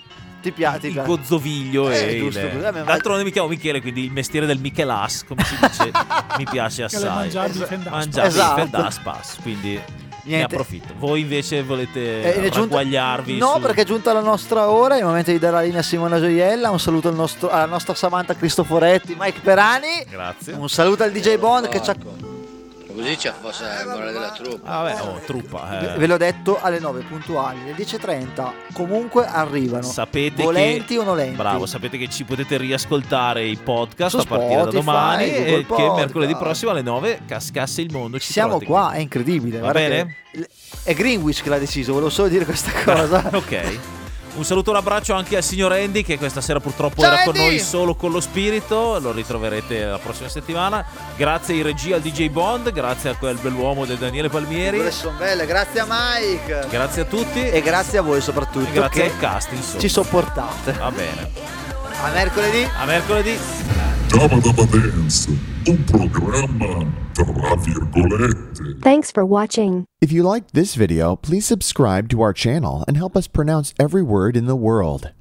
Ti 0.43 0.51
piace? 0.51 0.87
il 0.87 1.01
gozzoviglio 1.05 1.89
Eh, 1.89 2.15
e 2.15 2.19
giusto, 2.19 2.39
il... 2.41 2.83
D'altronde 2.85 3.23
mi 3.23 3.31
chiamo 3.31 3.47
Michele, 3.47 3.81
quindi 3.81 4.03
il 4.03 4.11
mestiere 4.11 4.45
del 4.45 4.59
Michelas, 4.59 5.23
come 5.25 5.43
si 5.45 5.55
dice, 5.59 5.91
mi 6.37 6.45
piace 6.49 6.83
assai. 6.83 7.03
mangiavi 7.05 7.59
Es- 7.61 7.67
Fendas. 7.67 7.91
Mangiare 7.93 8.27
Esatto. 8.27 8.89
Pass, 9.03 9.37
quindi 9.41 9.71
ne 9.73 9.81
Niente. 10.25 10.53
approfitto. 10.55 10.93
Voi 10.97 11.21
invece 11.21 11.63
volete 11.63 12.43
Eh, 12.43 12.49
giunta- 12.49 12.81
No, 12.83 13.53
su- 13.55 13.59
perché 13.61 13.81
è 13.81 13.85
giunta 13.85 14.11
la 14.13 14.21
nostra 14.21 14.69
ora, 14.69 14.95
è 14.95 14.99
il 14.99 15.05
momento 15.05 15.31
di 15.31 15.39
dare 15.39 15.53
la 15.55 15.61
linea 15.61 15.79
a 15.79 15.83
Simona 15.83 16.19
Gioiella, 16.19 16.69
un 16.71 16.79
saluto 16.79 17.07
al 17.07 17.15
nostro- 17.15 17.49
alla 17.49 17.65
nostra 17.65 17.93
Samantha 17.95 18.35
Cristoforetti, 18.35 19.15
Mike 19.17 19.39
Perani, 19.41 20.05
Grazie. 20.09 20.53
un 20.53 20.67
saluto 20.69 21.03
al 21.03 21.11
DJ 21.11 21.37
Bond 21.37 21.67
che 21.69 21.81
ci 21.81 21.89
ha... 21.89 21.95
Così 23.03 23.15
c'è 23.17 23.33
forse 23.37 23.63
il 23.65 23.87
morale 23.89 24.11
della 24.13 24.31
truppa. 24.31 24.69
Ah, 24.69 24.81
vabbè, 24.83 25.01
oh, 25.01 25.19
truppa. 25.25 25.93
eh. 25.93 25.97
Ve 25.97 26.07
l'ho 26.07 26.15
detto 26.15 26.57
alle 26.61 26.79
9 26.79 27.01
puntuali, 27.01 27.59
alle 27.63 27.75
10.30 27.75 28.51
comunque 28.71 29.25
arrivano. 29.25 29.83
Sapete 29.83 30.41
volenti 30.41 30.93
che, 30.93 30.99
o 30.99 31.03
nolenti. 31.03 31.35
Bravo, 31.35 31.65
sapete 31.65 31.97
che 31.97 32.09
ci 32.09 32.23
potete 32.23 32.55
riascoltare 32.55 33.43
i 33.43 33.57
podcast 33.57 34.15
Su 34.15 34.21
a 34.21 34.25
partire 34.25 34.55
da 34.55 34.61
Spotify, 34.61 34.85
domani 34.85 35.31
Google 35.31 35.59
e 35.59 35.65
che 35.65 35.91
mercoledì 35.95 36.35
prossimo 36.37 36.71
alle 36.71 36.81
9 36.81 37.21
cascasse 37.25 37.81
il 37.81 37.91
mondo. 37.91 38.17
Ci 38.19 38.31
Siamo 38.31 38.61
qua, 38.61 38.91
è 38.91 38.99
incredibile. 38.99 39.59
Va 39.59 39.71
bene? 39.71 40.15
È 40.83 40.93
Greenwich 40.93 41.43
che 41.43 41.49
l'ha 41.49 41.59
deciso, 41.59 41.91
volevo 41.91 42.09
solo 42.09 42.29
dire 42.29 42.45
questa 42.45 42.71
cosa. 42.83 43.29
ok. 43.35 44.02
Un 44.35 44.43
saluto 44.43 44.69
e 44.69 44.73
un 44.73 44.79
abbraccio 44.79 45.13
anche 45.13 45.37
al 45.37 45.43
signor 45.43 45.71
Andy 45.73 46.01
che 46.01 46.17
questa 46.17 46.41
sera 46.41 46.59
purtroppo 46.59 47.01
Ciao, 47.01 47.13
era 47.13 47.23
con 47.23 47.35
Andy! 47.35 47.47
noi 47.47 47.59
solo 47.59 47.93
con 47.93 48.11
lo 48.11 48.19
spirito, 48.19 48.97
lo 48.99 49.11
ritroverete 49.11 49.85
la 49.85 49.99
prossima 49.99 50.27
settimana. 50.27 50.83
Grazie 51.15 51.53
ai 51.53 51.61
regia 51.61 51.95
al 51.95 52.01
DJ 52.01 52.29
Bond, 52.29 52.71
grazie 52.71 53.11
a 53.11 53.15
quel 53.15 53.37
bell'uomo 53.37 53.85
del 53.85 53.97
Daniele 53.97 54.29
Palmieri. 54.29 54.77
Quelle 54.77 54.91
sono 54.91 55.17
belle, 55.17 55.45
grazie 55.45 55.81
a 55.81 55.85
Mike. 55.87 56.65
Grazie 56.69 57.01
a 57.03 57.05
tutti 57.05 57.47
E 57.47 57.61
grazie 57.61 57.99
a 57.99 58.01
voi 58.01 58.21
soprattutto. 58.21 58.67
e 58.67 58.71
grazie 58.71 59.03
che 59.03 59.11
al 59.11 59.19
cast, 59.19 59.51
insomma. 59.51 59.79
Ci 59.79 59.89
sopportate. 59.89 60.71
Va 60.73 60.91
bene. 60.91 61.72
A 62.03 62.11
mercoledì. 62.11 62.67
A 62.77 62.85
mercoledì. 62.85 63.37
Daba 64.09 64.37
Daba 64.41 64.65
Dance, 64.65 65.29
un 65.67 65.83
programma 65.85 66.85
tra 67.13 67.55
virgolette. 67.55 68.77
Thanks 68.81 69.09
for 69.09 69.23
watching. 69.23 69.85
If 70.01 70.11
you 70.11 70.21
liked 70.21 70.53
this 70.53 70.75
video, 70.75 71.15
please 71.15 71.45
subscribe 71.45 72.09
to 72.09 72.21
our 72.21 72.33
channel 72.33 72.83
and 72.89 72.97
help 72.97 73.15
us 73.15 73.27
pronounce 73.29 73.73
every 73.79 74.03
word 74.03 74.35
in 74.35 74.47
the 74.47 74.55
world. 74.57 75.13